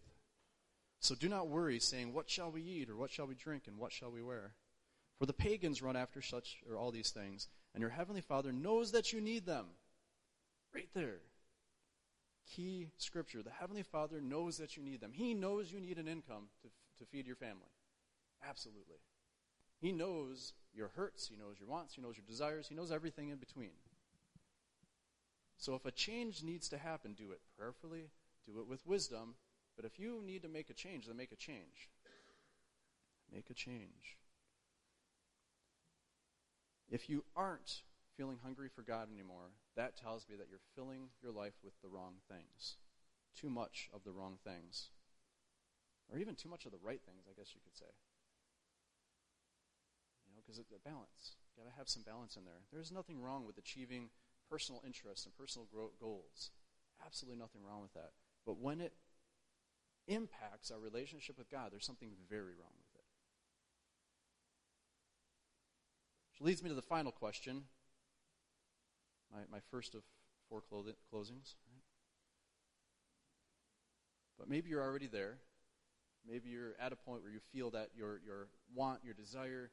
So 1.06 1.14
do 1.14 1.30
not 1.30 1.50
worry, 1.50 1.80
saying, 1.80 2.14
What 2.14 2.32
shall 2.32 2.50
we 2.50 2.64
eat, 2.64 2.90
or 2.90 2.96
what 2.96 3.12
shall 3.12 3.28
we 3.28 3.36
drink, 3.36 3.66
and 3.68 3.78
what 3.78 3.92
shall 3.92 4.10
we 4.10 4.24
wear? 4.24 4.54
For 5.20 5.28
the 5.28 5.34
pagans 5.34 5.84
run 5.84 5.96
after 5.96 6.20
such 6.20 6.58
or 6.68 6.78
all 6.78 6.90
these 6.90 7.12
things, 7.12 7.48
and 7.76 7.82
your 7.82 7.92
heavenly 7.92 8.22
Father 8.22 8.52
knows 8.52 8.92
that 8.94 9.14
you 9.14 9.22
need 9.22 9.46
them. 9.46 9.68
Right 10.74 10.90
there. 10.96 11.20
Key 12.56 12.90
scripture. 12.98 13.44
The 13.44 13.52
Heavenly 13.52 13.84
Father 13.84 14.20
knows 14.20 14.58
that 14.58 14.78
you 14.78 14.84
need 14.84 15.00
them. 15.00 15.12
He 15.14 15.36
knows 15.36 15.72
you 15.72 15.80
need 15.80 16.00
an 16.00 16.08
income 16.08 16.48
to, 16.64 16.70
to 16.98 17.10
feed 17.12 17.28
your 17.28 17.36
family. 17.36 17.72
Absolutely. 18.48 18.98
He 19.80 19.92
knows 19.92 20.54
your 20.74 20.90
hurts, 20.96 21.28
He 21.28 21.36
knows 21.36 21.58
your 21.60 21.70
wants, 21.70 21.94
He 21.94 22.02
knows 22.02 22.18
your 22.18 22.26
desires, 22.28 22.68
He 22.68 22.74
knows 22.74 22.92
everything 22.92 23.30
in 23.30 23.38
between. 23.38 23.78
So 25.58 25.76
if 25.76 25.86
a 25.86 25.92
change 25.92 26.42
needs 26.42 26.68
to 26.70 26.80
happen, 26.80 27.14
do 27.14 27.32
it 27.32 27.42
prayerfully, 27.56 28.10
do 28.48 28.60
it 28.60 28.68
with 28.68 28.86
wisdom. 28.88 29.36
But 29.76 29.86
if 29.86 30.00
you 30.00 30.22
need 30.26 30.44
to 30.44 30.50
make 30.50 30.70
a 30.70 30.74
change, 30.74 31.08
then 31.08 31.18
make 31.18 31.32
a 31.32 31.36
change. 31.36 31.90
Make 33.32 33.50
a 33.50 33.54
change. 33.54 34.18
If 36.90 37.10
you 37.10 37.26
aren't 37.36 37.82
feeling 38.16 38.38
hungry 38.44 38.70
for 38.70 38.82
God 38.82 39.10
anymore, 39.12 39.52
that 39.76 39.98
tells 39.98 40.28
me 40.30 40.36
that 40.38 40.48
you're 40.50 40.64
filling 40.76 41.10
your 41.22 41.32
life 41.32 41.56
with 41.64 41.74
the 41.82 41.90
wrong 41.90 42.16
things. 42.30 42.78
Too 43.36 43.50
much 43.50 43.90
of 43.94 44.04
the 44.04 44.12
wrong 44.12 44.38
things. 44.44 44.92
Or 46.12 46.18
even 46.20 46.36
too 46.36 46.48
much 46.48 46.66
of 46.66 46.72
the 46.72 46.84
right 46.84 47.02
things, 47.04 47.26
I 47.28 47.34
guess 47.38 47.54
you 47.54 47.60
could 47.64 47.76
say. 47.76 47.92
You 50.28 50.36
know, 50.36 50.42
because 50.46 50.60
it's 50.60 50.72
a 50.72 50.88
balance. 50.88 51.36
You 51.52 51.64
got 51.64 51.70
to 51.70 51.78
have 51.78 51.90
some 51.90 52.04
balance 52.04 52.38
in 52.38 52.46
there. 52.46 52.64
There's 52.72 52.92
nothing 52.92 53.20
wrong 53.20 53.46
with 53.46 53.58
achieving 53.58 54.10
personal 54.50 54.82
interests 54.86 55.26
and 55.26 55.36
personal 55.36 55.68
goals. 56.00 56.52
Absolutely 57.04 57.40
nothing 57.40 57.62
wrong 57.66 57.82
with 57.82 57.94
that. 57.94 58.12
But 58.46 58.60
when 58.62 58.80
it 58.80 58.94
impacts 60.08 60.72
our 60.72 60.80
relationship 60.80 61.38
with 61.38 61.50
God, 61.50 61.72
there's 61.72 61.86
something 61.86 62.10
very 62.30 62.54
wrong 62.54 62.76
with 62.78 62.96
it. 62.96 63.06
Which 66.34 66.46
leads 66.46 66.64
me 66.64 66.70
to 66.70 66.76
the 66.76 66.82
final 66.82 67.12
question 67.12 67.64
my, 69.32 69.42
my 69.52 69.60
first 69.72 69.96
of 69.96 70.02
four 70.50 70.62
closings. 70.62 71.56
Right? 71.68 71.84
But 74.38 74.50
maybe 74.50 74.70
you're 74.70 74.84
already 74.84 75.08
there. 75.08 75.38
Maybe 76.28 76.50
you're 76.50 76.76
at 76.80 76.92
a 76.92 76.96
point 76.96 77.22
where 77.22 77.32
you 77.32 77.40
feel 77.54 77.72
that 77.72 77.90
your, 77.96 78.20
your 78.26 78.48
want, 78.74 79.02
your 79.04 79.14
desire, 79.14 79.72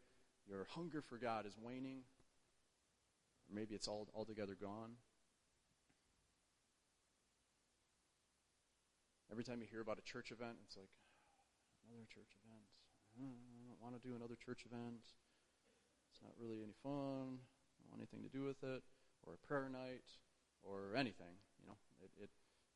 your 0.48 0.66
hunger 0.70 1.00
for 1.00 1.16
God 1.16 1.46
is 1.46 1.56
waning. 1.60 2.02
Or 3.48 3.54
maybe 3.54 3.74
it's 3.74 3.88
all 3.88 4.08
altogether 4.14 4.56
gone. 4.60 4.92
Every 9.32 9.48
time 9.48 9.64
you 9.64 9.66
hear 9.66 9.80
about 9.80 9.96
a 9.96 10.04
church 10.04 10.28
event, 10.28 10.60
it's 10.68 10.76
like, 10.76 10.92
another 11.88 12.04
church 12.12 12.36
event. 12.44 12.68
Mm, 13.16 13.32
I 13.32 13.64
don't 13.64 13.80
want 13.80 13.96
to 13.96 14.02
do 14.04 14.12
another 14.12 14.36
church 14.36 14.68
event. 14.68 15.16
It's 16.12 16.20
not 16.20 16.36
really 16.36 16.60
any 16.60 16.76
fun. 16.84 17.40
I 17.40 17.72
don't 17.80 17.88
want 17.88 18.04
anything 18.04 18.20
to 18.20 18.28
do 18.28 18.44
with 18.44 18.60
it 18.60 18.84
or 19.24 19.40
a 19.40 19.40
prayer 19.40 19.72
night 19.72 20.04
or 20.60 20.92
anything. 20.92 21.32
You 21.56 21.72
know, 21.72 21.80
it, 22.04 22.28
it 22.28 22.30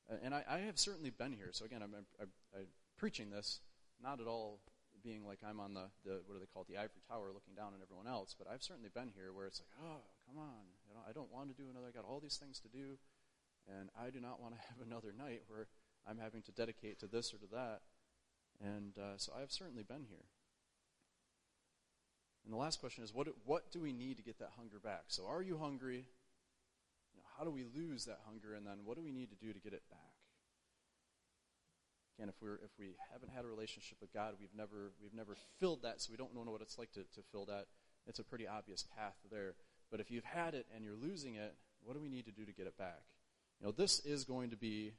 uh, 0.08 0.16
and 0.24 0.32
I, 0.32 0.48
I, 0.48 0.58
have 0.64 0.78
certainly 0.78 1.10
been 1.10 1.32
here. 1.32 1.50
So 1.52 1.64
again, 1.66 1.82
I'm, 1.82 1.92
I'm, 1.92 2.32
I'm, 2.54 2.66
preaching 2.96 3.28
this 3.28 3.60
not 4.00 4.20
at 4.20 4.26
all 4.26 4.60
being 5.04 5.26
like 5.26 5.44
I'm 5.44 5.60
on 5.60 5.74
the, 5.74 5.92
the 6.04 6.24
what 6.24 6.34
do 6.34 6.40
they 6.40 6.48
call 6.48 6.64
it, 6.64 6.72
the 6.72 6.80
ivory 6.80 7.04
tower, 7.04 7.28
looking 7.36 7.52
down 7.52 7.76
on 7.76 7.84
everyone 7.84 8.08
else. 8.08 8.32
But 8.32 8.48
I've 8.48 8.62
certainly 8.62 8.88
been 8.88 9.12
here 9.12 9.36
where 9.36 9.44
it's 9.44 9.60
like, 9.60 9.68
oh, 9.84 10.00
come 10.24 10.40
on, 10.40 10.72
you 10.88 10.96
know, 10.96 11.04
I 11.04 11.12
don't 11.12 11.28
want 11.28 11.52
to 11.52 11.56
do 11.56 11.68
another. 11.68 11.88
I 11.88 11.92
got 11.92 12.08
all 12.08 12.20
these 12.20 12.40
things 12.40 12.58
to 12.64 12.68
do, 12.72 12.96
and 13.68 13.92
I 13.92 14.08
do 14.08 14.20
not 14.20 14.40
want 14.40 14.56
to 14.56 14.60
have 14.72 14.80
another 14.80 15.12
night 15.12 15.44
where 15.48 15.68
I'm 16.08 16.18
having 16.18 16.42
to 16.42 16.52
dedicate 16.52 17.00
to 17.00 17.06
this 17.06 17.32
or 17.34 17.38
to 17.38 17.46
that. 17.52 17.80
And 18.62 18.96
uh, 18.98 19.16
so 19.16 19.32
I've 19.40 19.52
certainly 19.52 19.82
been 19.82 20.04
here. 20.08 20.24
And 22.44 22.52
the 22.52 22.58
last 22.58 22.80
question 22.80 23.02
is, 23.02 23.12
what 23.12 23.26
what 23.44 23.72
do 23.72 23.80
we 23.80 23.92
need 23.92 24.16
to 24.18 24.22
get 24.22 24.38
that 24.38 24.50
hunger 24.56 24.78
back? 24.78 25.04
So, 25.08 25.26
are 25.26 25.42
you 25.42 25.58
hungry? 25.58 26.06
how 27.36 27.44
do 27.44 27.50
we 27.50 27.64
lose 27.74 28.06
that 28.06 28.20
hunger, 28.26 28.54
and 28.54 28.66
then 28.66 28.78
what 28.84 28.96
do 28.96 29.02
we 29.02 29.12
need 29.12 29.30
to 29.30 29.36
do 29.36 29.52
to 29.52 29.60
get 29.60 29.72
it 29.72 29.82
back? 29.90 30.00
Again, 32.18 32.28
if 32.30 32.34
we're 32.40 32.56
if 32.64 32.70
we 32.78 32.96
haven't 33.12 33.30
had 33.34 33.44
a 33.44 33.48
relationship 33.48 33.98
with 34.00 34.12
God, 34.12 34.34
we've 34.40 34.54
never 34.56 34.92
we've 35.02 35.14
never 35.14 35.36
filled 35.60 35.82
that, 35.82 36.00
so 36.00 36.10
we 36.10 36.16
don't 36.16 36.34
know 36.34 36.50
what 36.50 36.62
it's 36.62 36.78
like 36.78 36.92
to, 36.92 37.00
to 37.00 37.20
fill 37.30 37.44
that. 37.46 37.66
It's 38.06 38.18
a 38.18 38.24
pretty 38.24 38.46
obvious 38.46 38.84
path 38.96 39.16
there. 39.30 39.54
But 39.90 40.00
if 40.00 40.10
you've 40.10 40.24
had 40.24 40.54
it 40.54 40.66
and 40.74 40.84
you're 40.84 40.96
losing 40.96 41.34
it, 41.34 41.54
what 41.84 41.94
do 41.94 42.00
we 42.00 42.08
need 42.08 42.24
to 42.26 42.32
do 42.32 42.44
to 42.44 42.52
get 42.52 42.66
it 42.66 42.78
back? 42.78 43.02
You 43.60 43.66
know, 43.66 43.72
this 43.72 44.00
is 44.04 44.24
going 44.24 44.50
to 44.50 44.56
be 44.56 44.92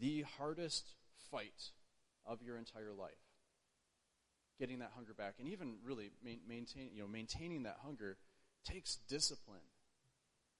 the 0.00 0.24
hardest 0.38 0.94
fight 1.30 1.70
of 2.26 2.42
your 2.42 2.56
entire 2.56 2.92
life. 2.92 3.12
Getting 4.58 4.78
that 4.80 4.92
hunger 4.94 5.14
back, 5.14 5.34
and 5.38 5.48
even 5.48 5.76
really 5.84 6.10
maintain, 6.46 6.90
you 6.94 7.02
know, 7.02 7.08
maintaining 7.08 7.64
that 7.64 7.78
hunger 7.82 8.16
takes 8.64 8.96
discipline 9.08 9.62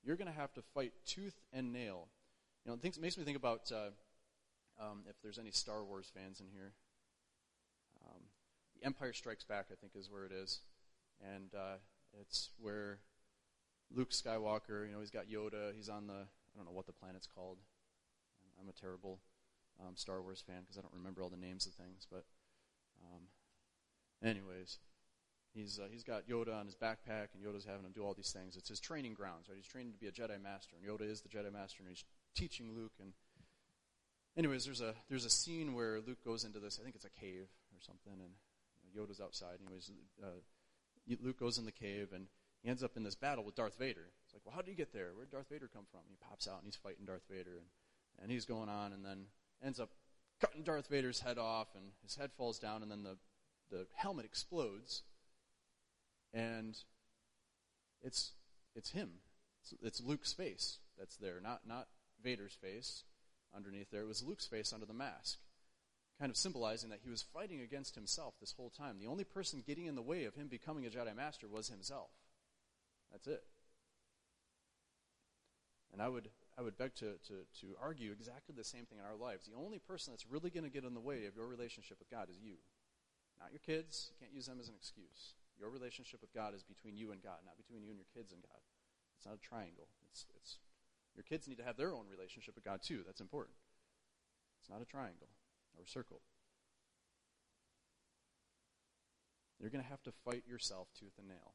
you're 0.05 0.17
going 0.17 0.31
to 0.31 0.39
have 0.39 0.53
to 0.55 0.63
fight 0.75 0.93
tooth 1.07 1.41
and 1.53 1.73
nail. 1.73 2.09
You 2.65 2.71
know, 2.71 2.79
it 2.83 3.01
makes 3.01 3.19
me 3.19 3.25
think 3.25 3.37
about 3.37 3.71
uh, 3.73 3.91
um, 4.81 5.05
if 5.09 5.17
there's 5.23 5.39
any 5.39 5.51
Star 5.51 5.85
Wars 5.85 6.11
fans 6.15 6.41
in 6.41 6.47
here. 6.53 6.73
Um, 8.05 8.21
the 8.79 8.85
Empire 8.87 9.13
Strikes 9.13 9.45
Back, 9.45 9.67
I 9.71 9.75
think, 9.81 9.93
is 9.97 10.11
where 10.11 10.25
it 10.25 10.33
is, 10.33 10.61
and 11.21 11.55
uh, 11.55 11.77
it's 12.21 12.51
where 12.61 12.99
Luke 13.95 14.11
Skywalker. 14.11 14.87
You 14.87 14.93
know, 14.93 15.01
he's 15.01 15.11
got 15.11 15.27
Yoda. 15.27 15.75
He's 15.75 15.89
on 15.89 16.07
the 16.07 16.15
I 16.15 16.57
don't 16.57 16.67
know 16.67 16.73
what 16.73 16.87
the 16.87 16.93
planet's 16.93 17.29
called. 17.33 17.59
I'm 18.63 18.69
a 18.69 18.73
terrible 18.73 19.21
um, 19.81 19.97
Star 19.97 20.23
Wars 20.23 20.43
fan 20.47 20.61
because 20.61 20.79
I 20.79 20.83
don't 20.83 20.95
remember 20.95 21.23
all 21.23 21.31
the 21.31 21.37
names 21.37 21.67
of 21.67 21.73
things. 21.75 22.07
But, 22.11 22.25
um, 23.03 23.23
anyways, 24.23 24.79
He's, 25.55 25.79
uh, 25.79 25.89
he's 25.91 26.03
got 26.03 26.27
Yoda 26.27 26.59
on 26.59 26.65
his 26.65 26.75
backpack, 26.75 27.29
and 27.35 27.45
Yoda's 27.45 27.67
having 27.67 27.85
him 27.85 27.93
do 27.93 28.03
all 28.03 28.15
these 28.15 28.33
things. 28.33 28.57
It's 28.57 28.71
his 28.71 28.81
training 28.81 29.13
grounds, 29.13 29.49
right? 29.49 29.57
He's 29.57 29.67
training 29.67 29.93
to 29.93 29.99
be 29.99 30.07
a 30.07 30.13
Jedi 30.13 30.41
Master, 30.43 30.77
and 30.77 30.89
Yoda 30.89 31.09
is 31.09 31.21
the 31.21 31.29
Jedi 31.29 31.53
Master, 31.53 31.81
and 31.81 31.89
he's 31.89 32.05
teaching 32.35 32.75
Luke. 32.75 32.93
And 32.99 33.13
anyways, 34.35 34.65
there's 34.65 34.81
a 34.81 34.95
there's 35.11 35.27
a 35.27 35.31
scene 35.31 35.75
where 35.75 36.01
Luke 36.01 36.25
goes 36.25 36.45
into 36.45 36.59
this. 36.59 36.79
I 36.81 36.83
think 36.83 36.95
it's 36.95 37.05
a 37.05 37.21
cave 37.21 37.49
or 37.75 37.81
something, 37.81 38.15
and 38.15 38.33
you 38.81 38.89
know, 38.89 39.05
Yoda's 39.05 39.21
outside. 39.21 39.59
Anyways, 39.63 39.91
uh, 40.23 40.41
Luke 41.21 41.39
goes 41.39 41.59
in 41.59 41.67
the 41.67 41.73
cave, 41.73 42.09
and 42.15 42.29
he 42.63 42.71
ends 42.71 42.83
up 42.83 42.97
in 42.97 43.03
this 43.03 43.15
battle 43.15 43.45
with 43.45 43.55
Darth 43.55 43.77
Vader. 43.79 44.09
It's 44.25 44.33
like, 44.33 44.41
well, 44.47 44.55
how 44.55 44.63
did 44.63 44.71
he 44.71 44.77
get 44.77 44.95
there? 44.95 45.11
Where 45.15 45.27
did 45.27 45.33
Darth 45.33 45.51
Vader 45.51 45.69
come 45.71 45.85
from? 45.91 46.01
He 46.09 46.17
pops 46.17 46.49
out, 46.49 46.63
and 46.63 46.65
he's 46.65 46.77
fighting 46.77 47.05
Darth 47.05 47.29
Vader, 47.29 47.59
and 47.59 47.69
and 48.21 48.31
he's 48.31 48.45
going 48.45 48.69
on, 48.69 48.93
and 48.93 49.05
then 49.05 49.27
ends 49.65 49.79
up 49.81 49.91
cutting 50.41 50.63
Darth 50.63 50.89
Vader's 50.89 51.21
head 51.21 51.39
off, 51.39 51.69
and 51.75 51.85
his 52.03 52.17
head 52.17 52.33
falls 52.37 52.59
down, 52.59 52.83
and 52.83 52.91
then 52.91 53.03
the 53.03 53.17
the 53.71 53.87
helmet 53.95 54.27
explodes 54.27 55.03
and 56.35 56.77
it's 58.03 58.33
it's 58.75 58.91
him. 58.91 59.11
It's, 59.63 59.75
it's 59.83 60.01
Luke's 60.03 60.33
face 60.33 60.79
that's 60.99 61.17
there, 61.17 61.41
not 61.43 61.61
not 61.67 61.89
Vader's 62.23 62.55
face 62.55 63.05
underneath 63.55 63.91
there. 63.91 64.03
It 64.03 64.09
was 64.09 64.23
Luke's 64.23 64.47
face 64.47 64.73
under 64.73 64.87
the 64.87 64.95
mask. 64.95 65.39
kind 66.19 66.31
of 66.31 66.37
symbolizing 66.37 66.91
that 66.91 67.01
he 67.03 67.11
was 67.11 67.23
fighting 67.23 67.61
against 67.61 67.95
himself 67.95 68.35
this 68.41 68.55
whole 68.57 68.71
time. 68.71 68.99
The 69.01 69.09
only 69.09 69.25
person 69.25 69.63
getting 69.67 69.87
in 69.87 69.95
the 69.95 70.03
way 70.03 70.25
of 70.25 70.35
him 70.35 70.49
becoming 70.49 70.87
a 70.87 70.89
Jedi 70.89 71.15
Master 71.17 71.49
was 71.49 71.69
himself. 71.69 72.11
That's 73.11 73.27
it. 73.27 73.43
And 75.93 76.01
I 76.01 76.09
would, 76.09 76.29
I 76.59 76.63
would 76.63 76.77
beg 76.77 76.95
to, 76.97 77.17
to, 77.29 77.49
to 77.65 77.67
argue 77.81 78.13
exactly 78.13 78.55
the 78.57 78.65
same 78.65 78.85
thing 78.85 78.99
in 78.99 79.05
our 79.05 79.17
lives. 79.17 79.49
The 79.49 79.57
only 79.57 79.79
person 79.79 80.13
that's 80.13 80.29
really 80.29 80.51
going 80.51 80.65
to 80.65 80.71
get 80.71 80.85
in 80.85 80.93
the 80.93 81.01
way 81.01 81.25
of 81.25 81.37
your 81.37 81.47
relationship 81.47 81.99
with 81.99 82.11
God 82.11 82.29
is 82.29 82.37
you. 82.37 82.61
Not 83.41 83.53
your 83.53 83.65
kids. 83.65 84.13
You 84.13 84.17
can't 84.21 84.37
use 84.37 84.47
them 84.47 84.61
as 84.61 84.69
an 84.69 84.77
excuse. 84.77 85.35
Your 85.59 85.71
relationship 85.71 86.21
with 86.21 86.35
God 86.35 86.55
is 86.55 86.63
between 86.63 86.97
you 86.97 87.13
and 87.13 87.23
God, 87.23 87.41
not 87.45 87.57
between 87.57 87.83
you 87.83 87.89
and 87.89 87.99
your 87.99 88.11
kids 88.13 88.33
and 88.33 88.43
God. 88.43 88.61
It's 89.17 89.25
not 89.25 89.37
a 89.37 89.41
triangle. 89.41 89.89
It's, 90.11 90.27
it's, 90.37 90.59
your 91.17 91.25
kids 91.25 91.49
need 91.49 91.59
to 91.59 91.65
have 91.65 91.77
their 91.77 91.93
own 91.93 92.05
relationship 92.11 92.55
with 92.55 92.65
God 92.65 92.81
too. 92.83 93.01
That's 93.07 93.21
important. 93.21 93.57
It's 94.61 94.69
not 94.69 94.83
a 94.83 94.85
triangle 94.85 95.29
or 95.77 95.85
a 95.85 95.89
circle. 95.89 96.21
You're 99.61 99.71
going 99.71 99.85
to 99.85 99.91
have 99.91 100.03
to 100.03 100.13
fight 100.25 100.43
yourself 100.47 100.89
tooth 100.99 101.13
and 101.19 101.29
nail. 101.29 101.55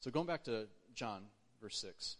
So 0.00 0.10
going 0.10 0.26
back 0.26 0.44
to 0.44 0.66
John, 0.94 1.22
verse 1.62 1.78
6. 1.78 2.18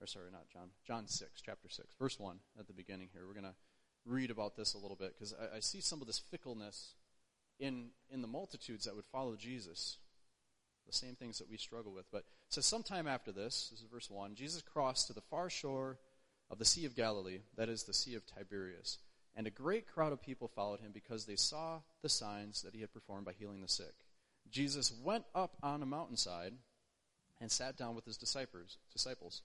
Or 0.00 0.06
sorry, 0.06 0.30
not 0.30 0.48
John. 0.52 0.70
John 0.86 1.06
6, 1.06 1.30
chapter 1.44 1.68
6, 1.68 1.94
verse 1.98 2.18
1 2.18 2.38
at 2.58 2.66
the 2.66 2.72
beginning 2.72 3.08
here. 3.12 3.26
We're 3.26 3.40
going 3.40 3.44
to 3.44 3.54
read 4.04 4.30
about 4.30 4.56
this 4.56 4.74
a 4.74 4.78
little 4.78 4.96
bit 4.96 5.14
because 5.14 5.34
I, 5.34 5.56
I 5.56 5.60
see 5.60 5.80
some 5.80 6.00
of 6.00 6.06
this 6.06 6.18
fickleness 6.18 6.94
in, 7.58 7.88
in 8.10 8.22
the 8.22 8.28
multitudes 8.28 8.84
that 8.84 8.94
would 8.94 9.06
follow 9.06 9.36
Jesus. 9.36 9.98
The 10.86 10.92
same 10.92 11.16
things 11.16 11.38
that 11.38 11.50
we 11.50 11.56
struggle 11.56 11.92
with. 11.92 12.04
But 12.12 12.24
says, 12.48 12.64
sometime 12.64 13.08
after 13.08 13.32
this, 13.32 13.70
this 13.70 13.80
is 13.80 13.86
verse 13.90 14.08
1, 14.08 14.34
Jesus 14.34 14.62
crossed 14.62 15.08
to 15.08 15.12
the 15.12 15.20
far 15.20 15.50
shore 15.50 15.98
of 16.48 16.58
the 16.58 16.64
Sea 16.64 16.84
of 16.84 16.94
Galilee, 16.94 17.40
that 17.56 17.68
is 17.68 17.82
the 17.82 17.92
Sea 17.92 18.14
of 18.14 18.24
Tiberias. 18.24 18.98
And 19.34 19.46
a 19.46 19.50
great 19.50 19.86
crowd 19.86 20.12
of 20.12 20.22
people 20.22 20.48
followed 20.48 20.80
him 20.80 20.92
because 20.94 21.26
they 21.26 21.36
saw 21.36 21.80
the 22.02 22.08
signs 22.08 22.62
that 22.62 22.74
he 22.74 22.80
had 22.80 22.92
performed 22.92 23.26
by 23.26 23.32
healing 23.32 23.62
the 23.62 23.68
sick. 23.68 23.94
Jesus 24.50 24.92
went 25.02 25.24
up 25.34 25.56
on 25.62 25.82
a 25.82 25.86
mountainside 25.86 26.52
and 27.40 27.50
sat 27.50 27.76
down 27.76 27.94
with 27.94 28.04
his 28.04 28.16
disciples. 28.16 28.78
disciples. 28.92 29.42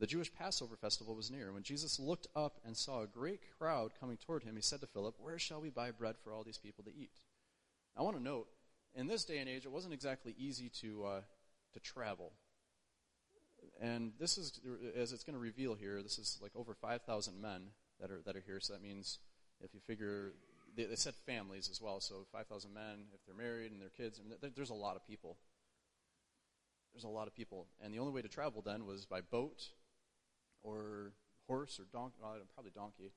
The 0.00 0.06
Jewish 0.06 0.32
Passover 0.32 0.76
festival 0.76 1.16
was 1.16 1.30
near. 1.30 1.52
When 1.52 1.64
Jesus 1.64 1.98
looked 1.98 2.28
up 2.36 2.60
and 2.64 2.76
saw 2.76 3.02
a 3.02 3.06
great 3.06 3.40
crowd 3.58 3.92
coming 3.98 4.16
toward 4.16 4.44
him, 4.44 4.54
he 4.54 4.62
said 4.62 4.80
to 4.80 4.86
Philip, 4.86 5.16
Where 5.18 5.40
shall 5.40 5.60
we 5.60 5.70
buy 5.70 5.90
bread 5.90 6.14
for 6.22 6.32
all 6.32 6.44
these 6.44 6.58
people 6.58 6.84
to 6.84 6.94
eat? 6.94 7.10
I 7.96 8.02
want 8.02 8.16
to 8.16 8.22
note, 8.22 8.46
in 8.94 9.08
this 9.08 9.24
day 9.24 9.38
and 9.38 9.48
age, 9.48 9.64
it 9.64 9.72
wasn't 9.72 9.94
exactly 9.94 10.36
easy 10.38 10.70
to, 10.80 11.04
uh, 11.04 11.20
to 11.74 11.80
travel. 11.80 12.32
And 13.80 14.12
this 14.20 14.38
is, 14.38 14.60
as 14.96 15.12
it's 15.12 15.24
going 15.24 15.34
to 15.34 15.40
reveal 15.40 15.74
here, 15.74 16.00
this 16.00 16.18
is 16.18 16.38
like 16.40 16.52
over 16.54 16.74
5,000 16.74 17.40
men 17.40 17.62
that 18.00 18.12
are, 18.12 18.20
that 18.24 18.36
are 18.36 18.42
here. 18.46 18.60
So 18.60 18.74
that 18.74 18.82
means 18.82 19.18
if 19.60 19.74
you 19.74 19.80
figure, 19.80 20.32
they, 20.76 20.84
they 20.84 20.94
said 20.94 21.14
families 21.26 21.68
as 21.68 21.80
well. 21.80 22.00
So 22.00 22.26
5,000 22.30 22.72
men, 22.72 23.06
if 23.14 23.26
they're 23.26 23.34
married 23.34 23.72
and 23.72 23.80
their 23.80 23.88
kids, 23.88 24.20
I 24.24 24.28
mean, 24.28 24.52
there's 24.54 24.70
a 24.70 24.74
lot 24.74 24.94
of 24.94 25.04
people. 25.04 25.38
There's 26.92 27.02
a 27.04 27.08
lot 27.08 27.26
of 27.26 27.34
people. 27.34 27.66
And 27.82 27.92
the 27.92 27.98
only 27.98 28.12
way 28.12 28.22
to 28.22 28.28
travel 28.28 28.62
then 28.62 28.86
was 28.86 29.04
by 29.04 29.22
boat 29.22 29.70
or 30.62 31.12
horse 31.46 31.80
or 31.80 31.84
donkey, 31.92 32.16
well, 32.20 32.36
probably 32.54 32.72
donkey. 32.74 33.12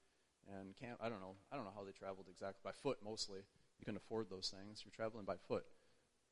And 0.58 0.76
camp, 0.76 0.98
I 1.02 1.10
don't 1.10 1.22
know. 1.22 1.36
I 1.52 1.56
don't 1.56 1.66
know 1.66 1.74
how 1.76 1.84
they 1.84 1.92
traveled 1.92 2.26
exactly. 2.30 2.60
By 2.64 2.72
foot 2.72 2.98
mostly. 3.04 3.40
You 3.80 3.86
can 3.86 3.96
afford 3.96 4.30
those 4.30 4.54
things. 4.56 4.82
You're 4.84 4.92
traveling 4.92 5.26
by 5.26 5.36
foot. 5.48 5.66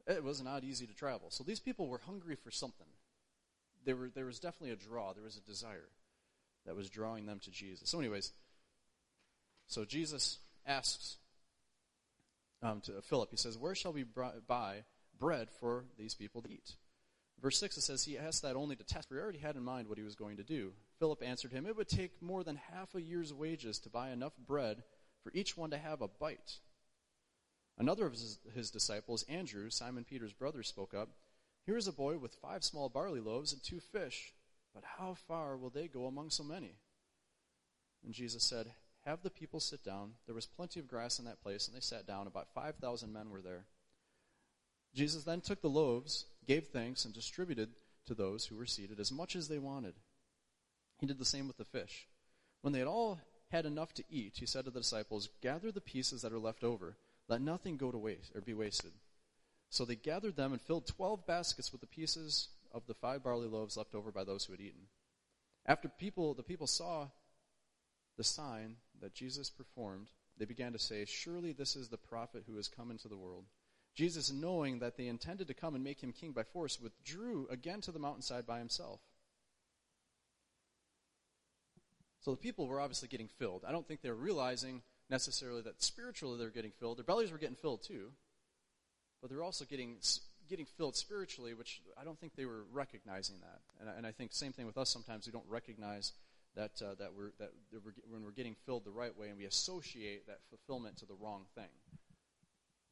It 0.07 0.23
was 0.23 0.41
not 0.41 0.63
easy 0.63 0.87
to 0.87 0.93
travel. 0.93 1.29
So 1.29 1.43
these 1.43 1.59
people 1.59 1.87
were 1.87 1.99
hungry 1.99 2.35
for 2.35 2.51
something. 2.51 2.87
There, 3.85 3.95
were, 3.95 4.09
there 4.09 4.25
was 4.25 4.39
definitely 4.39 4.71
a 4.71 4.75
draw. 4.75 5.13
There 5.13 5.23
was 5.23 5.37
a 5.37 5.41
desire 5.41 5.89
that 6.65 6.75
was 6.75 6.89
drawing 6.89 7.25
them 7.25 7.39
to 7.43 7.51
Jesus. 7.51 7.89
So, 7.89 7.99
anyways, 7.99 8.33
so 9.67 9.85
Jesus 9.85 10.39
asks 10.65 11.17
um, 12.61 12.81
to 12.81 13.01
Philip, 13.01 13.29
he 13.31 13.37
says, 13.37 13.57
Where 13.57 13.75
shall 13.75 13.93
we 13.93 14.03
buy 14.03 14.83
bread 15.17 15.49
for 15.59 15.85
these 15.97 16.13
people 16.13 16.41
to 16.41 16.51
eat? 16.51 16.75
Verse 17.41 17.57
6, 17.59 17.77
it 17.77 17.81
says, 17.81 18.03
He 18.03 18.17
asked 18.17 18.41
that 18.41 18.55
only 18.55 18.75
to 18.75 18.83
test, 18.83 19.09
he 19.09 19.15
already 19.15 19.39
had 19.39 19.55
in 19.55 19.63
mind 19.63 19.87
what 19.87 19.97
he 19.97 20.03
was 20.03 20.15
going 20.15 20.37
to 20.37 20.43
do. 20.43 20.73
Philip 20.99 21.23
answered 21.23 21.53
him, 21.53 21.65
It 21.65 21.75
would 21.77 21.87
take 21.87 22.21
more 22.21 22.43
than 22.43 22.59
half 22.73 22.93
a 22.93 23.01
year's 23.01 23.33
wages 23.33 23.79
to 23.79 23.89
buy 23.89 24.11
enough 24.11 24.33
bread 24.37 24.83
for 25.23 25.31
each 25.33 25.57
one 25.57 25.69
to 25.71 25.77
have 25.77 26.01
a 26.01 26.07
bite. 26.07 26.59
Another 27.77 28.05
of 28.05 28.11
his, 28.11 28.39
his 28.53 28.69
disciples, 28.69 29.23
Andrew, 29.29 29.69
Simon 29.69 30.03
Peter's 30.03 30.33
brother, 30.33 30.61
spoke 30.63 30.93
up. 30.93 31.09
Here 31.65 31.77
is 31.77 31.87
a 31.87 31.93
boy 31.93 32.17
with 32.17 32.35
five 32.41 32.63
small 32.63 32.89
barley 32.89 33.21
loaves 33.21 33.53
and 33.53 33.63
two 33.63 33.79
fish, 33.79 34.33
but 34.73 34.83
how 34.97 35.15
far 35.27 35.55
will 35.55 35.69
they 35.69 35.87
go 35.87 36.05
among 36.05 36.29
so 36.29 36.43
many? 36.43 36.75
And 38.03 38.13
Jesus 38.13 38.43
said, 38.43 38.67
Have 39.05 39.23
the 39.23 39.29
people 39.29 39.61
sit 39.61 39.83
down. 39.83 40.11
There 40.25 40.35
was 40.35 40.45
plenty 40.45 40.79
of 40.81 40.87
grass 40.87 41.19
in 41.19 41.25
that 41.25 41.41
place, 41.41 41.67
and 41.67 41.75
they 41.75 41.81
sat 41.81 42.05
down. 42.05 42.27
About 42.27 42.53
5,000 42.53 43.13
men 43.13 43.29
were 43.29 43.41
there. 43.41 43.65
Jesus 44.93 45.23
then 45.23 45.39
took 45.39 45.61
the 45.61 45.69
loaves, 45.69 46.25
gave 46.45 46.67
thanks, 46.67 47.05
and 47.05 47.13
distributed 47.13 47.69
to 48.07 48.13
those 48.13 48.45
who 48.45 48.57
were 48.57 48.65
seated 48.65 48.99
as 48.99 49.11
much 49.11 49.35
as 49.35 49.47
they 49.47 49.59
wanted. 49.59 49.93
He 50.99 51.07
did 51.07 51.17
the 51.17 51.25
same 51.25 51.47
with 51.47 51.57
the 51.57 51.65
fish. 51.65 52.07
When 52.61 52.73
they 52.73 52.79
had 52.79 52.87
all 52.87 53.19
had 53.49 53.65
enough 53.65 53.93
to 53.95 54.03
eat, 54.09 54.37
he 54.37 54.45
said 54.45 54.65
to 54.65 54.71
the 54.71 54.81
disciples, 54.81 55.29
Gather 55.41 55.71
the 55.71 55.81
pieces 55.81 56.21
that 56.21 56.33
are 56.33 56.39
left 56.39 56.63
over. 56.63 56.97
Let 57.27 57.41
nothing 57.41 57.77
go 57.77 57.91
to 57.91 57.97
waste 57.97 58.35
or 58.35 58.41
be 58.41 58.53
wasted. 58.53 58.91
So 59.69 59.85
they 59.85 59.95
gathered 59.95 60.35
them 60.35 60.51
and 60.51 60.61
filled 60.61 60.87
twelve 60.87 61.25
baskets 61.25 61.71
with 61.71 61.81
the 61.81 61.87
pieces 61.87 62.49
of 62.71 62.85
the 62.87 62.93
five 62.93 63.23
barley 63.23 63.47
loaves 63.47 63.77
left 63.77 63.95
over 63.95 64.11
by 64.11 64.23
those 64.23 64.45
who 64.45 64.53
had 64.53 64.61
eaten. 64.61 64.87
After 65.65 65.87
people, 65.87 66.33
the 66.33 66.43
people 66.43 66.67
saw 66.67 67.07
the 68.17 68.23
sign 68.23 68.75
that 69.01 69.13
Jesus 69.13 69.49
performed, 69.49 70.07
they 70.37 70.45
began 70.45 70.73
to 70.73 70.79
say, 70.79 71.05
Surely 71.05 71.51
this 71.51 71.75
is 71.75 71.89
the 71.89 71.97
prophet 71.97 72.43
who 72.47 72.55
has 72.55 72.67
come 72.67 72.91
into 72.91 73.07
the 73.07 73.17
world. 73.17 73.45
Jesus, 73.95 74.31
knowing 74.31 74.79
that 74.79 74.97
they 74.97 75.07
intended 75.07 75.47
to 75.47 75.53
come 75.53 75.75
and 75.75 75.83
make 75.83 76.01
him 76.01 76.13
king 76.13 76.31
by 76.31 76.43
force, 76.43 76.79
withdrew 76.79 77.47
again 77.49 77.81
to 77.81 77.91
the 77.91 77.99
mountainside 77.99 78.47
by 78.47 78.59
himself. 78.59 78.99
So 82.21 82.31
the 82.31 82.37
people 82.37 82.67
were 82.67 82.81
obviously 82.81 83.07
getting 83.07 83.27
filled. 83.27 83.63
I 83.67 83.71
don't 83.71 83.87
think 83.87 84.01
they 84.01 84.09
were 84.09 84.15
realizing 84.15 84.81
necessarily 85.09 85.61
that 85.61 85.81
spiritually 85.81 86.37
they 86.37 86.43
were 86.43 86.49
getting 86.51 86.73
filled. 86.79 86.97
Their 86.97 87.05
bellies 87.05 87.31
were 87.31 87.37
getting 87.37 87.55
filled 87.55 87.83
too. 87.83 88.11
But 89.21 89.29
they're 89.29 89.43
also 89.43 89.65
getting 89.65 89.97
getting 90.49 90.65
filled 90.65 90.95
spiritually, 90.95 91.53
which 91.53 91.81
I 91.99 92.03
don't 92.03 92.19
think 92.19 92.35
they 92.35 92.45
were 92.45 92.63
recognizing 92.71 93.35
that. 93.41 93.61
And, 93.79 93.97
and 93.97 94.07
I 94.07 94.11
think 94.11 94.33
same 94.33 94.51
thing 94.51 94.65
with 94.65 94.77
us. 94.77 94.89
Sometimes 94.89 95.25
we 95.25 95.31
don't 95.31 95.47
recognize 95.47 96.13
that 96.55 96.81
uh, 96.81 96.95
that 96.99 97.13
we're 97.15 97.31
that 97.39 97.51
we're, 97.71 97.93
when 98.09 98.23
we're 98.23 98.31
getting 98.31 98.55
filled 98.65 98.85
the 98.85 98.91
right 98.91 99.15
way, 99.17 99.29
and 99.29 99.37
we 99.37 99.45
associate 99.45 100.27
that 100.27 100.39
fulfillment 100.49 100.97
to 100.97 101.05
the 101.05 101.15
wrong 101.15 101.45
thing. 101.55 101.69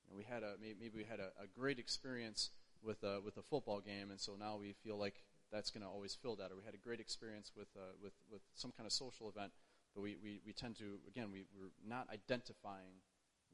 And 0.10 0.18
we 0.18 0.24
had 0.24 0.44
a 0.44 0.54
maybe 0.62 0.92
we 0.96 1.04
had 1.04 1.20
a, 1.20 1.32
a 1.42 1.48
great 1.58 1.80
experience 1.80 2.50
with 2.84 3.04
a, 3.04 3.20
with 3.20 3.38
a 3.38 3.42
football 3.42 3.82
game, 3.82 4.12
and 4.12 4.20
so 4.20 4.34
now 4.40 4.58
we 4.58 4.74
feel 4.84 4.98
like 4.98 5.16
that's 5.52 5.72
going 5.72 5.84
to 5.84 5.88
always 5.88 6.16
fill 6.16 6.36
that. 6.38 6.52
Or 6.52 6.56
we 6.56 6.64
had 6.66 6.74
a 6.74 6.78
great 6.78 7.00
experience 7.00 7.52
with 7.56 7.68
uh, 7.76 7.93
with 8.02 8.14
with 8.32 8.41
some 8.56 8.72
kind 8.72 8.86
of 8.86 8.93
social 8.93 9.30
event, 9.30 9.52
but 9.95 10.02
we, 10.02 10.16
we, 10.24 10.39
we 10.45 10.54
tend 10.54 10.78
to 10.78 11.00
again 11.08 11.30
we, 11.32 11.45
we're 11.60 11.72
not 11.88 12.08
identifying 12.12 13.02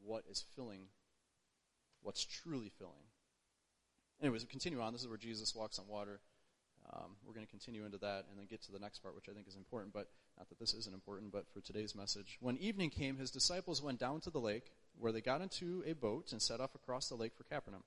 what 0.04 0.24
is 0.30 0.46
filling, 0.56 0.88
what's 2.02 2.26
truly 2.26 2.72
filling. 2.78 3.08
Anyways, 4.22 4.44
we 4.44 4.48
continue 4.48 4.82
on. 4.82 4.94
This 4.94 5.02
is 5.02 5.08
where 5.08 5.18
Jesus 5.18 5.56
walks 5.56 5.80
on 5.80 5.88
water. 5.88 6.20
Um, 6.92 7.16
we're 7.26 7.34
going 7.34 7.46
to 7.46 7.52
continue 7.52 7.86
into 7.86 7.98
that 8.00 8.26
and 8.30 8.38
then 8.38 8.46
get 8.50 8.62
to 8.64 8.72
the 8.72 8.80
next 8.80 9.00
part, 9.00 9.16
which 9.16 9.30
I 9.30 9.34
think 9.34 9.48
is 9.48 9.56
important, 9.56 9.94
but 9.94 10.10
not 10.38 10.50
that 10.50 10.60
this 10.60 10.74
isn't 10.74 10.94
important, 10.94 11.32
but 11.32 11.46
for 11.54 11.62
today's 11.62 11.96
message. 11.96 12.38
When 12.42 12.58
evening 12.58 12.90
came, 12.90 13.18
his 13.18 13.32
disciples 13.32 13.82
went 13.82 14.00
down 14.00 14.20
to 14.22 14.30
the 14.30 14.40
lake, 14.40 14.72
where 15.00 15.12
they 15.12 15.22
got 15.22 15.42
into 15.42 15.84
a 15.88 15.94
boat 15.94 16.32
and 16.32 16.42
set 16.42 16.60
off 16.60 16.76
across 16.76 17.08
the 17.08 17.16
lake 17.16 17.34
for 17.36 17.44
Capernaum. 17.44 17.84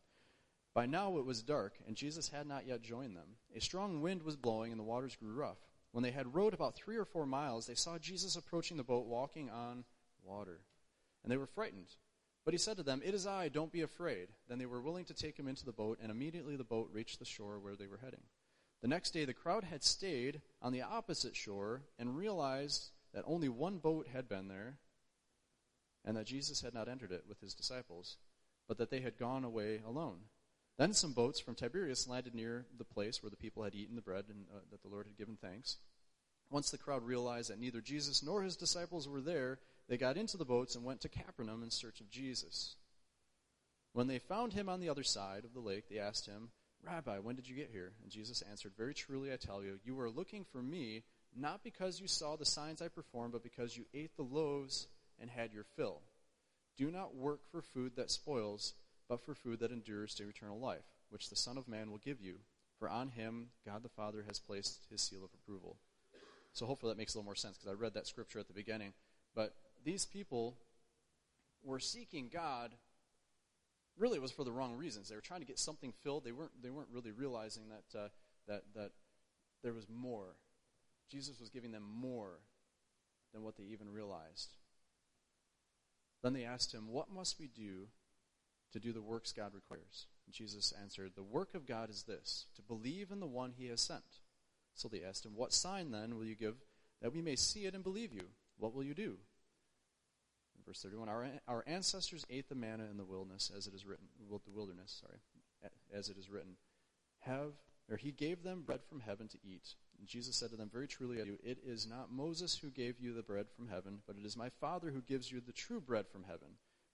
By 0.76 0.84
now 0.84 1.16
it 1.16 1.24
was 1.24 1.42
dark, 1.42 1.78
and 1.86 1.96
Jesus 1.96 2.28
had 2.28 2.46
not 2.46 2.66
yet 2.66 2.82
joined 2.82 3.16
them. 3.16 3.38
A 3.54 3.62
strong 3.62 4.02
wind 4.02 4.22
was 4.22 4.36
blowing, 4.36 4.72
and 4.72 4.78
the 4.78 4.84
waters 4.84 5.16
grew 5.16 5.32
rough. 5.32 5.56
When 5.92 6.04
they 6.04 6.10
had 6.10 6.34
rowed 6.34 6.52
about 6.52 6.76
three 6.76 6.98
or 6.98 7.06
four 7.06 7.24
miles, 7.24 7.66
they 7.66 7.74
saw 7.74 7.96
Jesus 7.96 8.36
approaching 8.36 8.76
the 8.76 8.84
boat 8.84 9.06
walking 9.06 9.48
on 9.48 9.86
water. 10.22 10.60
And 11.22 11.32
they 11.32 11.38
were 11.38 11.46
frightened. 11.46 11.96
But 12.44 12.52
he 12.52 12.58
said 12.58 12.76
to 12.76 12.82
them, 12.82 13.00
It 13.02 13.14
is 13.14 13.26
I, 13.26 13.48
don't 13.48 13.72
be 13.72 13.80
afraid. 13.80 14.28
Then 14.50 14.58
they 14.58 14.66
were 14.66 14.82
willing 14.82 15.06
to 15.06 15.14
take 15.14 15.38
him 15.38 15.48
into 15.48 15.64
the 15.64 15.72
boat, 15.72 15.98
and 16.02 16.10
immediately 16.10 16.56
the 16.56 16.62
boat 16.62 16.90
reached 16.92 17.20
the 17.20 17.24
shore 17.24 17.58
where 17.58 17.74
they 17.74 17.86
were 17.86 18.00
heading. 18.04 18.24
The 18.82 18.88
next 18.88 19.12
day, 19.12 19.24
the 19.24 19.32
crowd 19.32 19.64
had 19.64 19.82
stayed 19.82 20.42
on 20.60 20.74
the 20.74 20.82
opposite 20.82 21.34
shore 21.34 21.84
and 21.98 22.18
realized 22.18 22.90
that 23.14 23.24
only 23.26 23.48
one 23.48 23.78
boat 23.78 24.08
had 24.12 24.28
been 24.28 24.48
there, 24.48 24.76
and 26.04 26.18
that 26.18 26.26
Jesus 26.26 26.60
had 26.60 26.74
not 26.74 26.86
entered 26.86 27.12
it 27.12 27.24
with 27.26 27.40
his 27.40 27.54
disciples, 27.54 28.18
but 28.68 28.76
that 28.76 28.90
they 28.90 29.00
had 29.00 29.16
gone 29.16 29.42
away 29.42 29.80
alone. 29.86 30.18
Then 30.78 30.92
some 30.92 31.12
boats 31.12 31.40
from 31.40 31.54
Tiberias 31.54 32.06
landed 32.06 32.34
near 32.34 32.66
the 32.76 32.84
place 32.84 33.22
where 33.22 33.30
the 33.30 33.36
people 33.36 33.62
had 33.62 33.74
eaten 33.74 33.96
the 33.96 34.02
bread 34.02 34.24
and 34.28 34.44
uh, 34.54 34.60
that 34.70 34.82
the 34.82 34.88
Lord 34.88 35.06
had 35.06 35.16
given 35.16 35.36
thanks. 35.40 35.76
Once 36.50 36.70
the 36.70 36.78
crowd 36.78 37.02
realized 37.02 37.50
that 37.50 37.58
neither 37.58 37.80
Jesus 37.80 38.22
nor 38.22 38.42
his 38.42 38.56
disciples 38.56 39.08
were 39.08 39.20
there, 39.20 39.58
they 39.88 39.96
got 39.96 40.16
into 40.16 40.36
the 40.36 40.44
boats 40.44 40.74
and 40.74 40.84
went 40.84 41.00
to 41.00 41.08
Capernaum 41.08 41.62
in 41.62 41.70
search 41.70 42.00
of 42.00 42.10
Jesus. 42.10 42.76
When 43.92 44.06
they 44.06 44.18
found 44.18 44.52
him 44.52 44.68
on 44.68 44.80
the 44.80 44.90
other 44.90 45.02
side 45.02 45.44
of 45.44 45.54
the 45.54 45.60
lake, 45.60 45.88
they 45.88 45.98
asked 45.98 46.26
him, 46.26 46.50
Rabbi, 46.84 47.18
when 47.18 47.34
did 47.34 47.48
you 47.48 47.56
get 47.56 47.70
here? 47.72 47.92
And 48.02 48.12
Jesus 48.12 48.42
answered, 48.48 48.72
Very 48.76 48.94
truly 48.94 49.32
I 49.32 49.36
tell 49.36 49.62
you, 49.62 49.80
you 49.84 49.98
are 50.00 50.10
looking 50.10 50.44
for 50.44 50.62
me 50.62 51.02
not 51.34 51.64
because 51.64 52.00
you 52.00 52.08
saw 52.08 52.36
the 52.36 52.44
signs 52.44 52.80
I 52.80 52.88
performed, 52.88 53.32
but 53.32 53.42
because 53.42 53.76
you 53.76 53.84
ate 53.92 54.16
the 54.16 54.22
loaves 54.22 54.86
and 55.20 55.30
had 55.30 55.52
your 55.52 55.64
fill. 55.76 56.02
Do 56.76 56.90
not 56.90 57.14
work 57.14 57.40
for 57.50 57.62
food 57.62 57.96
that 57.96 58.10
spoils, 58.10 58.74
but 59.08 59.24
for 59.24 59.34
food 59.34 59.60
that 59.60 59.72
endures 59.72 60.14
to 60.14 60.28
eternal 60.28 60.58
life, 60.58 60.84
which 61.10 61.28
the 61.28 61.36
Son 61.36 61.58
of 61.58 61.68
Man 61.68 61.90
will 61.90 61.98
give 61.98 62.20
you. 62.20 62.36
For 62.78 62.88
on 62.88 63.08
him 63.08 63.48
God 63.64 63.82
the 63.82 63.88
Father 63.88 64.24
has 64.26 64.38
placed 64.38 64.86
his 64.90 65.00
seal 65.00 65.24
of 65.24 65.30
approval. 65.32 65.76
So 66.52 66.66
hopefully 66.66 66.92
that 66.92 66.98
makes 66.98 67.14
a 67.14 67.18
little 67.18 67.26
more 67.26 67.34
sense 67.34 67.56
because 67.56 67.70
I 67.70 67.80
read 67.80 67.94
that 67.94 68.06
scripture 68.06 68.38
at 68.38 68.48
the 68.48 68.54
beginning. 68.54 68.92
But 69.34 69.54
these 69.84 70.04
people 70.04 70.56
were 71.62 71.80
seeking 71.80 72.30
God 72.32 72.72
really 73.98 74.18
it 74.18 74.22
was 74.22 74.32
for 74.32 74.44
the 74.44 74.52
wrong 74.52 74.76
reasons. 74.76 75.08
They 75.08 75.14
were 75.14 75.20
trying 75.20 75.40
to 75.40 75.46
get 75.46 75.58
something 75.58 75.92
filled. 76.02 76.24
They 76.24 76.32
weren't 76.32 76.62
they 76.62 76.70
weren't 76.70 76.88
really 76.92 77.12
realizing 77.12 77.64
that 77.68 77.98
uh, 77.98 78.08
that 78.46 78.62
that 78.74 78.90
there 79.62 79.72
was 79.72 79.86
more. 79.88 80.36
Jesus 81.10 81.40
was 81.40 81.50
giving 81.50 81.72
them 81.72 81.84
more 81.84 82.40
than 83.32 83.42
what 83.42 83.56
they 83.56 83.64
even 83.64 83.90
realized. 83.90 84.56
Then 86.22 86.32
they 86.32 86.44
asked 86.44 86.74
him, 86.74 86.88
"What 86.88 87.10
must 87.10 87.38
we 87.38 87.48
do 87.48 87.88
to 88.72 88.80
do 88.80 88.92
the 88.92 89.02
works 89.02 89.32
God 89.32 89.54
requires?" 89.54 90.06
And 90.26 90.34
Jesus 90.34 90.72
answered, 90.72 91.14
"The 91.14 91.22
work 91.22 91.54
of 91.54 91.66
God 91.66 91.90
is 91.90 92.04
this: 92.04 92.46
to 92.54 92.62
believe 92.62 93.10
in 93.10 93.20
the 93.20 93.26
one 93.26 93.52
He 93.52 93.66
has 93.66 93.80
sent." 93.80 94.20
So 94.74 94.88
they 94.88 95.02
asked 95.02 95.24
him, 95.24 95.34
"What 95.34 95.52
sign 95.52 95.90
then 95.90 96.16
will 96.16 96.24
you 96.24 96.34
give 96.34 96.56
that 97.00 97.12
we 97.12 97.22
may 97.22 97.36
see 97.36 97.66
it 97.66 97.74
and 97.74 97.84
believe 97.84 98.12
you? 98.12 98.30
What 98.56 98.74
will 98.74 98.84
you 98.84 98.94
do?" 98.94 99.18
verse 100.66 100.82
31 100.82 101.08
our, 101.08 101.26
our 101.46 101.64
ancestors 101.66 102.26
ate 102.28 102.48
the 102.48 102.54
manna 102.54 102.84
in 102.90 102.96
the 102.96 103.04
wilderness 103.04 103.52
as 103.56 103.66
it 103.66 103.74
is 103.74 103.86
written 103.86 104.06
the 104.18 104.50
wilderness 104.50 105.00
sorry 105.00 105.20
as 105.94 106.08
it 106.08 106.18
is 106.18 106.28
written 106.28 106.56
have 107.20 107.52
or 107.88 107.96
he 107.96 108.10
gave 108.10 108.42
them 108.42 108.62
bread 108.62 108.80
from 108.88 109.00
heaven 109.00 109.28
to 109.28 109.38
eat 109.44 109.74
and 109.98 110.08
jesus 110.08 110.36
said 110.36 110.50
to 110.50 110.56
them 110.56 110.68
very 110.70 110.88
truly 110.88 111.20
I 111.20 111.24
you 111.24 111.38
it 111.44 111.58
is 111.64 111.86
not 111.86 112.12
moses 112.12 112.56
who 112.56 112.70
gave 112.70 113.00
you 113.00 113.14
the 113.14 113.22
bread 113.22 113.46
from 113.56 113.68
heaven 113.68 114.00
but 114.06 114.16
it 114.16 114.26
is 114.26 114.36
my 114.36 114.48
father 114.60 114.90
who 114.90 115.00
gives 115.02 115.30
you 115.30 115.40
the 115.40 115.52
true 115.52 115.80
bread 115.80 116.06
from 116.08 116.24
heaven 116.24 116.48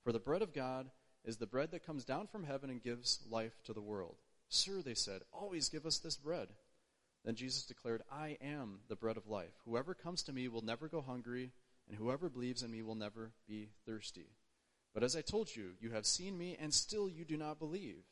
for 0.05 0.13
the 0.13 0.21
bread 0.21 0.43
of 0.43 0.53
god 0.53 0.91
is 1.25 1.37
the 1.37 1.47
bread 1.47 1.71
that 1.71 1.87
comes 1.87 2.05
down 2.05 2.27
from 2.27 2.45
heaven 2.45 2.71
and 2.71 2.83
gives 2.83 3.21
life 3.31 3.63
to 3.65 3.73
the 3.73 3.81
world 3.81 4.17
sir 4.49 4.83
they 4.83 4.95
said 4.95 5.23
always 5.33 5.69
give 5.69 5.87
us 5.87 5.99
this 5.99 6.17
bread 6.17 6.49
then 7.25 7.35
jesus 7.35 7.65
declared 7.65 8.03
i 8.11 8.37
am 8.43 8.81
the 8.89 8.97
bread 8.97 9.17
of 9.17 9.29
life 9.29 9.53
whoever 9.65 9.95
comes 9.95 10.23
to 10.23 10.33
me 10.33 10.49
will 10.49 10.63
never 10.63 10.89
go 10.89 11.01
hungry 11.01 11.53
and 11.89 11.99
whoever 11.99 12.29
believes 12.29 12.63
in 12.63 12.71
me 12.71 12.83
will 12.83 12.95
never 12.95 13.33
be 13.47 13.69
thirsty. 13.87 14.27
But 14.95 15.03
as 15.03 15.17
I 15.17 15.23
told 15.23 15.55
you, 15.55 15.73
you 15.81 15.91
have 15.91 16.07
seen 16.07 16.37
me, 16.37 16.57
and 16.61 16.73
still 16.73 17.09
you 17.09 17.25
do 17.25 17.37
not 17.37 17.59
believe. 17.59 18.05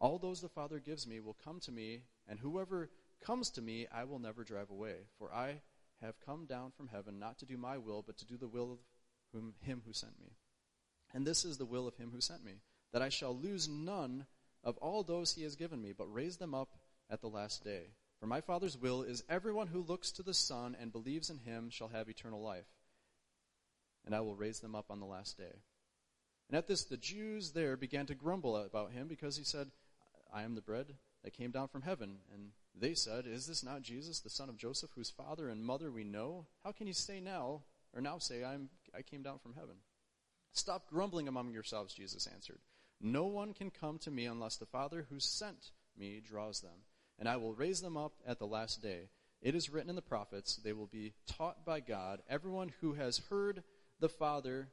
All 0.00 0.18
those 0.18 0.40
the 0.40 0.48
Father 0.48 0.80
gives 0.80 1.06
me 1.06 1.20
will 1.20 1.36
come 1.44 1.60
to 1.60 1.72
me, 1.72 2.02
and 2.28 2.38
whoever 2.40 2.90
comes 3.24 3.50
to 3.50 3.62
me 3.62 3.86
I 3.92 4.04
will 4.04 4.18
never 4.18 4.42
drive 4.42 4.70
away. 4.70 4.96
For 5.18 5.32
I 5.32 5.60
have 6.00 6.20
come 6.24 6.46
down 6.46 6.72
from 6.76 6.88
heaven 6.88 7.18
not 7.18 7.38
to 7.38 7.46
do 7.46 7.56
my 7.56 7.78
will, 7.78 8.02
but 8.02 8.18
to 8.18 8.26
do 8.26 8.36
the 8.36 8.48
will 8.48 8.72
of 8.72 8.78
whom, 9.32 9.54
him 9.60 9.82
who 9.86 9.92
sent 9.92 10.18
me. 10.20 10.32
And 11.14 11.26
this 11.26 11.44
is 11.44 11.58
the 11.58 11.64
will 11.64 11.86
of 11.86 11.96
him 11.96 12.10
who 12.12 12.20
sent 12.20 12.44
me, 12.44 12.60
that 12.92 13.02
I 13.02 13.08
shall 13.08 13.36
lose 13.36 13.68
none 13.68 14.26
of 14.64 14.76
all 14.78 15.02
those 15.02 15.32
he 15.32 15.42
has 15.42 15.56
given 15.56 15.82
me, 15.82 15.92
but 15.92 16.12
raise 16.12 16.36
them 16.36 16.54
up 16.54 16.68
at 17.10 17.20
the 17.20 17.28
last 17.28 17.64
day. 17.64 17.88
For 18.20 18.26
my 18.26 18.40
Father's 18.40 18.78
will 18.78 19.02
is 19.02 19.24
everyone 19.28 19.66
who 19.66 19.82
looks 19.82 20.12
to 20.12 20.22
the 20.22 20.34
Son 20.34 20.76
and 20.80 20.92
believes 20.92 21.28
in 21.28 21.38
him 21.38 21.70
shall 21.70 21.88
have 21.88 22.08
eternal 22.08 22.40
life, 22.40 22.68
and 24.06 24.14
I 24.14 24.20
will 24.20 24.36
raise 24.36 24.60
them 24.60 24.74
up 24.74 24.86
on 24.90 25.00
the 25.00 25.06
last 25.06 25.36
day. 25.36 25.62
And 26.48 26.56
at 26.56 26.66
this, 26.66 26.84
the 26.84 26.96
Jews 26.96 27.52
there 27.52 27.76
began 27.76 28.06
to 28.06 28.14
grumble 28.14 28.56
about 28.56 28.92
him 28.92 29.08
because 29.08 29.36
he 29.36 29.44
said, 29.44 29.70
I 30.32 30.42
am 30.42 30.54
the 30.54 30.60
bread 30.60 30.94
that 31.24 31.32
came 31.32 31.50
down 31.50 31.68
from 31.68 31.82
heaven. 31.82 32.18
And 32.32 32.50
they 32.78 32.94
said, 32.94 33.26
Is 33.26 33.46
this 33.46 33.64
not 33.64 33.82
Jesus, 33.82 34.20
the 34.20 34.30
son 34.30 34.48
of 34.48 34.56
Joseph, 34.56 34.90
whose 34.94 35.10
father 35.10 35.48
and 35.48 35.64
mother 35.64 35.90
we 35.90 36.04
know? 36.04 36.46
How 36.64 36.72
can 36.72 36.86
he 36.86 36.92
say 36.92 37.20
now, 37.20 37.62
or 37.94 38.00
now 38.00 38.18
say, 38.18 38.44
I'm, 38.44 38.68
I 38.96 39.02
came 39.02 39.22
down 39.22 39.38
from 39.38 39.54
heaven? 39.54 39.76
Stop 40.52 40.88
grumbling 40.88 41.28
among 41.28 41.52
yourselves, 41.52 41.94
Jesus 41.94 42.26
answered. 42.26 42.60
No 43.00 43.24
one 43.24 43.52
can 43.52 43.70
come 43.70 43.98
to 44.00 44.10
me 44.10 44.26
unless 44.26 44.56
the 44.56 44.66
Father 44.66 45.06
who 45.10 45.18
sent 45.18 45.70
me 45.98 46.20
draws 46.24 46.60
them 46.60 46.82
and 47.22 47.28
I 47.28 47.36
will 47.36 47.54
raise 47.54 47.80
them 47.80 47.96
up 47.96 48.14
at 48.26 48.40
the 48.40 48.46
last 48.48 48.82
day. 48.82 49.08
It 49.40 49.54
is 49.54 49.70
written 49.70 49.90
in 49.90 49.94
the 49.94 50.02
prophets, 50.02 50.56
they 50.56 50.72
will 50.72 50.88
be 50.88 51.12
taught 51.28 51.64
by 51.64 51.78
God. 51.78 52.20
Everyone 52.28 52.72
who 52.80 52.94
has 52.94 53.18
heard 53.30 53.62
the 54.00 54.08
Father 54.08 54.68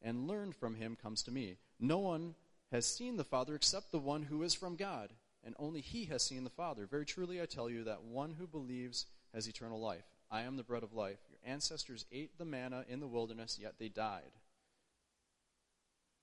and 0.00 0.26
learned 0.26 0.56
from 0.56 0.74
him 0.74 0.96
comes 1.00 1.22
to 1.22 1.30
me. 1.30 1.58
No 1.78 1.98
one 1.98 2.34
has 2.72 2.86
seen 2.86 3.16
the 3.16 3.24
Father 3.24 3.54
except 3.54 3.92
the 3.92 4.00
one 4.00 4.22
who 4.22 4.42
is 4.42 4.52
from 4.52 4.74
God, 4.74 5.10
and 5.44 5.54
only 5.60 5.80
he 5.80 6.06
has 6.06 6.24
seen 6.24 6.42
the 6.42 6.50
Father. 6.50 6.86
Very 6.86 7.04
truly 7.04 7.40
I 7.40 7.46
tell 7.46 7.70
you 7.70 7.84
that 7.84 8.02
one 8.02 8.34
who 8.36 8.48
believes 8.48 9.06
has 9.32 9.46
eternal 9.46 9.80
life. 9.80 10.04
I 10.28 10.42
am 10.42 10.56
the 10.56 10.64
bread 10.64 10.82
of 10.82 10.94
life. 10.94 11.18
Your 11.30 11.38
ancestors 11.44 12.04
ate 12.10 12.36
the 12.36 12.44
manna 12.44 12.84
in 12.88 12.98
the 12.98 13.06
wilderness, 13.06 13.58
yet 13.60 13.74
they 13.78 13.88
died. 13.88 14.32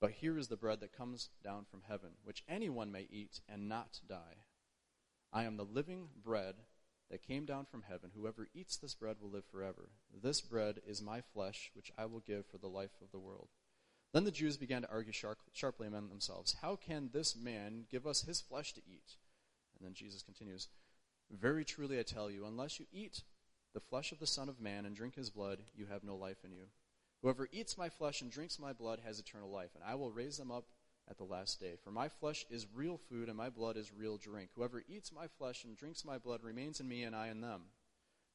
But 0.00 0.12
here 0.12 0.38
is 0.38 0.48
the 0.48 0.56
bread 0.56 0.80
that 0.80 0.96
comes 0.96 1.28
down 1.44 1.66
from 1.70 1.82
heaven, 1.86 2.10
which 2.24 2.42
anyone 2.48 2.90
may 2.90 3.06
eat 3.10 3.40
and 3.48 3.68
not 3.68 4.00
die. 4.08 4.44
I 5.32 5.44
am 5.44 5.56
the 5.56 5.64
living 5.64 6.08
bread 6.24 6.54
that 7.10 7.26
came 7.26 7.44
down 7.44 7.66
from 7.66 7.82
heaven. 7.82 8.10
Whoever 8.14 8.48
eats 8.54 8.76
this 8.76 8.94
bread 8.94 9.16
will 9.20 9.30
live 9.30 9.44
forever. 9.44 9.90
This 10.22 10.40
bread 10.40 10.80
is 10.86 11.02
my 11.02 11.20
flesh, 11.20 11.70
which 11.74 11.92
I 11.98 12.06
will 12.06 12.20
give 12.20 12.46
for 12.46 12.58
the 12.58 12.68
life 12.68 12.96
of 13.02 13.10
the 13.10 13.18
world. 13.18 13.48
Then 14.12 14.24
the 14.24 14.30
Jews 14.30 14.56
began 14.56 14.82
to 14.82 14.90
argue 14.90 15.12
sharp, 15.12 15.38
sharply 15.52 15.86
among 15.86 16.08
themselves 16.08 16.56
How 16.62 16.76
can 16.76 17.10
this 17.12 17.36
man 17.36 17.84
give 17.90 18.06
us 18.06 18.22
his 18.22 18.40
flesh 18.40 18.72
to 18.74 18.80
eat? 18.86 19.16
And 19.78 19.86
then 19.86 19.94
Jesus 19.94 20.22
continues 20.22 20.68
Very 21.30 21.64
truly 21.64 21.98
I 21.98 22.02
tell 22.02 22.30
you, 22.30 22.44
unless 22.46 22.80
you 22.80 22.86
eat 22.92 23.22
the 23.72 23.80
flesh 23.80 24.10
of 24.10 24.18
the 24.18 24.26
Son 24.26 24.48
of 24.48 24.60
Man 24.60 24.84
and 24.84 24.96
drink 24.96 25.14
his 25.14 25.30
blood, 25.30 25.58
you 25.76 25.86
have 25.86 26.02
no 26.02 26.16
life 26.16 26.38
in 26.44 26.52
you. 26.52 26.64
Whoever 27.22 27.48
eats 27.52 27.76
my 27.76 27.88
flesh 27.88 28.22
and 28.22 28.30
drinks 28.30 28.58
my 28.58 28.72
blood 28.72 29.00
has 29.04 29.18
eternal 29.18 29.50
life, 29.50 29.70
and 29.74 29.84
I 29.84 29.94
will 29.94 30.10
raise 30.10 30.38
them 30.38 30.50
up 30.50 30.64
at 31.08 31.18
the 31.18 31.24
last 31.24 31.60
day. 31.60 31.74
For 31.82 31.90
my 31.90 32.08
flesh 32.08 32.46
is 32.50 32.66
real 32.74 32.96
food, 32.96 33.28
and 33.28 33.36
my 33.36 33.50
blood 33.50 33.76
is 33.76 33.92
real 33.92 34.16
drink. 34.16 34.50
Whoever 34.54 34.82
eats 34.88 35.12
my 35.12 35.26
flesh 35.38 35.64
and 35.64 35.76
drinks 35.76 36.04
my 36.04 36.18
blood 36.18 36.42
remains 36.42 36.80
in 36.80 36.88
me, 36.88 37.02
and 37.02 37.14
I 37.14 37.28
in 37.28 37.40
them. 37.40 37.62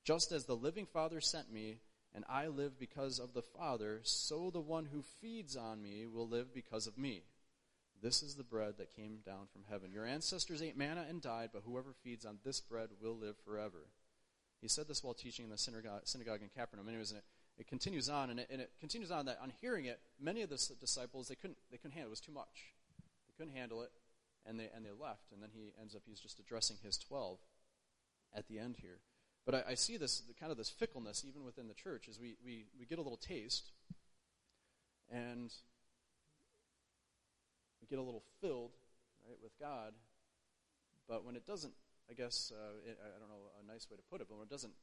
Just 0.03 0.31
as 0.31 0.45
the 0.45 0.55
living 0.55 0.85
Father 0.85 1.19
sent 1.19 1.51
me, 1.51 1.79
and 2.13 2.23
I 2.29 2.47
live 2.47 2.79
because 2.79 3.19
of 3.19 3.33
the 3.33 3.41
Father, 3.41 4.01
so 4.03 4.49
the 4.49 4.61
one 4.61 4.85
who 4.85 5.01
feeds 5.01 5.57
on 5.57 5.81
me 5.81 6.05
will 6.05 6.27
live 6.27 6.53
because 6.53 6.85
of 6.85 6.97
me. 6.97 7.23
This 8.01 8.21
is 8.21 8.35
the 8.35 8.43
bread 8.43 8.75
that 8.77 8.95
came 8.95 9.17
down 9.25 9.47
from 9.51 9.63
heaven. 9.69 9.91
Your 9.91 10.05
ancestors 10.05 10.61
ate 10.61 10.77
manna 10.77 11.05
and 11.09 11.21
died, 11.21 11.49
but 11.51 11.63
whoever 11.65 11.93
feeds 12.03 12.23
on 12.23 12.37
this 12.43 12.61
bread 12.61 12.89
will 13.01 13.17
live 13.17 13.35
forever. 13.43 13.87
He 14.61 14.67
said 14.67 14.87
this 14.87 15.03
while 15.03 15.13
teaching 15.13 15.45
in 15.45 15.51
the 15.51 15.57
synagogue, 15.57 16.01
synagogue 16.05 16.41
in 16.41 16.49
Capernaum. 16.49 16.87
And 16.87 16.95
it 16.95 16.99
was 16.99 17.13
it 17.57 17.67
continues 17.67 18.09
on, 18.09 18.29
and 18.29 18.39
it, 18.39 18.47
and 18.51 18.61
it 18.61 18.71
continues 18.79 19.11
on 19.11 19.25
that 19.25 19.39
on 19.41 19.51
hearing 19.61 19.85
it, 19.85 19.99
many 20.19 20.41
of 20.41 20.49
the 20.49 20.59
disciples 20.79 21.27
they 21.27 21.35
couldn't 21.35 21.57
they 21.71 21.77
couldn't 21.77 21.93
handle 21.93 22.09
it. 22.09 22.11
It 22.11 22.19
was 22.19 22.21
too 22.21 22.33
much. 22.33 22.73
They 23.27 23.33
couldn't 23.37 23.55
handle 23.57 23.81
it, 23.81 23.91
and 24.45 24.59
they 24.59 24.69
and 24.75 24.85
they 24.85 24.91
left. 24.91 25.31
And 25.31 25.41
then 25.41 25.49
he 25.53 25.73
ends 25.79 25.95
up 25.95 26.01
he's 26.05 26.19
just 26.19 26.39
addressing 26.39 26.77
his 26.83 26.97
twelve 26.97 27.39
at 28.35 28.47
the 28.47 28.59
end 28.59 28.77
here. 28.81 28.99
But 29.45 29.55
I, 29.55 29.63
I 29.71 29.75
see 29.75 29.97
this 29.97 30.23
kind 30.39 30.51
of 30.51 30.57
this 30.57 30.69
fickleness 30.69 31.23
even 31.27 31.43
within 31.45 31.67
the 31.67 31.73
church 31.73 32.09
as 32.09 32.19
we, 32.19 32.35
we, 32.43 32.65
we 32.79 32.85
get 32.85 32.97
a 32.97 33.01
little 33.01 33.17
taste, 33.17 33.71
and 35.11 35.53
we 37.79 37.87
get 37.87 37.99
a 37.99 38.01
little 38.01 38.23
filled 38.41 38.71
right 39.27 39.37
with 39.43 39.51
God. 39.59 39.93
But 41.07 41.23
when 41.23 41.35
it 41.35 41.45
doesn't, 41.45 41.73
I 42.09 42.13
guess 42.13 42.51
uh, 42.53 42.89
it, 42.89 42.97
I 42.99 43.19
don't 43.19 43.29
know 43.29 43.51
a 43.63 43.71
nice 43.71 43.87
way 43.89 43.97
to 43.97 44.03
put 44.09 44.19
it, 44.19 44.27
but 44.27 44.37
when 44.37 44.47
it 44.47 44.49
doesn't 44.49 44.73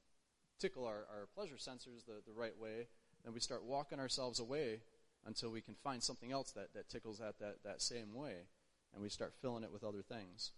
tickle 0.62 0.86
our, 0.86 1.06
our 1.10 1.26
pleasure 1.34 1.56
sensors 1.56 2.06
the, 2.06 2.22
the 2.24 2.32
right 2.32 2.56
way, 2.56 2.86
then 3.24 3.34
we 3.34 3.40
start 3.40 3.64
walking 3.64 3.98
ourselves 3.98 4.38
away 4.38 4.80
until 5.26 5.50
we 5.50 5.60
can 5.60 5.74
find 5.74 6.02
something 6.02 6.30
else 6.30 6.52
that, 6.52 6.72
that 6.74 6.88
tickles 6.88 7.18
that, 7.18 7.38
that, 7.40 7.56
that 7.64 7.82
same 7.82 8.14
way. 8.14 8.46
And 8.94 9.02
we 9.02 9.08
start 9.08 9.34
filling 9.40 9.64
it 9.64 9.72
with 9.72 9.82
other 9.82 10.02
things. 10.02 10.52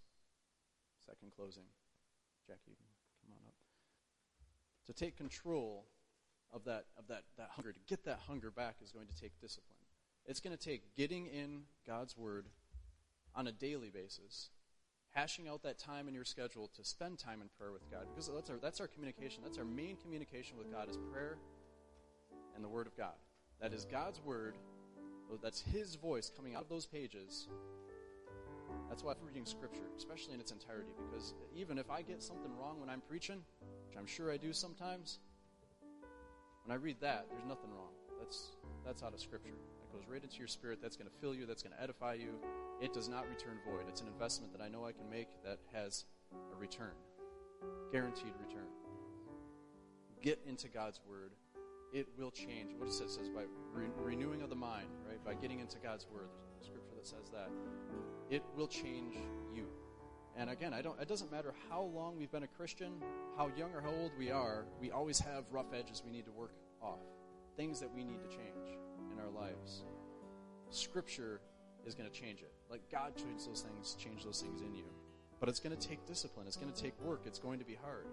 Second 1.06 1.32
closing. 1.34 1.64
Jackie, 2.46 2.76
come 3.22 3.32
on 3.32 3.46
up. 3.46 3.54
To 4.86 4.92
take 4.92 5.16
control 5.16 5.86
of 6.52 6.64
that, 6.64 6.84
of 6.98 7.06
that, 7.08 7.22
that 7.38 7.50
hunger, 7.52 7.72
to 7.72 7.80
get 7.88 8.04
that 8.04 8.20
hunger 8.26 8.50
back, 8.50 8.76
is 8.82 8.92
going 8.92 9.06
to 9.06 9.16
take 9.18 9.40
discipline. 9.40 9.78
It's 10.26 10.40
going 10.40 10.56
to 10.56 10.62
take 10.62 10.94
getting 10.96 11.26
in 11.26 11.62
God's 11.86 12.16
Word 12.16 12.46
on 13.34 13.46
a 13.46 13.52
daily 13.52 13.90
basis 13.90 14.50
hashing 15.14 15.48
out 15.48 15.62
that 15.62 15.78
time 15.78 16.08
in 16.08 16.14
your 16.14 16.24
schedule 16.24 16.68
to 16.76 16.84
spend 16.84 17.18
time 17.18 17.40
in 17.40 17.48
prayer 17.56 17.72
with 17.72 17.88
God. 17.90 18.06
Because 18.10 18.28
that's 18.28 18.50
our, 18.50 18.56
that's 18.60 18.80
our 18.80 18.88
communication. 18.88 19.42
That's 19.42 19.58
our 19.58 19.64
main 19.64 19.96
communication 19.96 20.58
with 20.58 20.70
God 20.70 20.90
is 20.90 20.98
prayer 21.12 21.38
and 22.54 22.62
the 22.62 22.68
Word 22.68 22.86
of 22.86 22.96
God. 22.96 23.14
That 23.60 23.72
is 23.72 23.84
God's 23.84 24.20
Word. 24.20 24.56
That's 25.42 25.60
His 25.60 25.94
voice 25.94 26.30
coming 26.36 26.54
out 26.54 26.62
of 26.62 26.68
those 26.68 26.86
pages. 26.86 27.48
That's 28.88 29.02
why 29.02 29.12
I'm 29.12 29.26
reading 29.26 29.46
Scripture, 29.46 29.86
especially 29.96 30.34
in 30.34 30.40
its 30.40 30.52
entirety, 30.52 30.90
because 30.96 31.34
even 31.56 31.78
if 31.78 31.90
I 31.90 32.02
get 32.02 32.22
something 32.22 32.50
wrong 32.60 32.80
when 32.80 32.90
I'm 32.90 33.00
preaching, 33.00 33.40
which 33.88 33.96
I'm 33.96 34.06
sure 34.06 34.32
I 34.32 34.36
do 34.36 34.52
sometimes, 34.52 35.20
when 36.64 36.76
I 36.76 36.80
read 36.80 36.96
that, 37.00 37.26
there's 37.30 37.44
nothing 37.44 37.70
wrong. 37.70 37.92
That's 38.18 38.56
that's 38.84 39.02
out 39.02 39.14
of 39.14 39.20
Scripture 39.20 39.50
That 39.80 39.92
goes 39.92 40.08
right 40.08 40.22
into 40.22 40.38
your 40.38 40.48
spirit. 40.48 40.80
That's 40.82 40.96
going 40.96 41.08
to 41.08 41.16
fill 41.20 41.34
you. 41.34 41.46
That's 41.46 41.62
going 41.62 41.74
to 41.74 41.82
edify 41.82 42.14
you. 42.14 42.34
It 42.80 42.92
does 42.92 43.08
not 43.08 43.28
return 43.28 43.58
void. 43.64 43.84
It's 43.88 44.00
an 44.00 44.08
investment 44.08 44.52
that 44.52 44.62
I 44.62 44.68
know 44.68 44.84
I 44.84 44.92
can 44.92 45.08
make 45.08 45.28
that 45.44 45.58
has 45.72 46.04
a 46.52 46.56
return, 46.58 46.92
guaranteed 47.92 48.32
return. 48.40 48.68
get 50.22 50.40
into 50.46 50.68
God's 50.68 51.00
Word, 51.08 51.32
it 51.92 52.08
will 52.18 52.30
change. 52.30 52.74
What 52.78 52.88
it 52.88 52.92
says, 52.92 53.14
says 53.14 53.28
by 53.28 53.42
re- 53.72 53.86
renewing 54.02 54.42
of 54.42 54.50
the 54.50 54.56
mind, 54.56 54.88
right? 55.08 55.22
By 55.24 55.34
getting 55.34 55.60
into 55.60 55.78
God's 55.78 56.06
Word. 56.12 56.28
There's 56.54 56.62
a 56.62 56.70
scripture 56.70 56.94
that 56.96 57.06
says 57.06 57.30
that. 57.32 57.50
It 58.30 58.42
will 58.56 58.66
change 58.66 59.14
you. 59.54 59.66
And 60.36 60.50
again, 60.50 60.74
I 60.74 60.82
don't. 60.82 61.00
It 61.00 61.08
doesn't 61.08 61.30
matter 61.30 61.54
how 61.70 61.82
long 61.82 62.18
we've 62.18 62.32
been 62.32 62.42
a 62.42 62.48
Christian, 62.48 62.94
how 63.36 63.50
young 63.56 63.72
or 63.72 63.80
how 63.80 63.90
old 63.90 64.10
we 64.18 64.30
are. 64.30 64.64
We 64.80 64.90
always 64.90 65.20
have 65.20 65.44
rough 65.52 65.72
edges 65.72 66.02
we 66.04 66.10
need 66.10 66.24
to 66.24 66.32
work 66.32 66.52
off, 66.82 66.98
things 67.56 67.78
that 67.80 67.94
we 67.94 68.02
need 68.02 68.20
to 68.20 68.28
change 68.28 68.78
in 69.12 69.20
our 69.20 69.30
lives. 69.30 69.84
Scripture 70.70 71.40
is 71.86 71.94
going 71.94 72.10
to 72.10 72.20
change 72.20 72.40
it. 72.40 72.52
Let 72.74 72.90
God 72.90 73.12
change 73.16 73.46
those 73.46 73.60
things, 73.60 73.96
change 74.02 74.24
those 74.24 74.42
things 74.42 74.60
in 74.60 74.74
you. 74.74 74.82
But 75.38 75.48
it's 75.48 75.60
going 75.60 75.76
to 75.76 75.88
take 75.88 76.04
discipline. 76.06 76.48
It's 76.48 76.56
going 76.56 76.72
to 76.72 76.82
take 76.82 77.00
work. 77.00 77.22
It's 77.24 77.38
going 77.38 77.60
to 77.60 77.64
be 77.64 77.76
hard. 77.80 78.06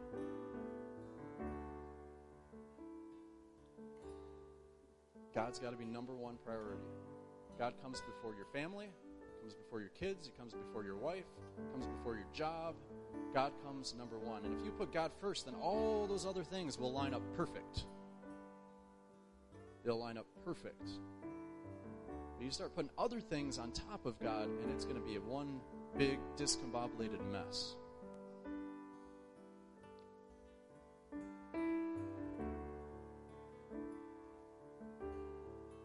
God's 5.34 5.58
got 5.58 5.72
to 5.72 5.78
be 5.78 5.86
number 5.86 6.14
one 6.14 6.36
priority. 6.46 6.84
God 7.58 7.74
comes 7.82 8.02
before 8.02 8.36
your 8.36 8.46
family, 8.54 8.92
comes 9.40 9.56
before 9.56 9.80
your 9.80 9.90
kids, 10.00 10.28
he 10.28 10.32
comes 10.38 10.54
before 10.54 10.84
your 10.84 10.98
wife, 10.98 11.26
comes 11.72 11.88
before 11.88 12.14
your 12.14 12.28
job. 12.32 12.76
God 13.34 13.54
comes 13.66 13.96
number 13.98 14.20
one. 14.20 14.46
And 14.46 14.56
if 14.60 14.64
you 14.64 14.70
put 14.70 14.94
God 14.94 15.10
first, 15.20 15.46
then 15.46 15.56
all 15.56 16.06
those 16.06 16.28
other 16.28 16.44
things 16.44 16.78
will 16.78 16.94
line 16.94 17.16
up 17.16 17.24
perfect. 17.36 17.86
They'll 19.84 20.00
line 20.00 20.20
up 20.20 20.28
perfect. 20.46 20.88
But 22.42 22.46
you 22.46 22.52
start 22.52 22.76
putting 22.76 22.90
other 22.98 23.20
things 23.20 23.60
on 23.60 23.72
top 23.72 24.04
of 24.04 24.20
God, 24.20 24.46
and 24.46 24.72
it's 24.74 24.84
going 24.84 25.00
to 25.00 25.08
be 25.08 25.20
one 25.20 25.60
big 25.96 26.18
discombobulated 26.38 27.24
mess. 27.32 27.76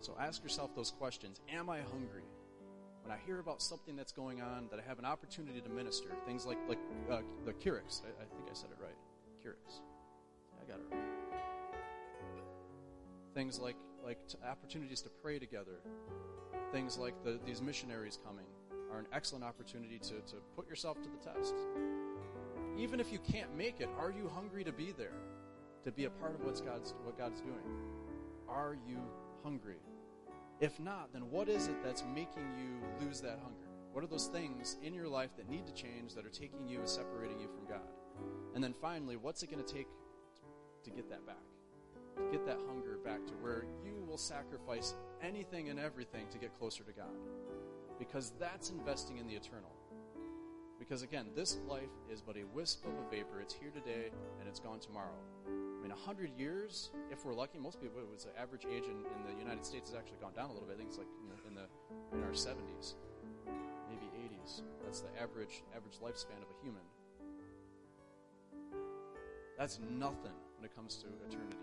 So 0.01 0.17
ask 0.19 0.43
yourself 0.43 0.75
those 0.75 0.93
questions. 0.93 1.43
Am 1.53 1.69
I 1.69 1.81
hungry? 1.81 2.25
When 3.03 3.13
I 3.13 3.19
hear 3.27 3.39
about 3.39 3.61
something 3.61 3.95
that's 3.95 4.13
going 4.13 4.41
on 4.41 4.69
that 4.71 4.81
I 4.81 4.89
have 4.89 4.99
an 4.99 5.05
opportunity 5.05 5.61
to 5.61 5.69
minister, 5.69 6.09
things 6.25 6.47
like 6.47 6.57
like 6.67 6.79
uh, 7.11 7.21
the 7.45 7.53
Curix, 7.53 8.01
I, 8.03 8.23
I, 8.23 8.25
think 8.35 8.49
I 8.51 8.55
said 8.55 8.71
it 8.71 8.79
right. 8.81 8.97
Curix, 9.45 9.81
I 10.59 10.65
got 10.67 10.79
it 10.79 10.87
right. 10.91 11.05
Things 13.35 13.61
like 13.61 13.77
like 14.05 14.19
opportunities 14.49 15.03
to 15.03 15.09
pray 15.09 15.39
together, 15.39 15.81
things 16.73 16.99
like 16.99 17.15
the, 17.25 17.39
these 17.45 17.63
missionaries 17.63 18.19
coming 18.25 18.47
are 18.93 18.99
an 18.99 19.07
excellent 19.13 19.45
opportunity 19.45 19.99
to, 19.99 20.15
to 20.31 20.37
put 20.55 20.69
yourself 20.69 20.97
to 21.03 21.09
the 21.09 21.17
test. 21.17 21.55
Even 22.79 23.01
if 23.01 23.13
you 23.13 23.19
can't 23.19 23.55
make 23.57 23.81
it, 23.81 23.89
are 23.99 24.11
you 24.11 24.31
hungry 24.35 24.65
to 24.65 24.73
be 24.73 24.93
there? 24.97 25.19
To 25.85 25.93
be 25.93 26.05
a 26.05 26.11
part 26.11 26.35
of 26.35 26.45
what's 26.45 26.61
God's, 26.61 26.95
what 27.05 27.17
God's 27.17 27.41
doing? 27.41 27.63
Are 28.49 28.77
you 28.87 28.99
hungry? 29.43 29.79
If 30.61 30.81
not, 30.81 31.13
then 31.13 31.31
what 31.31 31.49
is 31.49 31.69
it 31.69 31.77
that's 31.85 32.03
making 32.15 32.47
you 32.59 33.07
lose 33.07 33.21
that 33.21 33.39
hunger? 33.43 33.69
What 33.93 34.05
are 34.05 34.09
those 34.09 34.27
things 34.27 34.77
in 34.83 34.95
your 34.95 35.09
life 35.09 35.31
that 35.37 35.49
need 35.49 35.67
to 35.67 35.73
change 35.73 36.15
that 36.15 36.27
are 36.27 36.31
taking 36.31 36.67
you 36.69 36.81
and 36.81 36.89
separating 36.89 37.41
you 37.41 37.49
from 37.49 37.67
God? 37.67 37.89
And 38.55 38.63
then 38.63 38.75
finally, 38.75 39.17
what's 39.17 39.43
it 39.43 39.51
going 39.51 39.65
to 39.65 39.73
take 39.73 39.87
to 40.85 40.91
get 40.91 41.09
that 41.11 41.27
back? 41.27 41.37
To 42.17 42.23
get 42.33 42.47
that 42.47 42.59
hunger 42.67 42.99
back 43.05 43.27
to 43.27 43.33
where 43.35 43.65
you 43.85 44.05
will 44.09 44.19
sacrifice 44.19 44.95
anything 45.23 45.69
and 45.69 45.79
everything 45.79 46.27
to 46.33 46.39
get 46.39 46.59
closer 46.59 46.83
to 46.85 46.93
God. 46.93 47.15
Because 47.99 48.33
that's 48.39 48.71
investing 48.71 49.19
in 49.19 49.27
the 49.27 49.35
eternal. 49.35 49.73
Because 50.79 51.03
again, 51.03 51.27
this 51.35 51.59
life 51.67 51.93
is 52.11 52.21
but 52.21 52.37
a 52.37 52.45
wisp 52.55 52.85
of 52.85 52.93
a 52.93 53.11
vapor. 53.11 53.41
It's 53.41 53.55
here 53.55 53.71
today 53.71 54.11
and 54.39 54.49
it's 54.49 54.61
gone 54.61 54.79
tomorrow. 54.79 55.17
I 55.47 55.83
mean, 55.83 55.91
100 55.91 56.31
years, 56.39 56.91
if 57.11 57.25
we're 57.25 57.35
lucky, 57.35 57.59
most 57.59 57.81
people, 57.81 58.01
it 58.01 58.09
was 58.11 58.25
the 58.25 58.39
average 58.39 58.67
age 58.67 58.85
in, 58.85 58.99
in 59.05 59.35
the 59.35 59.39
United 59.39 59.65
States 59.65 59.91
has 59.91 59.99
actually 59.99 60.19
gone 60.21 60.33
down 60.35 60.51
a 60.51 60.53
little 60.53 60.69
bit. 60.69 60.75
I 60.75 60.79
think 60.79 60.91
it's 60.91 60.99
like 60.99 61.09
in 61.23 61.29
the, 61.29 61.49
in, 61.49 61.55
the, 61.55 62.17
in 62.17 62.25
our 62.25 62.33
70s, 62.33 62.95
maybe 63.89 64.07
80s. 64.29 64.63
That's 64.85 65.01
the 65.01 65.11
average, 65.21 65.63
average 65.75 65.99
lifespan 66.03 66.43
of 66.43 66.51
a 66.51 66.63
human. 66.63 66.83
That's 69.59 69.81
nothing 69.91 70.37
when 70.57 70.65
it 70.65 70.75
comes 70.75 70.97
to 70.97 71.07
eternity. 71.27 71.57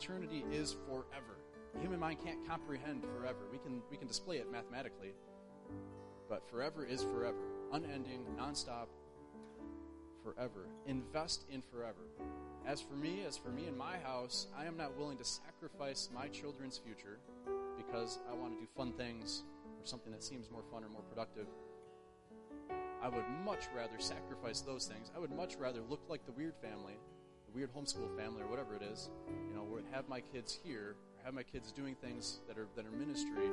Eternity 0.00 0.44
is 0.52 0.76
forever. 0.86 1.38
The 1.74 1.80
human 1.80 1.98
mind 1.98 2.18
can't 2.24 2.46
comprehend 2.46 3.02
forever. 3.02 3.38
We 3.50 3.58
can, 3.58 3.82
we 3.90 3.96
can 3.96 4.06
display 4.06 4.36
it 4.36 4.50
mathematically, 4.50 5.12
but 6.28 6.48
forever 6.48 6.84
is 6.84 7.02
forever. 7.02 7.36
Unending, 7.72 8.24
nonstop, 8.38 8.86
forever. 10.22 10.68
Invest 10.86 11.46
in 11.50 11.62
forever. 11.62 12.06
As 12.64 12.80
for 12.80 12.94
me, 12.94 13.22
as 13.26 13.36
for 13.36 13.48
me 13.48 13.66
and 13.66 13.76
my 13.76 13.98
house, 13.98 14.46
I 14.56 14.66
am 14.66 14.76
not 14.76 14.96
willing 14.96 15.18
to 15.18 15.24
sacrifice 15.24 16.10
my 16.14 16.28
children's 16.28 16.78
future 16.78 17.18
because 17.76 18.20
I 18.30 18.34
want 18.34 18.54
to 18.54 18.60
do 18.60 18.68
fun 18.76 18.92
things 18.92 19.42
or 19.80 19.86
something 19.86 20.12
that 20.12 20.22
seems 20.22 20.50
more 20.50 20.62
fun 20.70 20.84
or 20.84 20.88
more 20.88 21.02
productive. 21.02 21.46
I 23.02 23.08
would 23.08 23.24
much 23.44 23.64
rather 23.74 23.98
sacrifice 23.98 24.60
those 24.60 24.86
things. 24.86 25.10
I 25.16 25.18
would 25.18 25.32
much 25.32 25.56
rather 25.56 25.80
look 25.88 26.02
like 26.08 26.24
the 26.26 26.32
weird 26.32 26.54
family, 26.62 26.98
weird 27.54 27.70
homeschool 27.74 28.16
family, 28.16 28.42
or 28.42 28.46
whatever 28.46 28.74
it 28.74 28.82
is. 28.82 29.10
You 29.48 29.54
know, 29.54 29.64
have 29.92 30.08
my 30.08 30.20
kids 30.20 30.58
here, 30.64 30.94
have 31.24 31.34
my 31.34 31.42
kids 31.42 31.72
doing 31.72 31.94
things 31.94 32.40
that 32.48 32.58
are 32.58 32.66
that 32.76 32.86
are 32.86 32.90
ministry. 32.90 33.48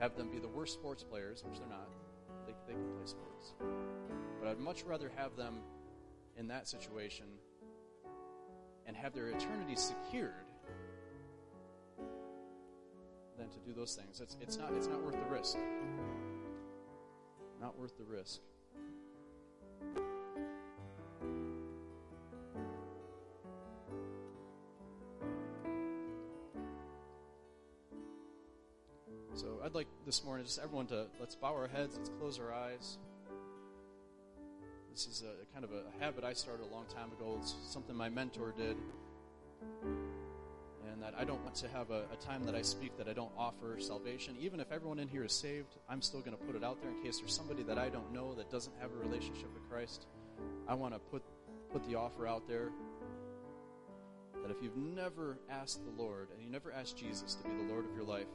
Have 0.00 0.16
them 0.16 0.30
be 0.30 0.38
the 0.38 0.48
worst 0.48 0.74
sports 0.74 1.02
players, 1.02 1.44
which 1.44 1.58
they're 1.58 1.68
not. 1.68 1.88
They, 2.46 2.52
they 2.66 2.74
can 2.74 2.88
play 2.96 3.06
sports. 3.06 3.54
But 4.40 4.48
I'd 4.48 4.58
much 4.58 4.84
rather 4.84 5.10
have 5.16 5.36
them 5.36 5.58
in 6.36 6.48
that 6.48 6.68
situation 6.68 7.26
and 8.86 8.96
have 8.96 9.14
their 9.14 9.28
eternity 9.28 9.74
secured 9.74 10.32
than 13.38 13.48
to 13.48 13.58
do 13.66 13.72
those 13.74 13.94
things. 13.94 14.20
It's, 14.20 14.36
it's, 14.40 14.56
not, 14.56 14.72
it's 14.74 14.86
not 14.86 15.02
worth 15.02 15.18
the 15.18 15.34
risk. 15.34 15.58
Not 17.60 17.78
worth 17.78 17.96
the 17.98 18.04
risk. 18.04 18.40
I'd 29.66 29.74
like 29.74 29.88
this 30.04 30.22
morning 30.22 30.46
just 30.46 30.60
everyone 30.60 30.86
to 30.86 31.06
let's 31.18 31.34
bow 31.34 31.52
our 31.52 31.66
heads, 31.66 31.96
let's 31.96 32.08
close 32.20 32.38
our 32.38 32.54
eyes. 32.54 32.98
This 34.92 35.08
is 35.08 35.24
a 35.24 35.52
kind 35.52 35.64
of 35.64 35.72
a 35.72 35.82
habit 35.98 36.22
I 36.22 36.34
started 36.34 36.62
a 36.62 36.72
long 36.72 36.84
time 36.84 37.10
ago. 37.10 37.36
It's 37.40 37.52
something 37.66 37.96
my 37.96 38.08
mentor 38.08 38.54
did. 38.56 38.76
And 40.88 41.02
that 41.02 41.14
I 41.18 41.24
don't 41.24 41.42
want 41.42 41.56
to 41.56 41.68
have 41.70 41.90
a, 41.90 42.04
a 42.12 42.16
time 42.24 42.46
that 42.46 42.54
I 42.54 42.62
speak 42.62 42.96
that 42.96 43.08
I 43.08 43.12
don't 43.12 43.32
offer 43.36 43.76
salvation. 43.80 44.36
Even 44.40 44.60
if 44.60 44.70
everyone 44.70 45.00
in 45.00 45.08
here 45.08 45.24
is 45.24 45.32
saved, 45.32 45.74
I'm 45.88 46.00
still 46.00 46.20
going 46.20 46.36
to 46.36 46.44
put 46.44 46.54
it 46.54 46.62
out 46.62 46.80
there 46.80 46.92
in 46.92 47.02
case 47.02 47.18
there's 47.18 47.34
somebody 47.34 47.64
that 47.64 47.76
I 47.76 47.88
don't 47.88 48.12
know 48.12 48.34
that 48.34 48.48
doesn't 48.52 48.74
have 48.80 48.92
a 48.92 49.04
relationship 49.04 49.52
with 49.52 49.68
Christ. 49.68 50.06
I 50.68 50.74
want 50.74 50.94
to 50.94 51.00
put, 51.00 51.24
put 51.72 51.82
the 51.90 51.96
offer 51.96 52.28
out 52.28 52.46
there 52.46 52.70
that 54.42 54.56
if 54.56 54.62
you've 54.62 54.76
never 54.76 55.40
asked 55.50 55.80
the 55.84 56.00
Lord 56.00 56.28
and 56.32 56.40
you 56.40 56.48
never 56.48 56.70
asked 56.70 56.96
Jesus 56.96 57.34
to 57.34 57.48
be 57.48 57.64
the 57.64 57.72
Lord 57.72 57.84
of 57.84 57.96
your 57.96 58.04
life, 58.04 58.28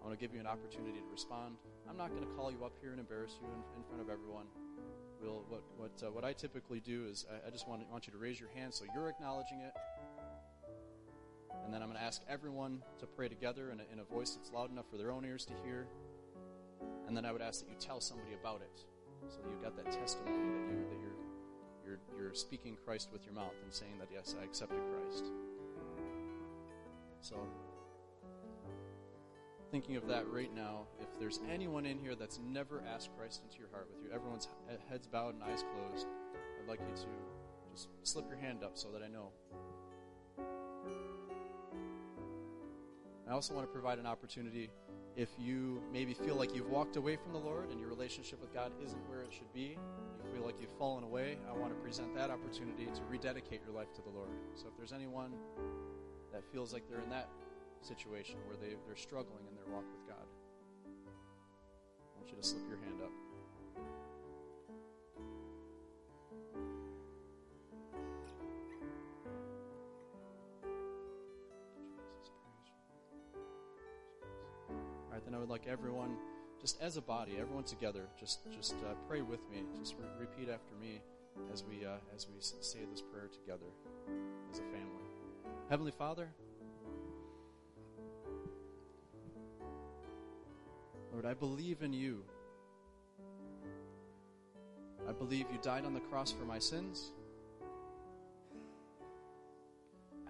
I 0.00 0.06
want 0.06 0.18
to 0.18 0.22
give 0.22 0.34
you 0.34 0.40
an 0.40 0.46
opportunity 0.46 0.98
to 0.98 1.10
respond. 1.10 1.56
I'm 1.88 1.96
not 1.96 2.10
going 2.10 2.22
to 2.22 2.32
call 2.34 2.50
you 2.50 2.64
up 2.64 2.72
here 2.80 2.90
and 2.90 3.00
embarrass 3.00 3.38
you 3.40 3.48
in, 3.48 3.60
in 3.76 3.84
front 3.88 4.00
of 4.00 4.08
everyone 4.08 4.46
we'll, 5.20 5.44
what, 5.48 5.62
what, 5.76 6.02
uh, 6.02 6.10
what 6.10 6.24
I 6.24 6.32
typically 6.32 6.80
do 6.80 7.06
is 7.10 7.26
I, 7.30 7.48
I 7.48 7.50
just 7.50 7.68
want, 7.68 7.82
want 7.90 8.06
you 8.06 8.12
to 8.12 8.18
raise 8.18 8.38
your 8.38 8.50
hand 8.54 8.72
so 8.74 8.84
you're 8.94 9.08
acknowledging 9.08 9.60
it. 9.60 9.72
And 11.64 11.74
then 11.74 11.82
I'm 11.82 11.88
going 11.88 12.00
to 12.00 12.04
ask 12.04 12.22
everyone 12.28 12.82
to 13.00 13.06
pray 13.06 13.28
together 13.28 13.70
in 13.70 13.80
a, 13.80 13.84
in 13.92 13.98
a 13.98 14.04
voice 14.04 14.30
that's 14.30 14.50
loud 14.52 14.70
enough 14.70 14.86
for 14.90 14.96
their 14.96 15.10
own 15.10 15.24
ears 15.24 15.44
to 15.46 15.52
hear. 15.64 15.86
And 17.06 17.16
then 17.16 17.24
I 17.24 17.32
would 17.32 17.42
ask 17.42 17.60
that 17.60 17.70
you 17.70 17.76
tell 17.78 18.00
somebody 18.00 18.32
about 18.40 18.62
it, 18.62 18.84
so 19.28 19.38
that 19.42 19.50
you've 19.50 19.62
got 19.62 19.76
that 19.76 19.90
testimony 19.90 20.36
that 20.36 20.70
you 20.70 20.84
that 20.88 20.98
you're 21.00 21.18
you're 21.84 21.98
you're 22.16 22.34
speaking 22.34 22.76
Christ 22.84 23.08
with 23.12 23.24
your 23.24 23.34
mouth 23.34 23.54
and 23.64 23.72
saying 23.72 23.98
that 23.98 24.08
yes, 24.12 24.36
I 24.40 24.44
accepted 24.44 24.78
Christ. 24.78 25.24
So 27.20 27.36
thinking 29.70 29.96
of 29.96 30.06
that 30.08 30.26
right 30.28 30.54
now. 30.54 30.86
If 31.00 31.08
there's 31.18 31.40
anyone 31.50 31.86
in 31.86 31.98
here 31.98 32.14
that's 32.14 32.38
never 32.38 32.82
asked 32.92 33.10
Christ 33.16 33.42
into 33.44 33.58
your 33.58 33.68
heart 33.70 33.88
with 33.92 34.02
you, 34.04 34.14
everyone's 34.14 34.48
heads 34.88 35.06
bowed 35.06 35.34
and 35.34 35.42
eyes 35.42 35.62
closed, 35.62 36.06
I'd 36.60 36.68
like 36.68 36.80
you 36.80 36.86
to 36.86 37.08
just 37.72 37.88
slip 38.02 38.28
your 38.28 38.38
hand 38.38 38.64
up 38.64 38.72
so 38.74 38.88
that 38.92 39.02
I 39.02 39.08
know. 39.08 39.30
I 43.28 43.32
also 43.32 43.54
want 43.54 43.66
to 43.66 43.72
provide 43.72 43.98
an 43.98 44.06
opportunity 44.06 44.70
if 45.16 45.28
you 45.36 45.82
maybe 45.92 46.14
feel 46.14 46.36
like 46.36 46.54
you've 46.54 46.70
walked 46.70 46.96
away 46.96 47.16
from 47.16 47.32
the 47.32 47.38
Lord 47.38 47.70
and 47.70 47.80
your 47.80 47.88
relationship 47.88 48.40
with 48.40 48.54
God 48.54 48.72
isn't 48.82 49.00
where 49.08 49.20
it 49.22 49.32
should 49.32 49.52
be, 49.52 49.76
you 49.76 50.32
feel 50.32 50.46
like 50.46 50.60
you've 50.60 50.78
fallen 50.78 51.02
away, 51.02 51.38
I 51.50 51.58
want 51.58 51.74
to 51.74 51.80
present 51.82 52.14
that 52.14 52.30
opportunity 52.30 52.86
to 52.86 53.00
rededicate 53.10 53.60
your 53.66 53.74
life 53.74 53.92
to 53.94 54.02
the 54.02 54.10
Lord. 54.10 54.30
So 54.54 54.68
if 54.68 54.76
there's 54.76 54.92
anyone 54.92 55.32
that 56.32 56.44
feels 56.52 56.72
like 56.72 56.88
they're 56.88 57.00
in 57.00 57.10
that 57.10 57.28
situation 57.82 58.36
where 58.46 58.56
they, 58.56 58.74
they're 58.86 58.96
struggling 58.96 59.44
in 59.48 59.54
their 59.54 59.72
walk 59.72 59.84
with 59.92 60.06
God. 60.08 60.26
I 60.86 62.18
want 62.18 62.30
you 62.30 62.36
to 62.36 62.42
slip 62.42 62.62
your 62.68 62.78
hand 62.78 63.00
up. 63.02 63.12
All 74.70 75.12
right, 75.12 75.24
then 75.24 75.34
I 75.34 75.38
would 75.38 75.48
like 75.48 75.66
everyone, 75.66 76.16
just 76.60 76.80
as 76.82 76.96
a 76.96 77.02
body, 77.02 77.32
everyone 77.40 77.64
together, 77.64 78.08
just 78.18 78.40
just 78.52 78.74
uh, 78.84 78.94
pray 79.08 79.22
with 79.22 79.40
me. 79.50 79.62
Just 79.78 79.94
re- 79.98 80.26
repeat 80.26 80.48
after 80.52 80.74
me 80.80 81.00
as 81.52 81.64
we 81.64 81.84
uh, 81.84 81.96
as 82.14 82.26
we 82.28 82.34
say 82.40 82.80
this 82.90 83.02
prayer 83.02 83.28
together 83.28 83.70
as 84.52 84.58
a 84.58 84.62
family. 84.62 85.06
Heavenly 85.68 85.92
Father. 85.92 86.28
Lord, 91.18 91.26
I 91.26 91.34
believe 91.34 91.82
in 91.82 91.92
you. 91.92 92.22
I 95.08 95.10
believe 95.10 95.46
you 95.50 95.58
died 95.60 95.84
on 95.84 95.92
the 95.92 95.98
cross 95.98 96.30
for 96.30 96.44
my 96.44 96.60
sins. 96.60 97.10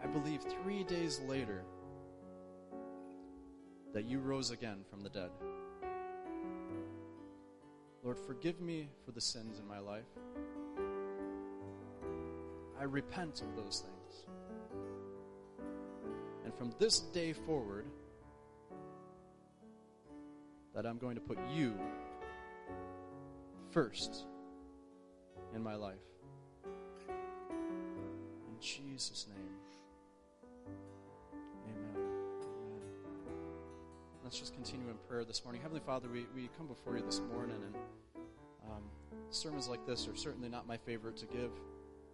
I 0.03 0.07
believe 0.07 0.41
three 0.63 0.85
days 0.85 1.21
later 1.29 1.63
that 3.93 4.07
you 4.07 4.19
rose 4.19 4.51
again 4.51 4.79
from 4.89 5.03
the 5.03 5.11
dead. 5.11 5.29
Lord, 8.03 8.17
forgive 8.27 8.59
me 8.59 8.89
for 9.05 9.11
the 9.11 9.21
sins 9.21 9.59
in 9.59 9.69
my 9.69 9.81
life. 9.81 10.09
I 12.81 12.85
repent 12.85 13.43
of 13.43 13.63
those 13.63 13.85
things. 13.85 14.25
And 16.47 16.55
from 16.55 16.73
this 16.79 17.01
day 17.01 17.35
forward, 17.35 17.85
that 20.79 20.87
I'm 20.87 20.99
going 20.99 21.17
to 21.17 21.21
put 21.21 21.39
you 21.53 21.75
first 23.73 24.27
in 25.53 25.61
my 25.61 25.75
life. 25.75 25.97
In 27.09 28.61
Jesus' 28.61 29.27
name. 29.29 29.57
Amen. 31.67 31.97
Amen. 31.97 32.83
Let's 34.23 34.39
just 34.39 34.55
continue 34.55 34.89
in 34.89 34.95
prayer 35.09 35.25
this 35.25 35.43
morning. 35.43 35.61
Heavenly 35.61 35.83
Father, 35.85 36.07
we, 36.09 36.27
we 36.33 36.49
come 36.57 36.69
before 36.69 36.97
you 36.97 37.03
this 37.05 37.23
morning, 37.35 37.57
and 37.57 37.75
um, 38.71 38.83
sermons 39.31 39.67
like 39.67 39.85
this 39.85 40.07
are 40.07 40.15
certainly 40.15 40.49
not 40.49 40.69
my 40.69 40.77
favorite 40.77 41.17
to 41.17 41.27
give. 41.27 41.51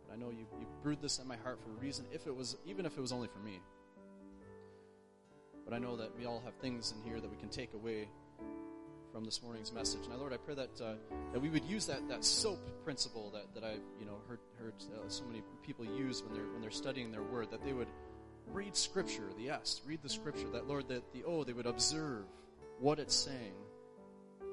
But 0.09 0.15
I 0.15 0.17
know 0.17 0.31
you, 0.31 0.47
you 0.59 0.67
brewed 0.83 1.03
this 1.03 1.19
in 1.19 1.29
my 1.29 1.37
heart 1.37 1.59
for 1.62 1.69
a 1.69 1.85
reason, 1.85 2.07
if 2.15 2.27
it 2.27 2.35
was, 2.35 2.57
even 2.65 2.87
if 2.87 2.97
it 2.97 3.01
was 3.03 3.12
only 3.12 3.29
for 3.29 3.41
me. 3.41 3.61
But 5.67 5.75
I 5.75 5.79
know 5.79 5.99
that 5.99 6.17
we 6.19 6.25
all 6.25 6.41
have 6.47 6.55
things 6.62 6.95
in 6.97 7.03
here 7.07 7.21
that 7.21 7.31
we 7.31 7.37
can 7.37 7.51
take 7.51 7.75
away 7.75 8.09
from 9.15 9.25
this 9.25 9.45
morning's 9.45 9.73
message. 9.73 10.01
And 10.11 10.19
Lord, 10.19 10.33
I 10.33 10.39
pray 10.39 10.57
that 10.57 10.81
uh, 10.81 10.95
that 11.33 11.41
we 11.41 11.49
would 11.49 11.65
use 11.65 11.87
that, 11.87 12.09
that 12.09 12.25
soap 12.25 12.59
principle 12.83 13.31
that, 13.31 13.55
that 13.55 13.62
I've 13.62 13.79
you 14.01 14.07
know 14.07 14.19
heard 14.29 14.41
heard 14.59 14.75
uh, 14.93 15.09
so 15.09 15.23
many 15.25 15.41
people 15.65 15.85
use 15.85 16.21
when 16.21 16.35
they're 16.35 16.49
when 16.53 16.61
they're 16.61 16.73
studying 16.73 17.12
their 17.12 17.23
word. 17.23 17.53
That 17.53 17.65
they 17.65 17.73
would 17.73 17.87
read 18.49 18.75
Scripture, 18.75 19.31
the 19.39 19.51
S, 19.51 19.83
read 19.87 20.03
the 20.03 20.09
Scripture. 20.09 20.51
That 20.51 20.67
Lord, 20.67 20.89
that 20.89 21.12
the 21.12 21.23
O, 21.23 21.45
they 21.45 21.53
would 21.53 21.67
observe 21.67 22.25
what 22.81 22.99
it's 22.99 23.15
saying, 23.15 23.55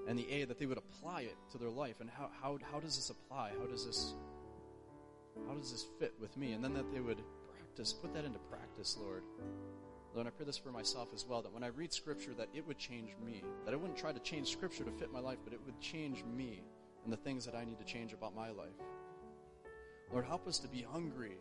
and 0.07 0.17
the 0.17 0.31
A, 0.31 0.45
that 0.45 0.59
they 0.59 0.67
would 0.67 0.77
apply 0.77 1.21
it 1.21 1.37
to 1.53 1.57
their 1.57 1.71
life. 1.71 1.95
And 1.99 2.07
how 2.07 2.29
how 2.39 2.59
how 2.71 2.79
does 2.79 2.95
this 2.97 3.09
apply? 3.09 3.53
How 3.59 3.65
does 3.65 3.87
this 3.87 4.13
how 5.47 5.55
does 5.55 5.71
this 5.71 5.87
fit 5.99 6.13
with 6.21 6.37
me? 6.37 6.51
And 6.51 6.63
then 6.63 6.75
that 6.75 6.93
they 6.93 6.99
would 6.99 7.23
practice, 7.51 7.93
put 7.93 8.13
that 8.13 8.25
into 8.25 8.39
practice, 8.51 8.95
Lord. 9.01 9.23
Lord, 10.13 10.27
I 10.27 10.29
pray 10.29 10.45
this 10.45 10.57
for 10.57 10.71
myself 10.71 11.09
as 11.13 11.25
well, 11.25 11.41
that 11.41 11.53
when 11.53 11.63
I 11.63 11.67
read 11.67 11.93
Scripture, 11.93 12.33
that 12.37 12.49
it 12.53 12.67
would 12.67 12.77
change 12.77 13.15
me. 13.25 13.43
That 13.65 13.73
I 13.73 13.77
wouldn't 13.77 13.97
try 13.97 14.11
to 14.11 14.19
change 14.19 14.51
Scripture 14.51 14.83
to 14.83 14.91
fit 14.91 15.11
my 15.11 15.19
life, 15.19 15.37
but 15.43 15.53
it 15.53 15.59
would 15.65 15.79
change 15.79 16.23
me 16.25 16.63
and 17.03 17.13
the 17.13 17.17
things 17.17 17.45
that 17.45 17.55
I 17.55 17.63
need 17.63 17.79
to 17.79 17.85
change 17.85 18.13
about 18.13 18.35
my 18.35 18.49
life. 18.49 18.69
Lord, 20.11 20.25
help 20.25 20.47
us 20.47 20.59
to 20.59 20.67
be 20.67 20.81
hungry. 20.81 21.37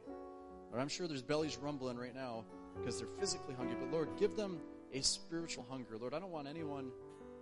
Lord, 0.70 0.80
I'm 0.80 0.88
sure 0.88 1.08
there's 1.08 1.22
bellies 1.22 1.58
rumbling 1.58 1.98
right 1.98 2.14
now 2.14 2.44
because 2.78 2.98
they're 2.98 3.08
physically 3.18 3.54
hungry, 3.54 3.76
but 3.78 3.90
Lord, 3.90 4.08
give 4.16 4.36
them 4.36 4.60
a 4.92 5.02
spiritual 5.02 5.66
hunger. 5.68 5.98
Lord, 5.98 6.14
I 6.14 6.20
don't 6.20 6.30
want 6.30 6.46
anyone, 6.46 6.90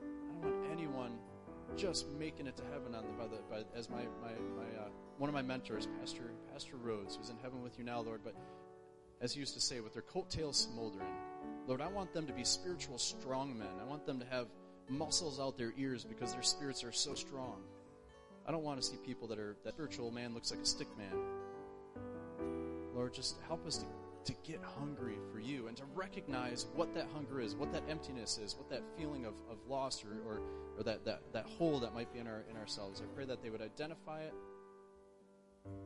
I 0.02 0.32
don't 0.32 0.52
want 0.52 0.72
anyone 0.72 1.18
just 1.76 2.08
making 2.18 2.46
it 2.46 2.56
to 2.56 2.62
heaven 2.72 2.94
on 2.94 3.04
the, 3.04 3.12
by 3.12 3.26
the, 3.26 3.42
by, 3.50 3.78
as 3.78 3.90
my, 3.90 4.02
my, 4.22 4.32
my 4.56 4.80
uh, 4.80 4.88
one 5.18 5.28
of 5.28 5.34
my 5.34 5.42
mentors, 5.42 5.86
Pastor 6.00 6.32
Pastor 6.52 6.76
Rhodes, 6.76 7.16
who's 7.16 7.28
in 7.28 7.36
heaven 7.42 7.62
with 7.62 7.78
you 7.78 7.84
now, 7.84 8.00
Lord, 8.00 8.20
but 8.24 8.34
as 9.20 9.32
he 9.32 9.40
used 9.40 9.54
to 9.54 9.60
say, 9.60 9.80
with 9.80 9.92
their 9.92 10.02
coattails 10.02 10.68
smoldering. 10.72 11.08
Lord, 11.66 11.80
I 11.80 11.88
want 11.88 12.12
them 12.12 12.26
to 12.26 12.32
be 12.32 12.44
spiritual 12.44 12.98
strong 12.98 13.58
men. 13.58 13.68
I 13.80 13.84
want 13.84 14.06
them 14.06 14.20
to 14.20 14.26
have 14.26 14.46
muscles 14.88 15.38
out 15.38 15.58
their 15.58 15.72
ears 15.76 16.04
because 16.04 16.32
their 16.32 16.42
spirits 16.42 16.82
are 16.84 16.92
so 16.92 17.14
strong. 17.14 17.62
I 18.46 18.50
don't 18.50 18.62
want 18.62 18.80
to 18.80 18.86
see 18.86 18.96
people 18.96 19.28
that 19.28 19.38
are 19.38 19.56
that 19.64 19.74
spiritual 19.74 20.10
man 20.10 20.32
looks 20.32 20.50
like 20.50 20.60
a 20.60 20.66
stick 20.66 20.88
man. 20.96 21.12
Lord, 22.94 23.12
just 23.12 23.36
help 23.46 23.66
us 23.66 23.78
to, 23.78 24.32
to 24.32 24.38
get 24.42 24.60
hungry 24.62 25.18
for 25.30 25.38
you 25.38 25.68
and 25.68 25.76
to 25.76 25.84
recognize 25.94 26.66
what 26.74 26.94
that 26.94 27.06
hunger 27.12 27.40
is, 27.40 27.54
what 27.54 27.72
that 27.72 27.82
emptiness 27.88 28.38
is, 28.38 28.56
what 28.56 28.70
that 28.70 28.82
feeling 28.96 29.26
of, 29.26 29.34
of 29.50 29.58
loss 29.68 30.02
or, 30.02 30.28
or, 30.28 30.40
or 30.78 30.82
that, 30.82 31.04
that, 31.04 31.20
that 31.32 31.44
hole 31.44 31.78
that 31.80 31.94
might 31.94 32.12
be 32.12 32.18
in 32.18 32.26
our 32.26 32.44
in 32.50 32.56
ourselves. 32.56 33.02
I 33.02 33.14
pray 33.14 33.26
that 33.26 33.42
they 33.42 33.50
would 33.50 33.62
identify 33.62 34.22
it 34.22 34.32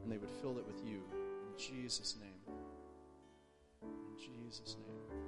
and 0.04 0.12
they 0.12 0.18
would 0.18 0.30
fill 0.40 0.58
it 0.58 0.66
with 0.66 0.80
you. 0.86 1.02
In 1.12 1.58
Jesus' 1.58 2.16
name. 2.20 2.31
Jesus' 4.18 4.76
name. 4.86 5.20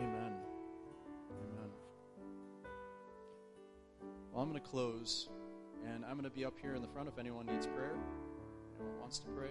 Amen. 0.00 0.32
Amen. 1.30 1.70
Well, 4.32 4.42
I'm 4.42 4.50
going 4.50 4.60
to 4.60 4.68
close, 4.68 5.28
and 5.86 6.04
I'm 6.04 6.12
going 6.12 6.24
to 6.24 6.30
be 6.36 6.44
up 6.44 6.54
here 6.60 6.74
in 6.74 6.82
the 6.82 6.88
front 6.88 7.08
if 7.08 7.18
anyone 7.18 7.46
needs 7.46 7.66
prayer, 7.66 7.96
anyone 8.78 9.00
wants 9.00 9.18
to 9.20 9.28
pray. 9.28 9.50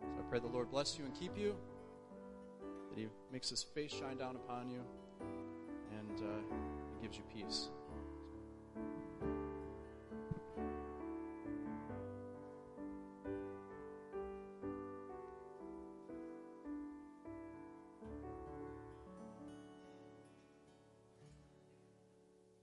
So 0.00 0.20
I 0.20 0.22
pray 0.30 0.38
the 0.38 0.46
Lord 0.46 0.70
bless 0.70 0.98
you 0.98 1.04
and 1.04 1.14
keep 1.14 1.36
you, 1.36 1.56
that 2.90 2.98
He 2.98 3.08
makes 3.32 3.50
His 3.50 3.62
face 3.62 3.92
shine 3.92 4.16
down 4.16 4.36
upon 4.36 4.70
you, 4.70 4.80
and 5.98 6.20
uh, 6.20 6.42
He 7.00 7.06
gives 7.06 7.16
you 7.16 7.24
peace. 7.32 7.68